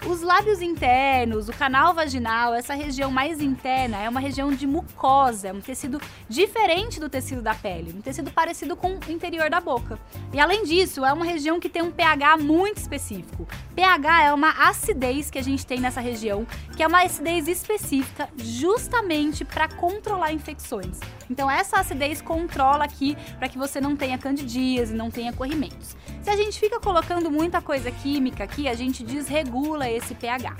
Os 0.05 0.21
lábios 0.21 0.61
internos, 0.61 1.47
o 1.47 1.53
canal 1.53 1.93
vaginal, 1.93 2.53
essa 2.53 2.73
região 2.73 3.09
mais 3.09 3.41
interna, 3.41 3.97
é 3.97 4.09
uma 4.09 4.19
região 4.19 4.51
de 4.51 4.67
mucosa, 4.67 5.47
é 5.47 5.53
um 5.53 5.61
tecido 5.61 6.01
diferente 6.29 6.99
do 6.99 7.09
tecido 7.09 7.41
da 7.41 7.55
pele, 7.55 7.93
um 7.97 8.01
tecido 8.01 8.29
parecido 8.29 8.75
com 8.75 8.95
o 8.95 9.11
interior 9.11 9.49
da 9.49 9.61
boca. 9.61 9.97
E 10.33 10.39
além 10.39 10.65
disso, 10.65 11.05
é 11.05 11.13
uma 11.13 11.25
região 11.25 11.59
que 11.59 11.69
tem 11.69 11.81
um 11.81 11.91
pH 11.91 12.37
muito 12.37 12.77
específico. 12.77 13.47
pH 13.73 14.25
é 14.25 14.33
uma 14.33 14.51
acidez 14.67 15.31
que 15.31 15.39
a 15.39 15.43
gente 15.43 15.65
tem 15.65 15.79
nessa 15.79 16.01
região, 16.01 16.45
que 16.75 16.83
é 16.83 16.87
uma 16.87 17.03
acidez 17.03 17.47
específica 17.47 18.29
justamente 18.37 19.45
para 19.45 19.67
controlar 19.67 20.33
infecções. 20.33 20.86
Então 21.29 21.49
essa 21.49 21.79
acidez 21.79 22.21
controla 22.21 22.83
aqui 22.83 23.17
para 23.38 23.49
que 23.49 23.57
você 23.57 23.81
não 23.81 23.95
tenha 23.95 24.17
candidíase, 24.17 24.93
não 24.93 25.09
tenha 25.09 25.33
corrimentos. 25.33 25.95
Se 26.21 26.29
a 26.29 26.35
gente 26.35 26.59
fica 26.59 26.79
colocando 26.79 27.31
muita 27.31 27.61
coisa 27.61 27.91
química 27.91 28.43
aqui, 28.43 28.67
a 28.67 28.73
gente 28.73 29.03
desregula 29.03 29.89
esse 29.89 30.15
pH. 30.15 30.55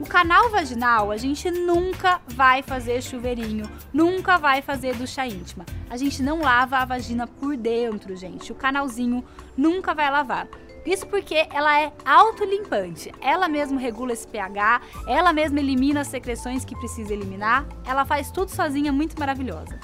O 0.00 0.06
canal 0.06 0.48
vaginal, 0.50 1.10
a 1.10 1.16
gente 1.16 1.50
nunca 1.50 2.20
vai 2.28 2.62
fazer 2.62 3.02
chuveirinho, 3.02 3.68
nunca 3.92 4.38
vai 4.38 4.62
fazer 4.62 4.94
ducha 4.94 5.26
íntima. 5.26 5.66
A 5.90 5.96
gente 5.96 6.22
não 6.22 6.40
lava 6.40 6.76
a 6.76 6.84
vagina 6.84 7.26
por 7.26 7.56
dentro, 7.56 8.14
gente. 8.14 8.52
O 8.52 8.54
canalzinho 8.54 9.24
nunca 9.56 9.94
vai 9.94 10.08
lavar. 10.08 10.46
Isso 10.88 11.06
porque 11.06 11.46
ela 11.52 11.78
é 11.78 11.92
autolimpante. 12.02 13.12
Ela 13.20 13.46
mesma 13.46 13.78
regula 13.78 14.14
esse 14.14 14.26
pH, 14.26 14.80
ela 15.06 15.34
mesma 15.34 15.60
elimina 15.60 16.00
as 16.00 16.08
secreções 16.08 16.64
que 16.64 16.74
precisa 16.74 17.12
eliminar. 17.12 17.66
Ela 17.84 18.06
faz 18.06 18.30
tudo 18.30 18.50
sozinha, 18.50 18.90
muito 18.90 19.18
maravilhosa. 19.20 19.78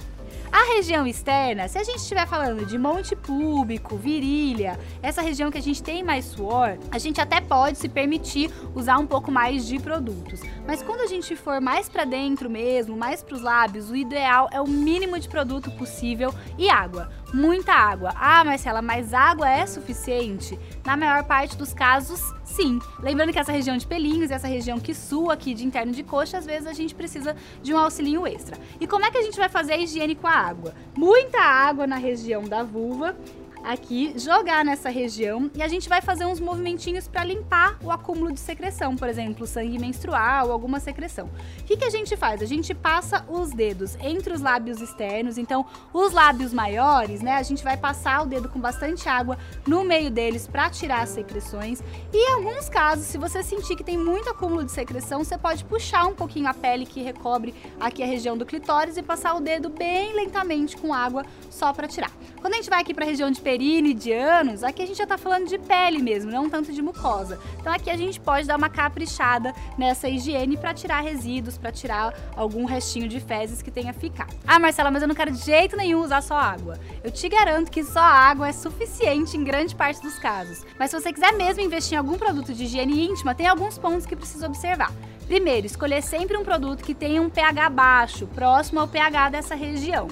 A 0.54 0.76
região 0.76 1.04
externa, 1.04 1.66
se 1.66 1.76
a 1.76 1.82
gente 1.82 1.98
estiver 1.98 2.28
falando 2.28 2.64
de 2.64 2.78
monte 2.78 3.16
púbico, 3.16 3.96
virilha, 3.96 4.78
essa 5.02 5.20
região 5.20 5.50
que 5.50 5.58
a 5.58 5.60
gente 5.60 5.82
tem 5.82 6.00
mais 6.00 6.26
suor, 6.26 6.78
a 6.92 6.98
gente 6.98 7.20
até 7.20 7.40
pode 7.40 7.76
se 7.76 7.88
permitir 7.88 8.52
usar 8.72 8.98
um 8.98 9.06
pouco 9.06 9.32
mais 9.32 9.66
de 9.66 9.80
produtos. 9.80 10.42
Mas 10.64 10.80
quando 10.80 11.00
a 11.00 11.08
gente 11.08 11.34
for 11.34 11.60
mais 11.60 11.88
para 11.88 12.04
dentro 12.04 12.48
mesmo, 12.48 12.96
mais 12.96 13.20
para 13.20 13.34
os 13.34 13.42
lábios, 13.42 13.90
o 13.90 13.96
ideal 13.96 14.48
é 14.52 14.60
o 14.60 14.68
mínimo 14.68 15.18
de 15.18 15.28
produto 15.28 15.72
possível 15.72 16.32
e 16.56 16.70
água. 16.70 17.10
Muita 17.32 17.72
água. 17.72 18.12
Ah, 18.14 18.44
Marcela, 18.44 18.80
mas 18.80 19.12
água 19.12 19.50
é 19.50 19.66
suficiente? 19.66 20.56
Na 20.86 20.96
maior 20.96 21.24
parte 21.24 21.56
dos 21.56 21.74
casos, 21.74 22.22
sim. 22.54 22.78
Lembrando 23.00 23.32
que 23.32 23.38
essa 23.38 23.52
região 23.52 23.76
de 23.76 23.86
pelinhos, 23.86 24.30
essa 24.30 24.46
região 24.46 24.78
que 24.78 24.94
sua 24.94 25.34
aqui 25.34 25.54
de 25.54 25.66
interno 25.66 25.92
de 25.92 26.02
coxa, 26.02 26.38
às 26.38 26.46
vezes 26.46 26.66
a 26.66 26.72
gente 26.72 26.94
precisa 26.94 27.36
de 27.62 27.74
um 27.74 27.78
auxílio 27.78 28.26
extra. 28.26 28.56
E 28.80 28.86
como 28.86 29.04
é 29.04 29.10
que 29.10 29.18
a 29.18 29.22
gente 29.22 29.36
vai 29.36 29.48
fazer 29.48 29.72
a 29.74 29.78
higiene 29.78 30.14
com 30.14 30.26
a 30.26 30.32
água? 30.32 30.74
Muita 30.96 31.40
água 31.40 31.86
na 31.86 31.96
região 31.96 32.44
da 32.44 32.62
vulva 32.62 33.16
aqui, 33.64 34.12
jogar 34.16 34.64
nessa 34.64 34.90
região 34.90 35.50
e 35.54 35.62
a 35.62 35.68
gente 35.68 35.88
vai 35.88 36.02
fazer 36.02 36.26
uns 36.26 36.38
movimentinhos 36.38 37.08
para 37.08 37.24
limpar 37.24 37.78
o 37.82 37.90
acúmulo 37.90 38.30
de 38.30 38.38
secreção, 38.38 38.94
por 38.94 39.08
exemplo, 39.08 39.46
sangue 39.46 39.78
menstrual, 39.78 40.52
alguma 40.52 40.78
secreção. 40.78 41.30
O 41.60 41.64
que, 41.64 41.76
que 41.76 41.84
a 41.84 41.90
gente 41.90 42.14
faz? 42.16 42.42
A 42.42 42.46
gente 42.46 42.74
passa 42.74 43.24
os 43.28 43.50
dedos 43.52 43.96
entre 44.00 44.34
os 44.34 44.42
lábios 44.42 44.80
externos, 44.82 45.38
então 45.38 45.64
os 45.92 46.12
lábios 46.12 46.52
maiores, 46.52 47.22
né? 47.22 47.36
A 47.36 47.42
gente 47.42 47.64
vai 47.64 47.76
passar 47.76 48.22
o 48.22 48.26
dedo 48.26 48.48
com 48.48 48.60
bastante 48.60 49.08
água 49.08 49.38
no 49.66 49.82
meio 49.82 50.10
deles 50.10 50.46
para 50.46 50.68
tirar 50.68 51.02
as 51.02 51.10
secreções. 51.10 51.82
E 52.12 52.30
em 52.30 52.34
alguns 52.34 52.68
casos, 52.68 53.06
se 53.06 53.16
você 53.16 53.42
sentir 53.42 53.76
que 53.76 53.84
tem 53.84 53.96
muito 53.96 54.28
acúmulo 54.28 54.62
de 54.64 54.72
secreção, 54.72 55.24
você 55.24 55.38
pode 55.38 55.64
puxar 55.64 56.06
um 56.06 56.14
pouquinho 56.14 56.48
a 56.48 56.54
pele 56.54 56.84
que 56.84 57.00
recobre 57.00 57.54
aqui 57.80 58.02
a 58.02 58.06
região 58.06 58.36
do 58.36 58.44
clitóris 58.44 58.98
e 58.98 59.02
passar 59.02 59.34
o 59.34 59.40
dedo 59.40 59.70
bem 59.70 60.14
lentamente 60.14 60.76
com 60.76 60.92
água 60.92 61.24
só 61.50 61.72
para 61.72 61.88
tirar. 61.88 62.10
Quando 62.40 62.52
a 62.52 62.56
gente 62.56 62.68
vai 62.68 62.82
aqui 62.82 62.92
para 62.92 63.04
a 63.04 63.08
região 63.08 63.30
de 63.30 63.40
perine, 63.54 63.94
de 63.94 64.12
ânus, 64.12 64.64
aqui 64.64 64.82
a 64.82 64.86
gente 64.86 64.98
já 64.98 65.06
tá 65.06 65.16
falando 65.16 65.46
de 65.46 65.58
pele 65.58 65.98
mesmo, 65.98 66.28
não 66.28 66.50
tanto 66.50 66.72
de 66.72 66.82
mucosa. 66.82 67.38
Então 67.60 67.72
aqui 67.72 67.88
a 67.88 67.96
gente 67.96 68.18
pode 68.18 68.48
dar 68.48 68.56
uma 68.56 68.68
caprichada 68.68 69.54
nessa 69.78 70.08
higiene 70.08 70.56
para 70.56 70.74
tirar 70.74 71.02
resíduos, 71.02 71.56
para 71.56 71.70
tirar 71.70 72.12
algum 72.36 72.64
restinho 72.64 73.08
de 73.08 73.20
fezes 73.20 73.62
que 73.62 73.70
tenha 73.70 73.92
ficado. 73.92 74.34
Ah, 74.44 74.58
Marcela, 74.58 74.90
mas 74.90 75.02
eu 75.02 75.08
não 75.08 75.14
quero 75.14 75.30
de 75.30 75.38
jeito 75.38 75.76
nenhum 75.76 76.02
usar 76.02 76.20
só 76.20 76.34
água. 76.34 76.80
Eu 77.04 77.12
te 77.12 77.28
garanto 77.28 77.70
que 77.70 77.84
só 77.84 78.00
água 78.00 78.48
é 78.48 78.52
suficiente 78.52 79.36
em 79.36 79.44
grande 79.44 79.76
parte 79.76 80.02
dos 80.02 80.18
casos. 80.18 80.64
Mas 80.76 80.90
se 80.90 81.00
você 81.00 81.12
quiser 81.12 81.32
mesmo 81.34 81.62
investir 81.62 81.94
em 81.94 81.98
algum 81.98 82.18
produto 82.18 82.52
de 82.52 82.64
higiene 82.64 83.06
íntima, 83.06 83.36
tem 83.36 83.46
alguns 83.46 83.78
pontos 83.78 84.04
que 84.04 84.16
precisa 84.16 84.48
observar. 84.48 84.92
Primeiro, 85.28 85.64
escolher 85.64 86.02
sempre 86.02 86.36
um 86.36 86.42
produto 86.42 86.82
que 86.82 86.92
tenha 86.92 87.22
um 87.22 87.30
pH 87.30 87.70
baixo, 87.70 88.26
próximo 88.26 88.80
ao 88.80 88.88
pH 88.88 89.28
dessa 89.28 89.54
região. 89.54 90.08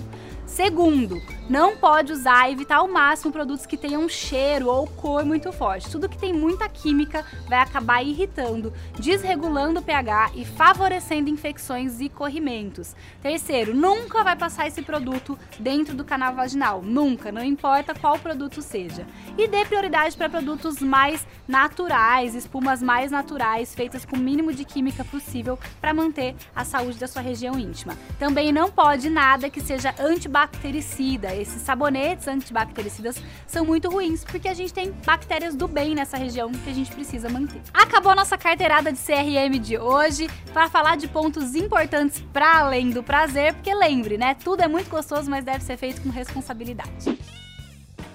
Segundo, 0.47 1.21
não 1.49 1.77
pode 1.77 2.13
usar 2.13 2.51
evitar 2.51 2.77
ao 2.77 2.89
máximo 2.89 3.33
produtos 3.33 3.67
que 3.67 3.77
tenham 3.77 4.09
cheiro 4.09 4.69
ou 4.69 4.87
cor 4.87 5.25
muito 5.25 5.53
forte. 5.53 5.91
Tudo 5.91 6.09
que 6.09 6.17
tem 6.17 6.33
muita 6.33 6.69
química 6.69 7.25
vai 7.49 7.59
acabar 7.59 8.03
irritando, 8.03 8.73
desregulando 8.99 9.81
o 9.81 9.83
pH 9.83 10.31
e 10.35 10.45
favorecendo 10.45 11.29
infecções 11.29 12.01
e 12.01 12.09
corrimentos. 12.09 12.95
Terceiro, 13.21 13.75
nunca 13.75 14.23
vai 14.23 14.37
passar 14.37 14.67
esse 14.67 14.83
produto 14.83 15.39
dentro 15.59 15.95
do 15.95 16.05
canal 16.05 16.35
vaginal. 16.35 16.81
Nunca, 16.83 17.33
não 17.33 17.43
importa 17.43 17.95
qual 17.95 18.19
produto 18.19 18.63
seja. 18.63 19.07
E 19.37 19.49
dê 19.49 19.65
prioridade 19.65 20.17
para 20.17 20.29
produtos 20.29 20.79
mais 20.81 21.27
naturais, 21.47 22.35
espumas 22.35 22.81
mais 22.83 23.11
naturais, 23.11 23.75
feitas 23.75 24.05
com 24.05 24.17
o 24.17 24.21
mínimo 24.21 24.53
de 24.53 24.65
química 24.65 25.05
possível 25.05 25.59
para 25.81 25.93
manter 25.93 26.35
a 26.55 26.65
saúde 26.65 26.99
da 26.99 27.09
sua 27.09 27.23
região 27.23 27.59
íntima. 27.59 27.97
Também 28.19 28.53
não 28.53 28.71
pode 28.71 29.11
nada 29.11 29.51
que 29.51 29.61
seja 29.61 29.95
antibactericida. 29.99 31.32
Esses 31.35 31.63
sabonetes 31.63 32.29
antibactericidas 32.29 33.17
são 33.47 33.65
muito 33.65 33.91
ruins 33.91 34.25
porque 34.25 34.49
a 34.49 34.55
gente 34.55 34.73
tem 34.73 34.93
bactérias 35.05 35.55
do 35.55 35.67
bem 35.67 35.95
nessa 35.95 36.17
região 36.17 36.51
que 36.51 36.71
a 36.71 36.75
gente 36.75 36.91
precisa 36.93 37.29
manter. 37.29 37.61
Acabou 37.73 38.13
a 38.13 38.15
nossa 38.15 38.39
carteirada 38.39 38.93
de 38.93 38.99
CRM 38.99 39.59
de 39.61 39.79
hoje 39.79 40.29
para 40.53 40.69
falar 40.69 40.97
de 40.97 41.09
pontos 41.09 41.55
importantes 41.55 42.23
para 42.33 42.59
além 42.59 42.91
do 42.91 43.03
prazer, 43.03 43.55
porque 43.55 43.75
lembre, 43.75 44.17
né? 44.17 44.35
Tudo 44.35 44.63
é 44.63 44.69
muito 44.69 44.91
gostoso, 44.91 45.31
mas 45.31 45.45
deve 45.45 45.65
ser 45.65 45.77
feito 45.77 46.01
com 46.03 46.11
responsabilidade. 46.11 47.19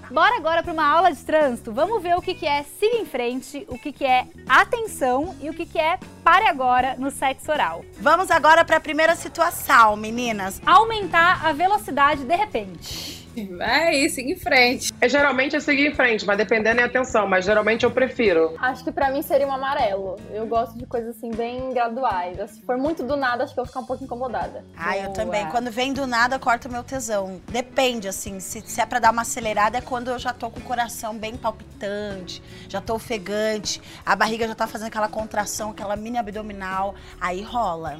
Bora 0.09 0.37
agora 0.37 0.63
para 0.63 0.71
uma 0.71 0.87
aula 0.87 1.11
de 1.11 1.23
trânsito. 1.23 1.71
Vamos 1.71 2.01
ver 2.01 2.15
o 2.15 2.21
que, 2.21 2.33
que 2.33 2.45
é 2.45 2.63
siga 2.63 2.97
em 2.97 3.05
frente, 3.05 3.65
o 3.67 3.77
que, 3.77 3.91
que 3.91 4.05
é 4.05 4.27
atenção 4.47 5.35
e 5.41 5.49
o 5.49 5.53
que, 5.53 5.65
que 5.65 5.77
é 5.77 5.99
pare 6.23 6.47
agora 6.47 6.95
no 6.97 7.11
sexo 7.11 7.51
oral. 7.51 7.83
Vamos 7.99 8.31
agora 8.31 8.63
para 8.63 8.77
a 8.77 8.79
primeira 8.79 9.15
situação, 9.15 9.95
meninas. 9.95 10.61
Aumentar 10.65 11.45
a 11.45 11.51
velocidade 11.51 12.23
de 12.23 12.35
repente. 12.35 13.26
Vai, 13.57 14.07
siga 14.09 14.31
em 14.31 14.35
frente. 14.35 14.93
É, 14.99 15.07
geralmente 15.07 15.55
é 15.55 15.59
seguir 15.59 15.87
em 15.87 15.93
frente, 15.93 16.25
mas 16.25 16.37
dependendo 16.37 16.81
é 16.81 16.83
atenção, 16.83 17.27
mas 17.27 17.45
geralmente 17.45 17.83
eu 17.83 17.91
prefiro. 17.91 18.55
Acho 18.59 18.83
que 18.83 18.91
pra 18.91 19.11
mim 19.11 19.21
seria 19.21 19.47
um 19.47 19.51
amarelo. 19.51 20.15
Eu 20.31 20.47
gosto 20.47 20.77
de 20.77 20.85
coisas 20.85 21.15
assim 21.15 21.31
bem 21.31 21.71
graduais. 21.73 22.37
Se 22.51 22.61
for 22.61 22.77
muito 22.77 23.03
do 23.03 23.15
nada, 23.15 23.43
acho 23.43 23.53
que 23.53 23.59
eu 23.59 23.63
vou 23.63 23.69
ficar 23.69 23.81
um 23.81 23.85
pouco 23.85 24.03
incomodada. 24.03 24.63
Ah, 24.75 24.97
eu 24.97 25.11
também. 25.13 25.47
Quando 25.49 25.69
vem 25.71 25.93
do 25.93 26.07
nada, 26.07 26.39
corta 26.39 26.67
o 26.67 26.71
meu 26.71 26.83
tesão. 26.83 27.41
Depende, 27.49 28.07
assim. 28.07 28.39
Se, 28.39 28.61
se 28.61 28.81
é 28.81 28.85
pra 28.85 28.99
dar 28.99 29.11
uma 29.11 29.21
acelerada, 29.21 29.77
é 29.77 29.81
quando 29.81 30.09
eu 30.09 30.19
já 30.19 30.33
tô 30.33 30.49
com 30.49 30.59
o 30.59 30.63
coração 30.63 31.17
bem 31.17 31.35
palpitante, 31.35 32.41
já 32.67 32.81
tô 32.81 32.95
ofegante, 32.95 33.81
a 34.05 34.15
barriga 34.15 34.47
já 34.47 34.55
tá 34.55 34.67
fazendo 34.67 34.87
aquela 34.87 35.07
contração, 35.07 35.71
aquela 35.71 35.95
mini 35.95 36.17
abdominal. 36.17 36.95
Aí 37.19 37.41
rola. 37.41 37.99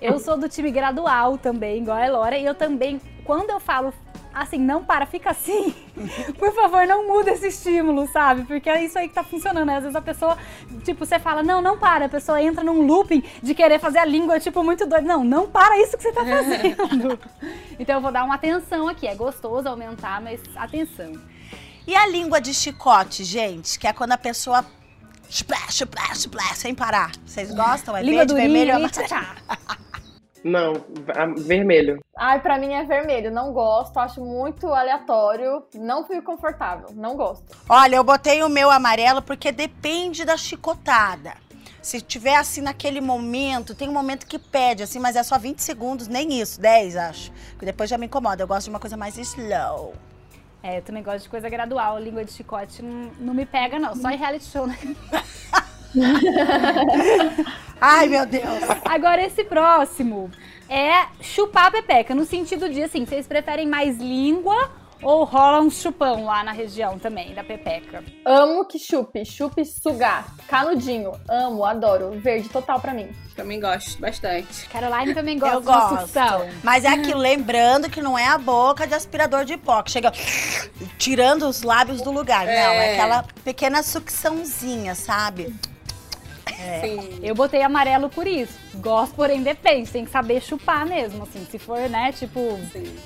Eu 0.00 0.18
sou 0.18 0.36
do 0.36 0.48
time 0.48 0.70
gradual 0.70 1.38
também, 1.38 1.80
igual 1.82 1.96
a 1.96 2.06
Elora, 2.06 2.36
e 2.36 2.44
eu 2.44 2.54
também, 2.54 3.00
quando 3.24 3.50
eu 3.50 3.58
falo 3.58 3.92
assim, 4.34 4.58
não 4.58 4.84
para, 4.84 5.06
fica 5.06 5.30
assim, 5.30 5.74
por 6.38 6.52
favor, 6.54 6.86
não 6.86 7.06
muda 7.06 7.30
esse 7.30 7.46
estímulo, 7.48 8.06
sabe? 8.08 8.44
Porque 8.44 8.68
é 8.68 8.84
isso 8.84 8.98
aí 8.98 9.08
que 9.08 9.14
tá 9.14 9.22
funcionando. 9.22 9.64
né? 9.66 9.76
Às 9.76 9.82
vezes 9.84 9.96
a 9.96 10.02
pessoa, 10.02 10.36
tipo, 10.84 11.04
você 11.06 11.18
fala, 11.18 11.42
não, 11.42 11.60
não 11.62 11.78
para, 11.78 12.06
a 12.06 12.08
pessoa 12.08 12.42
entra 12.42 12.62
num 12.64 12.86
looping 12.86 13.22
de 13.42 13.54
querer 13.54 13.78
fazer 13.78 13.98
a 13.98 14.04
língua, 14.04 14.40
tipo, 14.40 14.62
muito 14.64 14.86
doido. 14.86 15.06
Não, 15.06 15.22
não 15.24 15.48
para 15.48 15.78
isso 15.80 15.96
que 15.96 16.02
você 16.02 16.12
tá 16.12 16.22
fazendo. 16.26 17.18
então 17.78 17.94
eu 17.96 18.00
vou 18.00 18.10
dar 18.12 18.24
uma 18.24 18.34
atenção 18.34 18.88
aqui. 18.88 19.06
É 19.06 19.14
gostoso 19.14 19.68
aumentar, 19.68 20.20
mas 20.20 20.40
atenção. 20.56 21.12
E 21.86 21.94
a 21.94 22.06
língua 22.06 22.40
de 22.40 22.52
chicote, 22.54 23.22
gente? 23.24 23.78
Que 23.78 23.86
é 23.86 23.92
quando 23.92 24.12
a 24.12 24.18
pessoa. 24.18 24.64
Splash, 25.28 25.80
splash, 25.80 26.18
splash, 26.18 26.58
sem 26.58 26.74
parar. 26.74 27.10
Vocês 27.26 27.50
gostam? 27.52 27.96
É 27.96 28.02
Língua 28.02 28.26
verde, 28.26 28.34
durinha 28.34 28.66
vermelho, 28.76 28.90
tchá. 28.90 29.34
Não, 30.44 30.74
vermelho. 31.38 32.04
Ai, 32.14 32.40
pra 32.42 32.58
mim 32.58 32.74
é 32.74 32.84
vermelho. 32.84 33.30
Não 33.30 33.50
gosto, 33.52 33.98
acho 33.98 34.20
muito 34.20 34.66
aleatório. 34.66 35.64
Não 35.74 36.04
fui 36.06 36.20
confortável. 36.20 36.88
Não 36.94 37.16
gosto. 37.16 37.56
Olha, 37.66 37.96
eu 37.96 38.04
botei 38.04 38.42
o 38.42 38.48
meu 38.50 38.70
amarelo 38.70 39.22
porque 39.22 39.50
depende 39.50 40.22
da 40.22 40.36
chicotada. 40.36 41.32
Se 41.80 42.00
tiver 42.00 42.36
assim 42.36 42.60
naquele 42.60 43.00
momento, 43.00 43.74
tem 43.74 43.88
um 43.88 43.92
momento 43.92 44.26
que 44.26 44.38
pede, 44.38 44.82
assim, 44.82 44.98
mas 44.98 45.16
é 45.16 45.22
só 45.22 45.38
20 45.38 45.60
segundos, 45.60 46.08
nem 46.08 46.40
isso, 46.40 46.60
10, 46.60 46.96
acho. 46.96 47.32
Porque 47.50 47.66
depois 47.66 47.88
já 47.88 47.96
me 47.96 48.06
incomoda. 48.06 48.42
Eu 48.42 48.46
gosto 48.46 48.64
de 48.64 48.70
uma 48.70 48.80
coisa 48.80 48.96
mais 48.96 49.16
slow. 49.16 49.94
É, 50.62 50.78
eu 50.78 50.82
também 50.82 51.02
gosto 51.02 51.24
de 51.24 51.28
coisa 51.28 51.48
gradual. 51.48 51.98
Língua 51.98 52.24
de 52.24 52.32
chicote 52.32 52.82
não, 52.82 53.10
não 53.18 53.34
me 53.34 53.46
pega, 53.46 53.78
não. 53.78 53.94
Só 53.94 54.10
em 54.10 54.16
reality 54.16 54.44
show, 54.44 54.66
né? 54.66 54.78
Ai, 57.80 58.08
meu 58.08 58.24
Deus. 58.26 58.44
Agora, 58.84 59.22
esse 59.22 59.44
próximo 59.44 60.30
é 60.68 61.06
chupar 61.20 61.66
a 61.66 61.70
pepeca. 61.70 62.14
No 62.14 62.24
sentido 62.24 62.68
de, 62.68 62.82
assim, 62.82 63.04
vocês 63.04 63.26
preferem 63.26 63.66
mais 63.66 63.98
língua 63.98 64.70
ou 65.02 65.24
rola 65.24 65.60
um 65.60 65.68
chupão 65.70 66.24
lá 66.24 66.42
na 66.42 66.52
região 66.52 66.98
também, 66.98 67.34
da 67.34 67.44
pepeca? 67.44 68.02
Amo 68.24 68.64
que 68.64 68.78
chupe, 68.78 69.22
chupe 69.24 69.62
sugar, 69.66 70.24
canudinho, 70.48 71.12
amo, 71.28 71.62
adoro, 71.64 72.12
verde 72.18 72.48
total 72.48 72.80
pra 72.80 72.94
mim. 72.94 73.10
Também 73.36 73.60
gosto 73.60 74.00
bastante. 74.00 74.66
Caroline 74.68 75.12
também 75.12 75.36
gosta 75.38 75.56
Eu 75.56 75.60
gosto. 75.62 76.00
sucção. 76.00 76.48
Mas 76.62 76.84
é 76.84 76.88
aquilo, 76.88 77.18
lembrando 77.20 77.90
que 77.90 78.00
não 78.00 78.18
é 78.18 78.26
a 78.28 78.38
boca 78.38 78.86
de 78.86 78.94
aspirador 78.94 79.44
de 79.44 79.58
pó, 79.58 79.82
que 79.82 79.90
chega 79.90 80.10
tirando 80.96 81.42
os 81.48 81.62
lábios 81.62 82.00
do 82.00 82.10
lugar. 82.10 82.46
Não, 82.46 82.52
é 82.52 82.92
É. 82.92 82.92
aquela 82.94 83.24
pequena 83.44 83.82
sucçãozinha, 83.82 84.94
sabe? 84.94 85.54
Sim. 86.80 87.20
Eu 87.22 87.34
botei 87.34 87.62
amarelo 87.62 88.08
por 88.08 88.26
isso. 88.26 88.58
Gosto, 88.76 89.14
porém 89.14 89.42
depende. 89.42 89.90
Tem 89.90 90.04
que 90.04 90.10
saber 90.10 90.42
chupar 90.42 90.86
mesmo, 90.86 91.22
assim. 91.24 91.46
Se 91.50 91.58
for, 91.58 91.88
né, 91.88 92.12
tipo, 92.12 92.58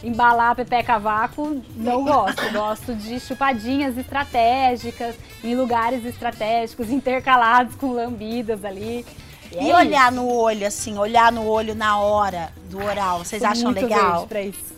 embalar 0.02 0.52
a 0.52 0.54
pepeca 0.54 0.98
vácuo, 0.98 1.62
não 1.76 2.04
gosto. 2.04 2.52
gosto 2.52 2.94
de 2.94 3.20
chupadinhas 3.20 3.96
estratégicas, 3.96 5.14
em 5.42 5.54
lugares 5.54 6.04
estratégicos, 6.04 6.90
intercalados 6.90 7.74
com 7.76 7.92
lambidas 7.92 8.64
ali. 8.64 9.04
E 9.52 9.70
é 9.70 9.76
olhar 9.76 10.12
no 10.12 10.28
olho, 10.28 10.66
assim, 10.66 10.98
olhar 10.98 11.32
no 11.32 11.46
olho 11.46 11.74
na 11.74 11.98
hora 11.98 12.52
do 12.70 12.82
oral, 12.82 13.20
vocês 13.20 13.40
Tô 13.40 13.48
acham 13.48 13.72
muito 13.72 13.82
legal? 13.82 14.26
pra 14.26 14.42
isso. 14.42 14.77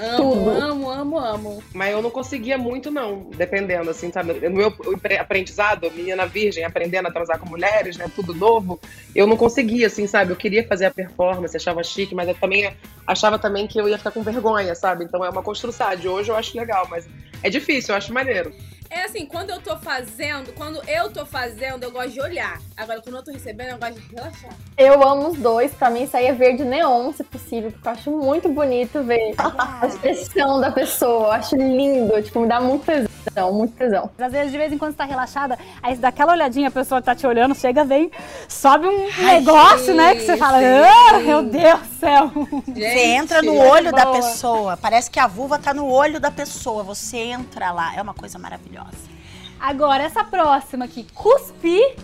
Amo, 0.00 0.16
Tudo. 0.16 0.50
amo, 0.50 0.90
amo, 0.90 1.18
amo. 1.18 1.64
Mas 1.74 1.92
eu 1.92 2.00
não 2.00 2.10
conseguia 2.10 2.56
muito, 2.56 2.90
não, 2.90 3.24
dependendo, 3.36 3.90
assim, 3.90 4.10
sabe? 4.10 4.32
No 4.48 4.56
meu 4.56 4.74
aprendizado, 5.20 5.90
menina 5.90 6.24
virgem, 6.24 6.64
aprendendo 6.64 7.08
a 7.08 7.12
transar 7.12 7.38
com 7.38 7.46
mulheres, 7.46 7.98
né? 7.98 8.10
Tudo 8.14 8.34
novo, 8.34 8.80
eu 9.14 9.26
não 9.26 9.36
conseguia, 9.36 9.88
assim, 9.88 10.06
sabe? 10.06 10.32
Eu 10.32 10.36
queria 10.36 10.66
fazer 10.66 10.86
a 10.86 10.90
performance, 10.90 11.54
achava 11.54 11.84
chique, 11.84 12.14
mas 12.14 12.28
eu 12.28 12.34
também 12.34 12.72
achava 13.06 13.38
também 13.38 13.66
que 13.66 13.78
eu 13.78 13.88
ia 13.88 13.98
ficar 13.98 14.10
com 14.10 14.22
vergonha, 14.22 14.74
sabe? 14.74 15.04
Então 15.04 15.22
é 15.22 15.28
uma 15.28 15.42
construção. 15.42 15.88
Hoje 16.06 16.30
eu 16.30 16.36
acho 16.36 16.56
legal, 16.56 16.86
mas 16.90 17.06
é 17.42 17.50
difícil, 17.50 17.92
eu 17.92 17.98
acho 17.98 18.12
maneiro. 18.12 18.52
É 18.92 19.04
assim, 19.04 19.24
quando 19.24 19.50
eu 19.50 19.60
tô 19.60 19.76
fazendo, 19.76 20.52
quando 20.54 20.82
eu 20.88 21.12
tô 21.12 21.24
fazendo, 21.24 21.84
eu 21.84 21.92
gosto 21.92 22.10
de 22.10 22.20
olhar. 22.20 22.60
Agora, 22.76 23.00
quando 23.00 23.16
eu 23.16 23.22
tô 23.22 23.30
recebendo, 23.30 23.68
eu 23.68 23.78
gosto 23.78 24.00
de 24.00 24.14
relaxar. 24.14 24.50
Eu 24.76 25.00
amo 25.06 25.28
os 25.28 25.38
dois, 25.38 25.72
pra 25.72 25.90
mim 25.90 26.02
isso 26.02 26.16
aí 26.16 26.26
é 26.26 26.32
verde 26.32 26.64
neon, 26.64 27.12
se 27.12 27.22
possível, 27.22 27.70
porque 27.70 27.86
eu 27.86 27.92
acho 27.92 28.10
muito 28.10 28.48
bonito 28.48 29.00
ver 29.04 29.34
a 29.38 29.86
expressão 29.86 30.60
da 30.60 30.72
pessoa, 30.72 31.26
eu 31.26 31.32
acho 31.32 31.54
lindo, 31.54 32.20
tipo, 32.20 32.40
me 32.40 32.48
dá 32.48 32.60
muito 32.60 32.84
tesão, 32.84 33.09
muito 33.52 33.74
tesão. 33.74 34.10
Às 34.18 34.32
vezes, 34.32 34.52
de 34.52 34.58
vez 34.58 34.72
em 34.72 34.78
quando, 34.78 34.92
você 34.92 34.98
tá 34.98 35.04
relaxada, 35.04 35.58
aí 35.82 35.94
você 35.94 36.00
dá 36.00 36.08
aquela 36.08 36.32
olhadinha, 36.32 36.68
a 36.68 36.70
pessoa 36.70 37.00
tá 37.02 37.14
te 37.14 37.26
olhando, 37.26 37.54
chega, 37.54 37.84
vem, 37.84 38.10
sobe 38.48 38.86
um 38.86 39.08
Ai, 39.18 39.38
negócio, 39.40 39.94
né? 39.94 40.14
Que 40.14 40.22
você 40.22 40.36
fala, 40.36 40.58
sim. 40.58 40.64
ah, 40.64 41.18
meu 41.20 41.42
Deus 41.42 41.80
do 41.80 41.98
céu. 41.98 42.30
Você 42.66 42.98
entra 43.06 43.42
no 43.42 43.52
Gente, 43.52 43.66
olho 43.66 43.92
da 43.92 44.04
boa. 44.04 44.16
pessoa. 44.16 44.76
Parece 44.76 45.10
que 45.10 45.18
a 45.20 45.26
vulva 45.26 45.58
tá 45.58 45.72
no 45.74 45.86
olho 45.90 46.18
da 46.20 46.30
pessoa. 46.30 46.82
Você 46.82 47.16
entra 47.16 47.70
lá. 47.70 47.94
É 47.96 48.02
uma 48.02 48.14
coisa 48.14 48.38
maravilhosa. 48.38 49.10
Agora, 49.58 50.02
essa 50.04 50.24
próxima 50.24 50.86
aqui, 50.86 51.06
cuspir 51.14 51.94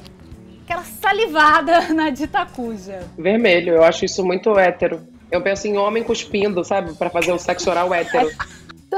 aquela 0.65 0.85
salivada 0.85 1.89
na 1.95 2.11
dita 2.11 2.45
cuja. 2.45 3.01
Vermelho, 3.17 3.75
eu 3.75 3.85
acho 3.85 4.05
isso 4.05 4.25
muito 4.25 4.57
hétero. 4.59 5.01
Eu 5.31 5.41
penso 5.43 5.67
em 5.67 5.77
homem 5.77 6.05
cuspindo, 6.05 6.63
sabe? 6.65 6.93
Pra 6.95 7.11
fazer 7.11 7.33
o 7.33 7.39
sexo 7.39 7.71
oral 7.71 7.93
hétero. 7.95 8.31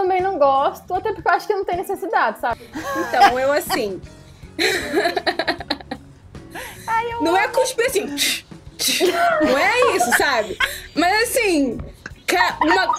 Também 0.09 0.23
não 0.23 0.39
gosto, 0.39 0.95
até 0.95 1.13
porque 1.13 1.29
eu 1.29 1.33
acho 1.33 1.47
que 1.47 1.53
não 1.53 1.67
tem 1.67 1.77
necessidade, 1.77 2.41
sabe? 2.41 2.67
Então, 2.75 3.39
eu 3.39 3.53
assim. 3.53 4.01
não 7.21 7.37
é 7.37 7.47
cuspir 7.49 7.85
assim. 7.85 8.07
Não 8.07 9.59
é 9.59 9.97
isso, 9.97 10.11
sabe? 10.17 10.57
Mas 10.95 11.29
assim. 11.29 11.79
Uma, 12.63 12.95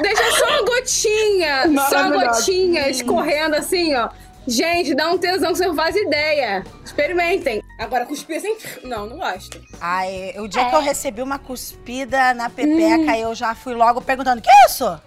deixa 0.00 0.30
só 0.32 0.46
uma 0.46 0.62
gotinha, 0.64 1.62
só 1.88 2.06
uma 2.06 2.24
gotinha 2.26 2.88
escorrendo 2.88 3.56
assim, 3.56 3.92
ó. 3.96 4.08
Gente, 4.46 4.94
dá 4.94 5.10
um 5.10 5.18
tesão 5.18 5.52
que 5.52 5.58
você 5.58 5.66
não 5.66 5.74
faz 5.74 5.96
ideia. 5.96 6.64
Experimentem. 6.84 7.62
Agora, 7.80 8.06
cuspir 8.06 8.36
assim, 8.36 8.56
não, 8.84 9.06
não 9.06 9.16
gosto. 9.16 9.60
Ai, 9.80 10.34
o 10.38 10.46
dia 10.46 10.62
É. 10.62 10.70
que 10.70 10.76
eu 10.76 10.80
recebi 10.80 11.20
uma 11.22 11.38
cuspida 11.38 12.32
na 12.34 12.48
pepeca, 12.48 13.18
eu 13.18 13.34
já 13.34 13.54
fui 13.56 13.74
logo 13.74 14.00
perguntando: 14.00 14.40
Que 14.40 14.50
isso? 14.68 15.00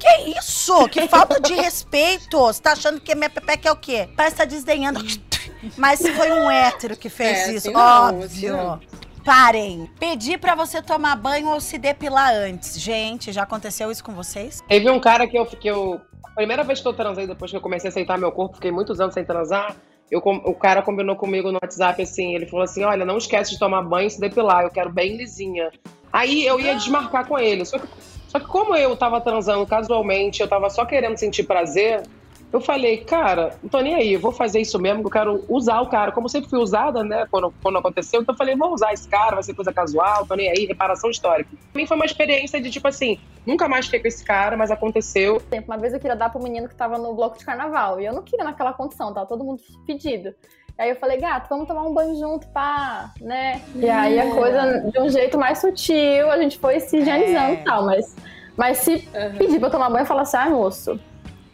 Que 0.00 0.30
isso? 0.38 0.88
Que 0.88 1.06
falta 1.06 1.38
de 1.38 1.52
respeito! 1.54 2.38
Você 2.38 2.60
tá 2.62 2.72
achando 2.72 3.00
que 3.00 3.14
minha 3.14 3.28
pepeca 3.30 3.68
é 3.68 3.72
o 3.72 3.76
quê? 3.76 4.08
Parece 4.16 4.34
que 4.36 4.42
tá 4.42 4.46
desdenhando. 4.46 5.00
Mas 5.76 6.00
foi 6.00 6.32
um 6.32 6.50
hétero 6.50 6.96
que 6.96 7.08
fez 7.10 7.38
É, 7.38 7.52
isso, 7.52 7.68
assim 7.68 7.72
não, 7.72 8.06
assim 8.22 8.50
óbvio. 8.50 8.56
não. 8.56 8.80
Parem. 9.24 9.90
Pedir 10.00 10.38
pra 10.38 10.54
você 10.54 10.80
tomar 10.80 11.14
banho 11.16 11.48
ou 11.50 11.60
se 11.60 11.76
depilar 11.76 12.32
antes. 12.32 12.80
Gente, 12.80 13.30
já 13.32 13.42
aconteceu 13.42 13.90
isso 13.90 14.02
com 14.02 14.12
vocês? 14.14 14.60
Teve 14.66 14.90
um 14.90 14.98
cara 14.98 15.26
que 15.26 15.38
eu 15.38 15.44
fiquei. 15.44 15.70
Eu, 15.70 16.00
a 16.24 16.30
primeira 16.30 16.64
vez 16.64 16.80
que 16.80 16.88
eu 16.88 16.94
transei, 16.94 17.26
depois 17.26 17.50
que 17.50 17.56
eu 17.56 17.60
comecei 17.60 17.88
a 17.88 17.90
aceitar 17.90 18.16
meu 18.18 18.32
corpo, 18.32 18.54
fiquei 18.54 18.72
muitos 18.72 18.98
anos 18.98 19.12
sem 19.12 19.24
transar. 19.24 19.76
Eu, 20.10 20.20
o 20.24 20.54
cara 20.54 20.80
combinou 20.82 21.14
comigo 21.16 21.52
no 21.52 21.58
WhatsApp 21.62 22.00
assim: 22.02 22.34
ele 22.34 22.46
falou 22.46 22.64
assim: 22.64 22.82
Olha, 22.82 23.04
não 23.04 23.18
esquece 23.18 23.50
de 23.52 23.58
tomar 23.58 23.82
banho 23.82 24.06
e 24.06 24.10
se 24.10 24.18
depilar, 24.18 24.62
eu 24.64 24.70
quero 24.70 24.90
bem 24.90 25.16
lisinha. 25.18 25.70
Aí 26.10 26.44
eu 26.46 26.58
ia 26.58 26.74
desmarcar 26.74 27.26
com 27.28 27.38
ele. 27.38 27.64
Só 27.66 27.78
que, 27.78 27.86
só 28.30 28.38
que 28.38 28.46
como 28.46 28.76
eu 28.76 28.96
tava 28.96 29.20
transando 29.20 29.66
casualmente, 29.66 30.40
eu 30.40 30.46
tava 30.46 30.70
só 30.70 30.86
querendo 30.86 31.16
sentir 31.16 31.42
prazer, 31.42 32.04
eu 32.52 32.60
falei, 32.60 32.98
cara, 32.98 33.56
não 33.60 33.68
tô 33.68 33.80
nem 33.80 33.96
aí, 33.96 34.12
eu 34.12 34.20
vou 34.20 34.30
fazer 34.30 34.60
isso 34.60 34.78
mesmo, 34.78 35.02
eu 35.02 35.10
quero 35.10 35.44
usar 35.48 35.80
o 35.80 35.88
cara. 35.88 36.12
Como 36.12 36.28
sempre 36.28 36.48
fui 36.48 36.60
usada, 36.60 37.02
né, 37.02 37.26
quando, 37.28 37.52
quando 37.60 37.78
aconteceu, 37.78 38.22
então 38.22 38.32
eu 38.32 38.38
falei, 38.38 38.54
vou 38.54 38.72
usar 38.72 38.92
esse 38.92 39.08
cara, 39.08 39.34
vai 39.34 39.42
ser 39.42 39.54
coisa 39.54 39.72
casual, 39.72 40.24
tô 40.26 40.36
nem 40.36 40.48
aí, 40.48 40.64
reparação 40.64 41.10
histórica. 41.10 41.50
Pra 41.72 41.80
mim 41.80 41.88
foi 41.88 41.96
uma 41.96 42.06
experiência 42.06 42.60
de 42.60 42.70
tipo 42.70 42.86
assim, 42.86 43.18
nunca 43.44 43.68
mais 43.68 43.86
fiquei 43.86 43.98
com 43.98 44.06
esse 44.06 44.24
cara, 44.24 44.56
mas 44.56 44.70
aconteceu. 44.70 45.42
Uma 45.66 45.76
vez 45.76 45.92
eu 45.92 45.98
queria 45.98 46.14
dar 46.14 46.30
pro 46.30 46.40
menino 46.40 46.68
que 46.68 46.74
tava 46.76 46.98
no 46.98 47.12
bloco 47.14 47.36
de 47.36 47.44
carnaval, 47.44 48.00
e 48.00 48.06
eu 48.06 48.12
não 48.12 48.22
queria 48.22 48.44
naquela 48.44 48.72
condição, 48.72 49.12
tava 49.12 49.26
todo 49.26 49.42
mundo 49.42 49.60
pedido. 49.84 50.32
Aí 50.78 50.90
eu 50.90 50.96
falei, 50.96 51.18
gato, 51.18 51.48
vamos 51.48 51.68
tomar 51.68 51.82
um 51.82 51.92
banho 51.92 52.18
junto, 52.18 52.46
pá, 52.48 53.12
né? 53.20 53.60
E 53.74 53.88
aí 53.88 54.18
a 54.18 54.34
coisa, 54.34 54.90
de 54.90 54.98
um 54.98 55.10
jeito 55.10 55.38
mais 55.38 55.58
sutil, 55.58 56.30
a 56.30 56.38
gente 56.38 56.58
foi 56.58 56.80
se 56.80 56.98
higienizando 56.98 57.54
e 57.54 57.64
tal, 57.64 57.84
mas, 57.84 58.16
mas 58.56 58.78
se 58.78 59.08
pedir 59.36 59.58
pra 59.58 59.68
eu 59.68 59.72
tomar 59.72 59.90
banho, 59.90 60.02
eu 60.02 60.06
falar 60.06 60.22
assim, 60.22 60.36
ai, 60.38 60.50
moço, 60.50 60.98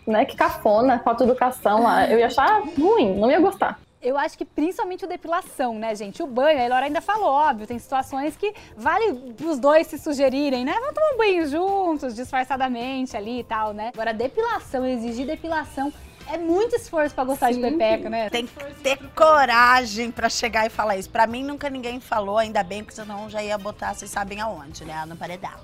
né, 0.06 0.24
que 0.24 0.36
cafona, 0.36 1.00
falta 1.00 1.24
educação, 1.24 1.86
ah, 1.86 2.06
eu 2.08 2.18
ia 2.18 2.26
achar 2.26 2.62
ruim, 2.78 3.18
não 3.18 3.30
ia 3.30 3.40
gostar. 3.40 3.80
Eu 4.00 4.16
acho 4.16 4.38
que 4.38 4.44
principalmente 4.44 5.04
o 5.04 5.08
depilação, 5.08 5.74
né, 5.74 5.92
gente? 5.96 6.22
O 6.22 6.28
banho, 6.28 6.60
a 6.60 6.64
Elora 6.64 6.86
ainda 6.86 7.00
falou, 7.00 7.28
óbvio, 7.28 7.66
tem 7.66 7.76
situações 7.76 8.36
que 8.36 8.54
vale 8.76 9.34
os 9.44 9.58
dois 9.58 9.88
se 9.88 9.98
sugerirem, 9.98 10.64
né? 10.64 10.74
Vamos 10.78 10.94
tomar 10.94 11.14
um 11.14 11.16
banho 11.16 11.44
juntos, 11.48 12.14
disfarçadamente 12.14 13.16
ali 13.16 13.40
e 13.40 13.44
tal, 13.44 13.72
né? 13.72 13.90
Agora, 13.92 14.14
depilação, 14.14 14.86
exigir 14.86 15.26
depilação 15.26 15.92
é 16.32 16.38
muito 16.38 16.76
esforço 16.76 17.14
pra 17.14 17.24
gostar 17.24 17.52
de 17.52 17.60
pepeca, 17.60 18.10
né? 18.10 18.30
Tem 18.30 18.46
que 18.46 18.54
ter 18.82 18.98
coragem 19.14 20.10
pra 20.10 20.28
chegar 20.28 20.66
e 20.66 20.70
falar 20.70 20.96
isso. 20.96 21.10
Pra 21.10 21.26
mim, 21.26 21.44
nunca 21.44 21.70
ninguém 21.70 22.00
falou, 22.00 22.38
ainda 22.38 22.62
bem, 22.62 22.82
porque 22.82 22.94
senão 22.96 23.24
eu 23.24 23.30
já 23.30 23.42
ia 23.42 23.56
botar, 23.56 23.94
vocês 23.94 24.10
sabem 24.10 24.40
aonde, 24.40 24.84
né? 24.84 25.04
No 25.06 25.16
paredão. 25.16 25.58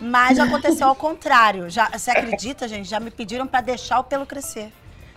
Mas 0.00 0.38
aconteceu 0.40 0.88
ao 0.88 0.94
contrário. 0.94 1.70
Já, 1.70 1.88
você 1.88 2.10
acredita, 2.10 2.66
gente? 2.66 2.88
Já 2.88 2.98
me 2.98 3.10
pediram 3.10 3.46
pra 3.46 3.60
deixar 3.60 4.00
o 4.00 4.04
pelo 4.04 4.26
crescer. 4.26 4.72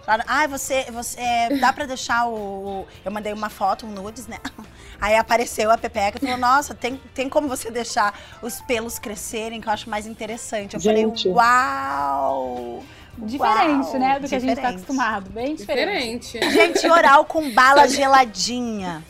Falaram, 0.06 0.26
ah, 0.28 0.48
você, 0.48 0.84
você 0.92 1.20
é, 1.20 1.58
dá 1.58 1.72
pra 1.72 1.86
deixar 1.86 2.28
o, 2.28 2.34
o-" 2.82 2.88
Eu 3.06 3.12
mandei 3.12 3.32
uma 3.32 3.50
foto, 3.50 3.86
um 3.86 3.90
nudes, 3.90 4.28
né? 4.28 4.38
Aí 5.00 5.16
apareceu 5.16 5.72
a 5.72 5.78
Pepeca 5.78 6.18
e 6.18 6.22
falou, 6.22 6.38
nossa, 6.38 6.74
tem, 6.74 6.98
tem 7.14 7.30
como 7.30 7.48
você 7.48 7.72
deixar 7.72 8.18
os 8.42 8.62
pelos 8.62 9.00
crescerem, 9.00 9.62
que 9.62 9.68
eu 9.68 9.74
acho 9.74 9.90
mais 9.90 10.06
interessante. 10.06 10.76
Eu 10.76 10.80
Gente. 10.80 11.24
falei, 11.24 11.34
uau! 11.34 12.84
Diferente, 13.18 13.86
uau, 13.86 14.00
né? 14.00 14.20
Do 14.20 14.28
que 14.28 14.36
a 14.36 14.40
gente 14.40 14.60
tá 14.60 14.70
acostumado. 14.70 15.30
Bem 15.30 15.56
diferente. 15.56 16.34
Diferente. 16.34 16.54
Gente, 16.54 16.88
oral 16.88 17.26
com 17.26 17.52
bala 17.52 17.88
geladinha. 17.88 19.04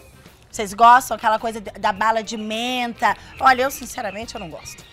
Vocês 0.51 0.73
gostam? 0.73 1.15
Aquela 1.15 1.39
coisa 1.39 1.59
da 1.61 1.91
bala 1.91 2.21
de 2.21 2.37
menta? 2.37 3.15
Olha, 3.39 3.63
eu 3.63 3.71
sinceramente 3.71 4.35
eu 4.35 4.39
não 4.39 4.49
gosto. 4.49 4.83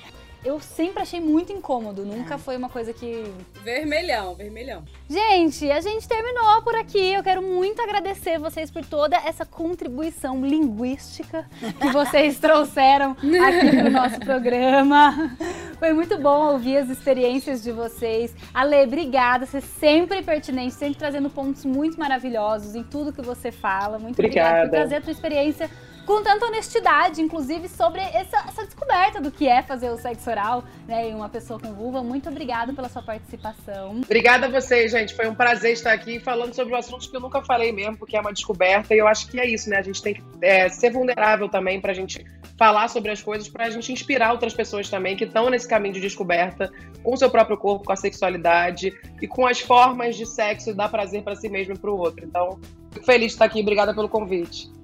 Eu 0.42 0.58
sempre 0.58 1.02
achei 1.02 1.20
muito 1.20 1.52
incômodo, 1.52 2.04
nunca 2.04 2.38
foi 2.38 2.56
uma 2.56 2.68
coisa 2.68 2.92
que 2.94 3.24
Vermelhão, 3.62 4.34
vermelhão. 4.34 4.82
Gente, 5.08 5.70
a 5.70 5.80
gente 5.80 6.08
terminou 6.08 6.62
por 6.62 6.74
aqui. 6.74 7.12
Eu 7.12 7.22
quero 7.22 7.42
muito 7.42 7.80
agradecer 7.82 8.38
vocês 8.38 8.70
por 8.70 8.84
toda 8.84 9.16
essa 9.16 9.44
contribuição 9.44 10.44
linguística 10.44 11.46
que 11.78 11.88
vocês 11.88 12.38
trouxeram 12.40 13.10
aqui 13.12 13.76
pro 13.76 13.90
nosso 13.90 14.18
programa. 14.20 15.36
Foi 15.78 15.92
muito 15.92 16.16
bom 16.18 16.52
ouvir 16.52 16.78
as 16.78 16.88
experiências 16.88 17.62
de 17.62 17.70
vocês. 17.70 18.34
Ale, 18.54 18.82
obrigada. 18.84 19.44
Você 19.44 19.58
é 19.58 19.60
sempre 19.60 20.22
pertinente, 20.22 20.74
sempre 20.74 20.98
trazendo 20.98 21.28
pontos 21.28 21.64
muito 21.66 21.98
maravilhosos 21.98 22.74
em 22.74 22.82
tudo 22.82 23.12
que 23.12 23.22
você 23.22 23.52
fala. 23.52 23.98
Muito 23.98 24.18
obrigada, 24.18 24.48
por 24.48 24.56
Obrigada. 24.56 24.70
trazer 24.70 24.96
a 24.96 25.00
tua 25.02 25.12
experiência 25.12 25.70
com 26.10 26.24
tanta 26.24 26.46
honestidade, 26.46 27.22
inclusive 27.22 27.68
sobre 27.68 28.00
essa, 28.00 28.38
essa 28.38 28.64
descoberta 28.64 29.20
do 29.20 29.30
que 29.30 29.46
é 29.46 29.62
fazer 29.62 29.90
o 29.90 29.96
sexo 29.96 30.28
oral, 30.28 30.64
né, 30.88 31.08
em 31.08 31.14
uma 31.14 31.28
pessoa 31.28 31.60
com 31.60 31.72
vulva. 31.72 32.02
Muito 32.02 32.28
obrigada 32.28 32.72
pela 32.72 32.88
sua 32.88 33.00
participação. 33.00 34.00
Obrigada 34.04 34.46
a 34.46 34.50
vocês, 34.50 34.90
gente. 34.90 35.14
Foi 35.14 35.28
um 35.28 35.36
prazer 35.36 35.72
estar 35.72 35.92
aqui 35.92 36.18
falando 36.18 36.52
sobre 36.52 36.74
um 36.74 36.76
assunto 36.76 37.08
que 37.08 37.16
eu 37.16 37.20
nunca 37.20 37.40
falei 37.42 37.70
mesmo, 37.70 37.96
porque 37.96 38.16
é 38.16 38.20
uma 38.20 38.32
descoberta. 38.32 38.92
E 38.92 38.98
eu 38.98 39.06
acho 39.06 39.28
que 39.28 39.38
é 39.38 39.48
isso, 39.48 39.70
né? 39.70 39.78
A 39.78 39.82
gente 39.82 40.02
tem 40.02 40.14
que 40.14 40.22
é, 40.42 40.68
ser 40.68 40.90
vulnerável 40.90 41.48
também 41.48 41.80
pra 41.80 41.94
gente 41.94 42.26
falar 42.58 42.88
sobre 42.88 43.12
as 43.12 43.22
coisas, 43.22 43.48
pra 43.48 43.70
gente 43.70 43.92
inspirar 43.92 44.32
outras 44.32 44.52
pessoas 44.52 44.90
também 44.90 45.16
que 45.16 45.22
estão 45.22 45.48
nesse 45.48 45.68
caminho 45.68 45.94
de 45.94 46.00
descoberta 46.00 46.72
com 47.04 47.14
o 47.14 47.16
seu 47.16 47.30
próprio 47.30 47.56
corpo, 47.56 47.84
com 47.84 47.92
a 47.92 47.96
sexualidade 47.96 48.92
e 49.22 49.28
com 49.28 49.46
as 49.46 49.60
formas 49.60 50.16
de 50.16 50.26
sexo 50.26 50.70
e 50.70 50.74
dar 50.74 50.88
prazer 50.88 51.22
para 51.22 51.36
si 51.36 51.48
mesmo 51.48 51.74
e 51.74 51.78
para 51.78 51.90
o 51.90 51.96
outro. 51.96 52.24
Então, 52.24 52.58
fico 52.90 53.06
feliz 53.06 53.28
de 53.28 53.32
estar 53.34 53.44
aqui. 53.44 53.60
Obrigada 53.60 53.94
pelo 53.94 54.08
convite. 54.08 54.79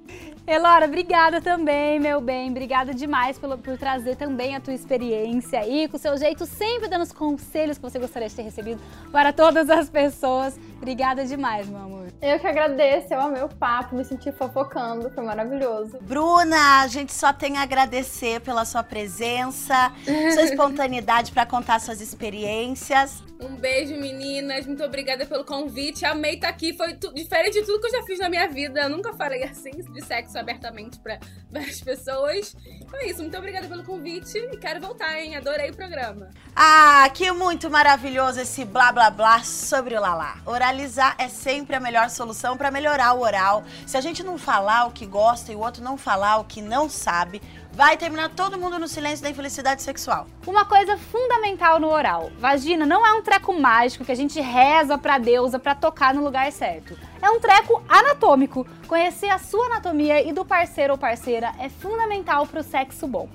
Elora, 0.47 0.85
obrigada 0.85 1.41
também, 1.41 1.99
meu 1.99 2.21
bem. 2.21 2.49
Obrigada 2.49 2.93
demais 2.93 3.37
por, 3.37 3.57
por 3.57 3.77
trazer 3.77 4.15
também 4.15 4.55
a 4.55 4.61
tua 4.61 4.73
experiência 4.73 5.59
aí, 5.59 5.89
com 5.89 5.97
o 5.97 5.99
seu 5.99 6.17
jeito, 6.17 6.45
sempre 6.45 6.87
dando 6.87 7.01
os 7.01 7.11
conselhos 7.11 7.77
que 7.77 7.81
você 7.81 7.99
gostaria 7.99 8.29
de 8.29 8.35
ter 8.35 8.43
recebido 8.43 8.81
para 9.11 9.33
todas 9.33 9.69
as 9.69 9.89
pessoas. 9.89 10.57
Obrigada 10.77 11.25
demais, 11.25 11.67
meu 11.67 11.81
amor. 11.81 12.07
Eu 12.21 12.39
que 12.39 12.47
agradeço, 12.47 13.13
eu 13.13 13.19
amei 13.19 13.43
o 13.43 13.49
papo, 13.49 13.93
me 13.93 14.05
senti 14.05 14.31
fofocando, 14.31 15.09
foi 15.09 15.23
maravilhoso. 15.25 15.97
Bruna, 16.01 16.79
a 16.81 16.87
gente 16.87 17.13
só 17.13 17.33
tem 17.33 17.57
a 17.57 17.63
agradecer 17.63 18.39
pela 18.39 18.63
sua 18.63 18.83
presença, 18.83 19.91
sua 20.33 20.43
espontaneidade 20.47 21.33
para 21.33 21.45
contar 21.45 21.81
suas 21.81 21.99
experiências. 21.99 23.21
Um 23.39 23.55
beijo, 23.55 23.95
meninas. 23.95 24.65
Muito 24.65 24.83
obrigada 24.83 25.25
pelo 25.25 25.45
convite. 25.45 26.03
Amei 26.05 26.35
estar 26.35 26.49
aqui. 26.49 26.73
Foi 26.75 26.93
diferente 27.13 27.59
de 27.59 27.65
tudo 27.65 27.79
que 27.79 27.87
eu 27.87 27.91
já 27.91 28.03
fiz 28.03 28.19
na 28.19 28.29
minha 28.29 28.47
vida. 28.47 28.81
Eu 28.81 28.89
nunca 28.89 29.13
falei 29.13 29.43
assim 29.43 29.71
de 29.71 30.03
sexo 30.03 30.37
abertamente 30.39 30.97
pra 30.99 31.19
várias 31.51 31.79
pessoas. 31.79 32.55
Então 32.65 32.99
é 32.99 33.07
isso. 33.07 33.21
Muito 33.21 33.37
obrigada 33.37 33.67
pelo 33.67 33.83
convite 33.83 34.37
e 34.37 34.57
quero 34.57 34.81
voltar, 34.81 35.19
hein? 35.19 35.35
Adorei 35.35 35.69
o 35.69 35.75
programa. 35.75 36.29
Ah, 36.55 37.07
que 37.13 37.31
muito 37.31 37.69
maravilhoso 37.69 38.39
esse 38.39 38.65
blá 38.65 38.91
blá 38.91 39.11
blá 39.11 39.43
sobre 39.43 39.95
o 39.95 40.01
lalá. 40.01 40.41
Oralizar 40.45 41.15
é 41.19 41.27
sempre 41.27 41.75
a 41.75 41.79
melhor 41.79 42.09
solução 42.09 42.57
para 42.57 42.71
melhorar 42.71 43.13
o 43.13 43.21
oral. 43.21 43.63
Se 43.85 43.97
a 43.97 44.01
gente 44.01 44.23
não 44.23 44.37
falar 44.37 44.85
o 44.85 44.91
que 44.91 45.05
gosta 45.05 45.51
e 45.51 45.55
o 45.55 45.59
outro 45.59 45.83
não 45.83 45.95
falar 45.97 46.37
o 46.37 46.45
que 46.45 46.61
não 46.61 46.89
sabe, 46.89 47.41
vai 47.77 47.95
terminar 47.95 48.29
todo 48.29 48.57
mundo 48.57 48.79
no 48.79 48.87
silêncio 48.87 49.21
da 49.21 49.29
infelicidade 49.29 49.83
sexual. 49.83 50.25
Uma 50.47 50.65
coisa 50.65 50.97
fundamental 50.97 51.79
no 51.79 51.87
oral. 51.87 52.31
Vagina 52.39 52.87
não 52.87 53.05
é 53.05 53.13
um 53.13 53.21
treco 53.21 53.53
mágico 53.53 54.03
que 54.03 54.11
a 54.11 54.15
gente 54.15 54.41
reza 54.41 54.97
pra 54.97 55.19
deusa 55.19 55.59
pra 55.59 55.75
tocar 55.75 56.11
no 56.11 56.23
lugar 56.23 56.51
certo. 56.51 56.97
É 57.21 57.29
um 57.29 57.39
treco 57.39 57.83
anatômico. 57.87 58.65
Conhecer 58.87 59.29
a 59.29 59.37
sua 59.37 59.67
anatomia 59.67 60.27
e 60.27 60.33
do 60.33 60.43
parceiro 60.43 60.93
ou 60.93 60.97
parceira 60.97 61.53
é 61.59 61.69
fundamental 61.69 62.47
pro 62.47 62.63
sexo 62.63 63.07
bom. 63.07 63.29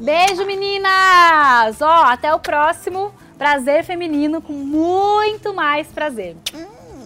Beijo, 0.00 0.44
meninas! 0.44 1.80
Ó, 1.80 2.02
até 2.02 2.34
o 2.34 2.40
próximo 2.40 3.14
Prazer 3.38 3.84
Feminino 3.84 4.42
com 4.42 4.54
muito 4.54 5.54
mais 5.54 5.86
prazer. 5.86 6.36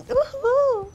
Uhul! 0.09 0.91